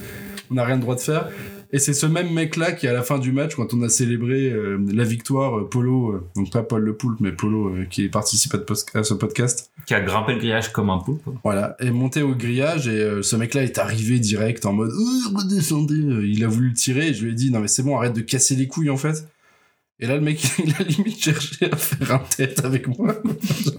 on 0.50 0.54
n'a 0.56 0.64
rien 0.64 0.76
le 0.76 0.82
droit 0.82 0.96
de 0.96 1.02
faire. 1.02 1.28
Et 1.74 1.80
c'est 1.80 1.94
ce 1.94 2.06
même 2.06 2.32
mec-là 2.32 2.72
qui, 2.72 2.88
à 2.88 2.94
la 2.94 3.04
fin 3.04 3.20
du 3.20 3.34
match, 3.34 3.56
quand 3.56 3.74
on 3.74 3.82
a 3.82 3.90
célébré 3.90 4.50
euh, 4.50 4.78
la 4.94 5.04
victoire, 5.04 5.58
euh, 5.58 5.70
Polo, 5.70 6.12
euh, 6.12 6.24
donc 6.36 6.50
pas 6.50 6.64
Paul 6.64 6.82
Le 6.82 6.96
Poulpe, 6.96 7.20
mais 7.20 7.34
Polo, 7.34 7.74
qui 7.90 8.08
participe 8.08 8.54
à, 8.56 9.00
à 9.00 9.04
ce 9.04 9.14
podcast, 9.14 9.72
Qui 9.86 9.94
a 9.94 10.00
grimpé 10.00 10.34
le 10.34 10.40
grillage 10.40 10.72
comme 10.72 10.90
un 10.90 11.00
poulpe. 11.00 11.24
voilà, 11.44 11.76
est 11.80 11.92
monté 11.92 12.22
au 12.22 12.34
grillage 12.36 12.88
et 12.88 13.22
ce 13.22 13.36
mec-là 13.36 13.64
est 13.64 13.78
arrivé 13.80 14.20
direct 14.20 14.66
en 14.66 14.72
mode 14.74 14.92
redescendez. 15.36 15.96
Il 15.96 16.44
a 16.46 16.48
voulu 16.48 16.70
le 16.70 16.74
tirer 16.74 17.10
et 17.10 17.14
je 17.14 17.26
lui 17.26 17.32
ai 17.32 17.36
dit 17.36 17.52
non 17.52 17.60
mais 17.60 17.68
c'est 17.68 17.84
bon, 17.84 17.98
arrête 17.98 18.14
de 18.14 18.22
casser 18.22 18.56
les 18.56 18.68
couilles 18.68 18.90
en 18.90 18.98
fait. 18.98 19.28
Et 20.00 20.06
là 20.08 20.16
le 20.16 20.22
mec 20.22 20.44
il 20.64 20.74
a 20.80 20.84
limite 20.84 21.22
cherché 21.24 21.72
à 21.72 21.76
faire 21.76 22.16
un 22.16 22.20
tête 22.20 22.64
avec 22.64 22.88
moi. 22.88 23.16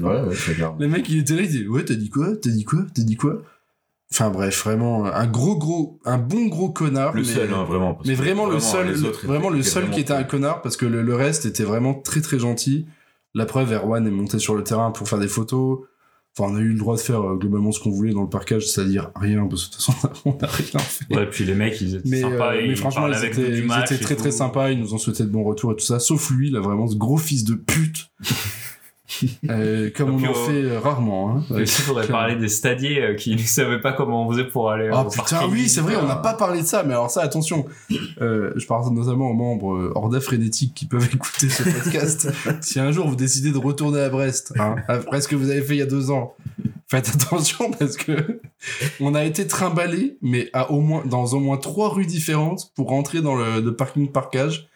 Ouais, 0.01 0.21
ouais, 0.23 0.35
très 0.35 0.55
clair. 0.55 0.75
Le 0.79 0.89
mec 0.89 1.09
il 1.09 1.19
était 1.19 1.35
là, 1.35 1.43
il 1.43 1.49
dit 1.49 1.67
ouais 1.69 1.85
t'as 1.85 1.95
dit 1.95 2.11
quoi, 2.11 2.37
t'as 2.37 2.51
dit 2.51 2.65
quoi, 2.65 2.81
t'as 2.95 3.03
dit 3.03 3.17
quoi? 3.17 3.43
Enfin 4.11 4.31
bref, 4.31 4.65
vraiment 4.65 5.05
un 5.05 5.27
gros 5.27 5.57
gros, 5.57 6.01
un 6.05 6.17
bon 6.19 6.47
gros 6.47 6.71
connard. 6.71 7.13
Le 7.15 7.21
mais- 7.21 7.27
seul, 7.29 7.53
hein, 7.53 7.65
vraiment. 7.65 7.99
mais 8.07 8.15
vraiment, 8.15 8.47
le 8.47 8.59
seul, 8.59 9.05
autres 9.05 9.27
vraiment 9.27 9.51
le 9.51 9.63
seul 9.63 9.91
qui 9.91 10.01
était 10.01 10.15
un 10.15 10.25
connard 10.25 10.63
parce 10.63 10.77
que 10.79 10.87
le, 10.87 11.03
le 11.03 11.15
reste 11.15 11.45
était 11.45 11.65
vraiment 11.65 11.95
très 11.95 12.21
très 12.23 12.39
gentil. 12.39 12.87
La 13.35 13.45
preuve, 13.45 13.73
Erwan 13.73 14.07
est 14.07 14.11
monté 14.11 14.39
sur 14.39 14.55
le 14.55 14.65
terrain 14.65 14.91
pour 14.91 15.09
faire 15.09 15.19
des 15.19 15.29
photos. 15.29 15.81
Enfin, 16.37 16.53
on 16.53 16.57
a 16.57 16.61
eu 16.61 16.69
le 16.73 16.79
droit 16.79 16.97
de 16.97 17.01
faire 17.01 17.21
euh, 17.23 17.37
globalement 17.37 17.73
ce 17.73 17.81
qu'on 17.81 17.91
voulait 17.91 18.13
dans 18.13 18.23
le 18.23 18.29
parkage, 18.29 18.67
c'est-à-dire 18.67 19.11
rien, 19.17 19.47
parce 19.47 19.67
que 19.67 19.71
de 19.73 19.77
toute 19.77 19.85
façon, 19.85 20.11
on 20.25 20.37
n'a 20.37 20.47
rien 20.47 20.79
fait. 20.79 21.15
Ouais, 21.17 21.27
puis 21.29 21.45
les 21.45 21.55
mecs, 21.55 21.81
ils 21.81 21.97
étaient 21.97 22.09
Mais, 22.09 22.21
sympas. 22.21 22.53
euh, 22.55 22.61
et 22.61 22.63
mais 22.67 22.69
ils 22.75 22.77
franchement, 22.77 23.09
ils 23.09 23.15
avec 23.15 23.33
étaient, 23.33 23.43
nous 23.43 23.55
du 23.57 23.67
ils 23.67 23.81
étaient 23.85 23.99
très 23.99 24.15
très 24.15 24.31
sympas, 24.31 24.71
ils 24.71 24.79
nous 24.79 24.95
ont 24.95 24.99
souhaité 24.99 25.25
de 25.25 25.31
bons 25.31 25.43
retours 25.45 25.73
et 25.73 25.77
tout 25.77 25.85
ça, 25.85 25.99
sauf 25.99 26.31
lui, 26.31 26.51
là, 26.51 26.61
vraiment, 26.61 26.87
ce 26.87 26.97
gros 26.97 27.17
fils 27.17 27.45
de 27.45 27.55
pute. 27.55 28.11
Euh, 29.49 29.91
comme 29.95 30.11
on 30.11 30.19
en 30.19 30.31
euh, 30.31 30.35
fait 30.35 30.63
euh, 30.65 30.81
rarement. 30.81 31.31
Hein. 31.31 31.45
Il 31.57 31.67
faudrait 31.67 32.07
parler 32.07 32.37
des 32.37 32.49
stadiers 32.49 33.03
euh, 33.03 33.15
qui 33.15 33.33
ne 33.37 33.39
savaient 33.39 33.81
pas 33.81 33.93
comment 33.93 34.27
on 34.27 34.31
faisait 34.31 34.47
pour 34.47 34.71
aller. 34.71 34.91
Ah 34.93 35.05
putain, 35.05 35.39
parking. 35.39 35.51
oui, 35.51 35.69
c'est 35.69 35.81
vrai, 35.81 35.97
on 35.97 36.07
n'a 36.07 36.17
pas 36.17 36.35
parlé 36.35 36.61
de 36.61 36.67
ça, 36.67 36.83
mais 36.83 36.93
alors 36.93 37.11
ça, 37.11 37.23
attention. 37.23 37.65
Euh, 38.21 38.53
je 38.57 38.67
parle 38.67 38.93
notamment 38.93 39.31
aux 39.31 39.35
membres 39.35 39.75
euh, 39.75 39.93
Orda 39.95 40.21
Frénétique 40.21 40.75
qui 40.75 40.87
peuvent 40.87 41.09
écouter 41.15 41.49
ce 41.49 41.63
podcast. 41.63 42.31
si 42.61 42.81
un 42.81 42.93
jour 42.93 43.09
vous 43.09 43.17
décidez 43.17 43.51
de 43.51 43.59
retourner 43.59 44.01
à 44.01 44.09
Brest, 44.11 44.53
hein, 44.59 44.77
après 44.89 45.21
ce 45.21 45.29
que 45.29 45.37
vous 45.37 45.51
avez 45.51 45.63
fait 45.63 45.75
il 45.75 45.79
y 45.79 45.83
a 45.83 45.87
deux 45.87 46.11
ans, 46.11 46.35
faites 46.87 47.09
attention 47.09 47.71
parce 47.79 47.97
que 47.97 48.41
on 49.01 49.15
a 49.15 49.25
été 49.25 49.47
trimballé, 49.47 50.19
mais 50.21 50.51
à 50.53 50.71
au 50.71 50.81
moins, 50.81 51.03
dans 51.07 51.25
au 51.27 51.41
moins 51.41 51.57
trois 51.57 51.89
rues 51.89 52.07
différentes 52.07 52.73
pour 52.75 52.89
rentrer 52.89 53.23
dans 53.23 53.37
le, 53.37 53.61
le 53.61 53.75
parking 53.75 54.13
parkage. 54.13 54.69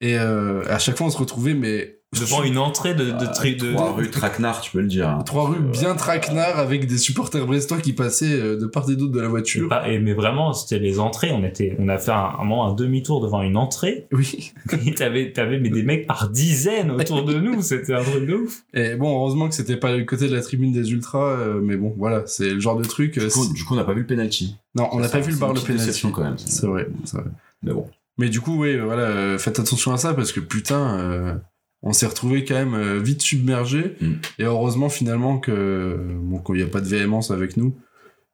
Et 0.00 0.16
euh, 0.16 0.62
à 0.68 0.78
chaque 0.78 0.96
fois, 0.96 1.08
on 1.08 1.10
se 1.10 1.18
retrouvait, 1.18 1.54
mais 1.54 1.97
Devant 2.18 2.42
une 2.42 2.56
entrée 2.56 2.94
de, 2.94 3.10
de, 3.10 3.26
tri- 3.34 3.54
de, 3.56 3.72
Trois 3.74 3.92
rues 3.92 4.10
Traquenard, 4.10 4.62
tu 4.62 4.70
peux 4.70 4.80
le 4.80 4.86
dire. 4.86 5.10
hein. 5.10 5.22
trois 5.26 5.46
rues 5.46 5.56
Euh, 5.58 5.70
bien 5.70 5.94
traquenards 5.94 6.58
avec 6.58 6.86
des 6.86 6.96
supporters 6.96 7.46
brestois 7.46 7.78
qui 7.82 7.92
passaient 7.92 8.32
euh, 8.32 8.56
de 8.58 8.66
part 8.66 8.88
et 8.90 8.96
d'autre 8.96 9.12
de 9.12 9.20
la 9.20 9.26
Et 9.26 9.28
voiture. 9.28 9.68
pas- 9.68 9.86
et- 9.90 9.98
mais 9.98 10.14
vraiment, 10.14 10.54
c'était 10.54 10.78
les 10.78 11.00
entrées. 11.00 11.32
On 11.32 11.44
était, 11.44 11.76
on 11.78 11.86
a 11.90 11.98
fait 11.98 12.10
un, 12.12 12.30
un 12.38 12.44
moment 12.44 12.66
un 12.66 12.72
demi-tour 12.72 13.20
devant 13.20 13.42
une 13.42 13.58
entrée. 13.58 14.06
Oui. 14.10 14.52
Et 14.86 14.94
t'avais, 14.94 15.32
t'avais 15.32 15.58
mais 15.60 15.68
des 15.68 15.82
mecs 15.82 16.06
par 16.06 16.30
dizaines 16.30 16.90
autour 16.92 17.24
de 17.24 17.34
nous. 17.34 17.60
C'était 17.60 17.92
un 17.92 18.02
truc 18.02 18.24
de 18.26 18.34
ouf. 18.36 18.62
Et 18.72 18.96
bon, 18.96 19.14
heureusement 19.14 19.46
que 19.50 19.54
c'était 19.54 19.76
pas 19.76 19.94
le 19.94 20.04
côté 20.04 20.28
de 20.28 20.34
la 20.34 20.40
tribune 20.40 20.72
des 20.72 20.90
ultras, 20.92 21.32
euh, 21.38 21.60
mais 21.62 21.76
bon, 21.76 21.94
voilà, 21.98 22.22
c'est 22.24 22.48
le 22.54 22.60
genre 22.60 22.78
de 22.78 22.84
truc. 22.84 23.18
Du 23.18 23.28
coup, 23.28 23.44
si- 23.44 23.52
du 23.52 23.64
coup, 23.64 23.74
on 23.74 23.76
n'a 23.76 23.84
pas 23.84 23.92
vu 23.92 24.00
le 24.00 24.06
penalty. 24.06 24.56
Non, 24.74 24.88
on 24.92 25.00
n'a 25.00 25.08
pas 25.10 25.20
vu 25.20 25.32
le 25.32 25.36
bar 25.38 25.52
le 25.52 25.60
penalty. 25.60 26.10
quand 26.10 26.22
même. 26.24 26.38
C'est 26.38 26.66
vrai, 26.66 26.88
c'est 27.04 27.18
vrai. 27.18 27.26
Mais 27.62 27.74
bon. 27.74 27.86
Mais 28.16 28.30
du 28.30 28.40
coup, 28.40 28.62
oui, 28.62 28.78
voilà, 28.78 29.36
faites 29.38 29.60
attention 29.60 29.92
à 29.92 29.98
ça 29.98 30.14
parce 30.14 30.32
que 30.32 30.40
putain, 30.40 30.98
euh, 30.98 31.34
on 31.82 31.92
s'est 31.92 32.06
retrouvé 32.06 32.44
quand 32.44 32.54
même 32.54 32.74
euh, 32.74 32.98
vite 32.98 33.22
submergé. 33.22 33.96
Mm. 34.00 34.14
Et 34.38 34.44
heureusement 34.44 34.88
finalement 34.88 35.38
que 35.38 35.96
bon, 36.20 36.38
qu'il 36.38 36.56
n'y 36.56 36.62
a 36.62 36.66
pas 36.66 36.80
de 36.80 36.88
véhémence 36.88 37.30
avec 37.30 37.56
nous, 37.56 37.76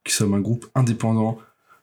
qui 0.05 0.13
sommes 0.13 0.35
un 0.35 0.41
groupe 0.41 0.67
indépendant 0.75 1.39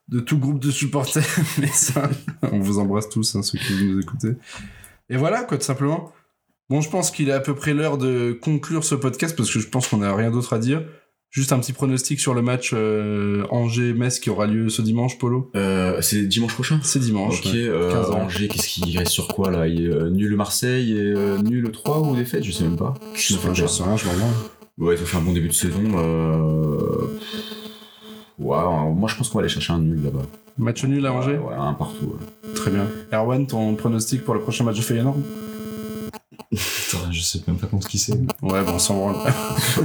de 0.07 0.19
tout 0.19 0.37
groupe 0.37 0.59
de 0.59 0.71
supporters. 0.71 1.23
Mais 1.59 1.67
ça, 1.67 2.09
on 2.51 2.59
vous 2.59 2.79
embrasse 2.79 3.09
tous, 3.09 3.35
hein, 3.35 3.43
ceux 3.43 3.57
qui 3.57 3.73
nous 3.85 3.99
écoutez. 3.99 4.33
Et 5.09 5.17
voilà, 5.17 5.43
quoi, 5.43 5.57
tout 5.57 5.63
simplement. 5.63 6.11
Bon, 6.69 6.81
je 6.81 6.89
pense 6.89 7.11
qu'il 7.11 7.29
est 7.29 7.33
à 7.33 7.41
peu 7.41 7.53
près 7.53 7.73
l'heure 7.73 7.97
de 7.97 8.31
conclure 8.31 8.83
ce 8.83 8.95
podcast 8.95 9.35
parce 9.35 9.51
que 9.51 9.59
je 9.59 9.67
pense 9.67 9.87
qu'on 9.87 9.97
n'a 9.97 10.15
rien 10.15 10.31
d'autre 10.31 10.53
à 10.53 10.59
dire. 10.59 10.85
Juste 11.31 11.53
un 11.53 11.59
petit 11.59 11.71
pronostic 11.71 12.19
sur 12.19 12.33
le 12.33 12.41
match 12.41 12.71
euh, 12.73 13.45
Angers-Metz 13.51 14.19
qui 14.19 14.29
aura 14.29 14.47
lieu 14.47 14.67
ce 14.67 14.81
dimanche, 14.81 15.17
Polo? 15.17 15.49
Euh, 15.55 16.01
c'est 16.01 16.23
dimanche 16.27 16.53
prochain? 16.53 16.79
C'est 16.83 16.99
dimanche. 16.99 17.39
Ok, 17.39 17.53
ouais. 17.53 17.67
euh, 17.69 17.89
15 17.93 18.11
ans. 18.11 18.19
Angers, 18.23 18.49
qu'est-ce 18.49 18.67
qu'il 18.67 18.97
reste 18.97 19.11
sur 19.13 19.29
quoi 19.29 19.49
là? 19.49 19.65
Il 19.65 19.85
est, 19.85 19.87
euh, 19.89 20.09
Nul 20.09 20.35
Marseille 20.35 20.91
et 20.91 20.99
euh, 21.15 21.37
nul 21.37 21.71
3 21.71 22.01
ou 22.01 22.17
défaite 22.17 22.43
Je 22.43 22.51
sais 22.51 22.65
même 22.65 22.75
pas. 22.75 22.95
Je 23.15 23.33
sais 23.33 23.39
pas, 23.39 23.53
j'en 23.53 23.67
sais 23.69 23.83
rien, 23.83 23.95
je 23.95 24.05
m'en. 24.07 24.85
Ouais, 24.85 24.95
ils 24.97 25.01
ont 25.01 25.05
fait 25.05 25.17
un 25.17 25.21
bon 25.21 25.31
début 25.31 25.47
de 25.47 25.53
saison. 25.53 25.81
Ouais, 28.39 28.57
euh, 28.57 28.91
moi 28.93 29.07
je 29.09 29.15
pense 29.15 29.29
qu'on 29.29 29.37
va 29.37 29.43
aller 29.43 29.49
chercher 29.53 29.71
un 29.71 29.79
nul 29.79 30.01
là-bas. 30.03 30.23
Match 30.57 30.83
nul 30.83 31.05
à 31.05 31.13
Angers? 31.13 31.37
Ouais, 31.37 31.49
ouais, 31.49 31.55
un 31.57 31.73
partout. 31.73 32.07
ouais. 32.07 32.53
Très 32.55 32.71
bien. 32.71 32.87
Erwan, 33.13 33.47
ton 33.47 33.73
pronostic 33.75 34.25
pour 34.25 34.33
le 34.33 34.41
prochain 34.41 34.65
match 34.65 34.75
de 34.77 34.81
Feyenoord? 34.81 35.15
Je 36.53 37.21
sais 37.21 37.39
même 37.47 37.57
pas 37.57 37.67
contre 37.67 37.87
qui 37.87 37.97
c'est. 37.97 38.13
Ouais, 38.41 38.63
bon, 38.63 38.73
on 38.73 38.79
s'en 38.79 38.95
branle. 38.95 39.33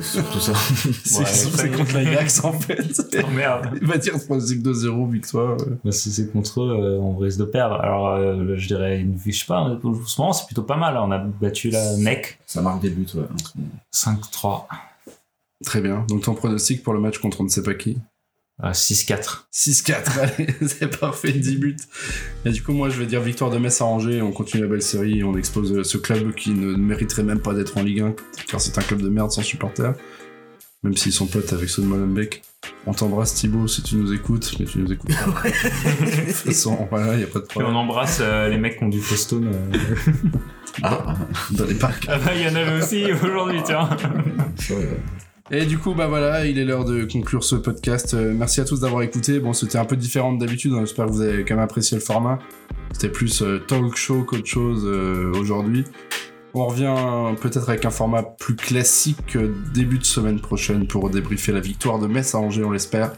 Surtout 0.03 0.41
ça. 0.41 0.53
c'est 1.05 1.63
Ouais, 1.63 1.71
contre 1.77 1.95
l'Ajax 1.95 2.45
en 2.45 2.53
fait. 2.53 2.77
Oh 3.25 3.31
merde. 3.31 3.79
Il 3.81 3.87
va 3.87 3.99
dire 3.99 4.15
pronostic 4.25 4.63
2-0, 4.63 5.11
victoire. 5.11 5.57
ouais. 5.59 5.67
Bah, 5.85 5.93
si 5.93 6.11
c'est 6.11 6.31
contre 6.33 6.63
eux, 6.63 6.71
euh, 6.71 6.99
on 6.99 7.17
risque 7.17 7.39
de 7.39 7.45
perdre. 7.45 7.77
Alors, 7.77 8.09
euh, 8.09 8.57
je 8.57 8.67
dirais, 8.67 8.99
une, 9.01 9.19
je 9.25 9.31
sais 9.31 9.47
pas, 9.47 9.61
en 9.61 9.79
ce 9.81 10.21
moment, 10.21 10.33
c'est 10.33 10.47
plutôt 10.47 10.63
pas 10.65 10.77
mal. 10.77 10.97
On 10.97 11.11
a 11.13 11.19
battu 11.19 11.71
la 11.71 11.97
NEC 11.97 12.39
Ça 12.47 12.61
marque 12.63 12.83
des 12.83 12.91
buts, 12.91 13.07
ouais. 13.15 13.23
en 13.23 13.39
ce 13.39 14.11
moment. 14.11 14.21
5-3, 14.21 14.67
Très 15.65 15.81
bien. 15.81 16.05
Donc 16.09 16.23
ton 16.23 16.35
pronostic 16.35 16.83
pour 16.83 16.93
le 16.93 17.01
match 17.01 17.19
contre 17.19 17.41
on 17.41 17.45
ne 17.45 17.49
sait 17.49 17.63
pas 17.63 17.75
qui 17.75 17.97
euh, 18.65 18.71
6-4. 18.71 19.47
6-4, 19.53 20.19
allez, 20.19 20.47
c'est 20.67 20.99
parfait, 20.99 21.33
10 21.33 21.57
buts. 21.57 21.77
Et 22.45 22.51
du 22.51 22.63
coup, 22.63 22.73
moi, 22.73 22.89
je 22.89 22.99
vais 22.99 23.07
dire 23.07 23.21
victoire 23.21 23.51
de 23.51 23.59
Metz 23.59 23.81
à 23.81 23.85
Angers, 23.85 24.23
on 24.23 24.33
continue 24.33 24.63
la 24.63 24.69
belle 24.69 24.83
série 24.83 25.19
et 25.19 25.25
on 25.25 25.37
expose 25.37 25.83
ce 25.83 25.99
club 25.99 26.35
qui 26.35 26.51
ne 26.51 26.75
mériterait 26.77 27.23
même 27.23 27.41
pas 27.41 27.53
d'être 27.55 27.77
en 27.77 27.83
Ligue 27.83 28.01
1, 28.01 28.15
car 28.49 28.61
c'est 28.61 28.79
un 28.79 28.83
club 28.83 29.03
de 29.03 29.09
merde 29.09 29.31
sans 29.31 29.43
supporters. 29.43 29.95
Même 30.83 30.97
s'ils 30.97 31.13
sont 31.13 31.27
potes 31.27 31.53
avec 31.53 31.69
ceux 31.69 31.83
de 31.83 31.87
Molenbeek. 31.87 32.43
On 32.87 32.93
t'embrasse 32.93 33.35
Thibaut 33.35 33.67
si 33.67 33.83
tu 33.83 33.97
nous 33.97 34.13
écoutes, 34.13 34.55
mais 34.61 34.67
tu 34.67 34.79
nous 34.79 34.93
écoutes 34.93 35.11
pas. 35.11 35.49
de 35.49 36.27
toute 36.27 36.33
façon, 36.35 36.87
voilà, 36.91 37.17
y 37.17 37.25
a 37.25 37.27
pas 37.27 37.41
de 37.41 37.45
Puis 37.45 37.57
on 37.57 37.61
problème. 37.61 37.77
embrasse 37.77 38.19
euh, 38.21 38.49
les 38.49 38.59
mecs 38.59 38.79
qui 38.79 38.85
ont 38.85 38.89
du 38.89 39.01
Fostone. 39.01 39.49
euh. 39.53 40.13
Ah, 40.83 41.15
Dans 41.53 41.65
les 41.65 41.75
parcs. 41.75 42.05
Ah 42.09 42.19
bah, 42.19 42.33
il 42.37 42.43
y 42.43 42.49
en 42.49 42.55
avait 42.55 42.79
aussi 42.81 43.05
aujourd'hui, 43.11 43.61
tiens. 43.65 43.89
Et 45.51 45.65
du 45.65 45.79
coup, 45.79 45.95
bah 45.95 46.09
voilà, 46.09 46.45
il 46.45 46.59
est 46.59 46.65
l'heure 46.65 46.85
de 46.85 47.05
conclure 47.05 47.45
ce 47.45 47.55
podcast. 47.55 48.15
Euh, 48.15 48.33
merci 48.35 48.61
à 48.61 48.65
tous 48.65 48.81
d'avoir 48.81 49.03
écouté. 49.03 49.39
Bon, 49.39 49.53
c'était 49.53 49.79
un 49.79 49.85
peu 49.85 49.97
différent 49.97 50.33
de 50.33 50.41
d'habitude. 50.45 50.73
hein. 50.73 50.81
J'espère 50.81 51.07
que 51.07 51.13
vous 51.13 51.21
avez 51.21 51.45
quand 51.45 51.55
même 51.55 51.63
apprécié 51.65 51.97
le 51.97 52.03
format. 52.03 52.41
C'était 52.93 53.11
plus 53.11 53.43
euh, 53.43 53.59
talk 53.59 53.95
show 53.97 54.25
qu'autre 54.25 54.47
chose 54.47 54.83
euh, 54.85 55.33
aujourd'hui. 55.35 55.85
On 56.55 56.67
revient 56.67 57.37
peut-être 57.41 57.69
avec 57.69 57.85
un 57.85 57.91
format 57.91 58.23
plus 58.23 58.57
classique 58.57 59.37
euh, 59.37 59.55
début 59.75 59.99
de 59.99 60.05
semaine 60.05 60.41
prochaine 60.41 60.87
pour 60.89 61.11
débriefer 61.11 61.53
la 61.53 61.61
victoire 61.61 61.99
de 61.99 62.07
Metz 62.07 62.35
à 62.35 62.39
Angers, 62.39 62.65
on 62.65 62.71
l'espère. 62.71 63.13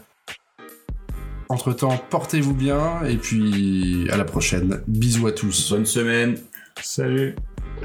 Entre 1.47 1.73
temps, 1.73 1.99
portez-vous 2.11 2.53
bien 2.53 3.03
et 3.05 3.15
puis 3.15 4.07
à 4.11 4.17
la 4.17 4.25
prochaine. 4.25 4.83
Bisous 4.87 5.25
à 5.25 5.31
tous. 5.31 5.71
Bonne 5.71 5.85
semaine. 5.85 6.37
Salut. 6.81 7.35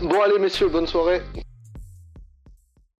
Bon 0.02 0.20
allez 0.20 0.38
messieurs, 0.38 0.68
bonne 0.68 0.86
soirée. 0.86 1.22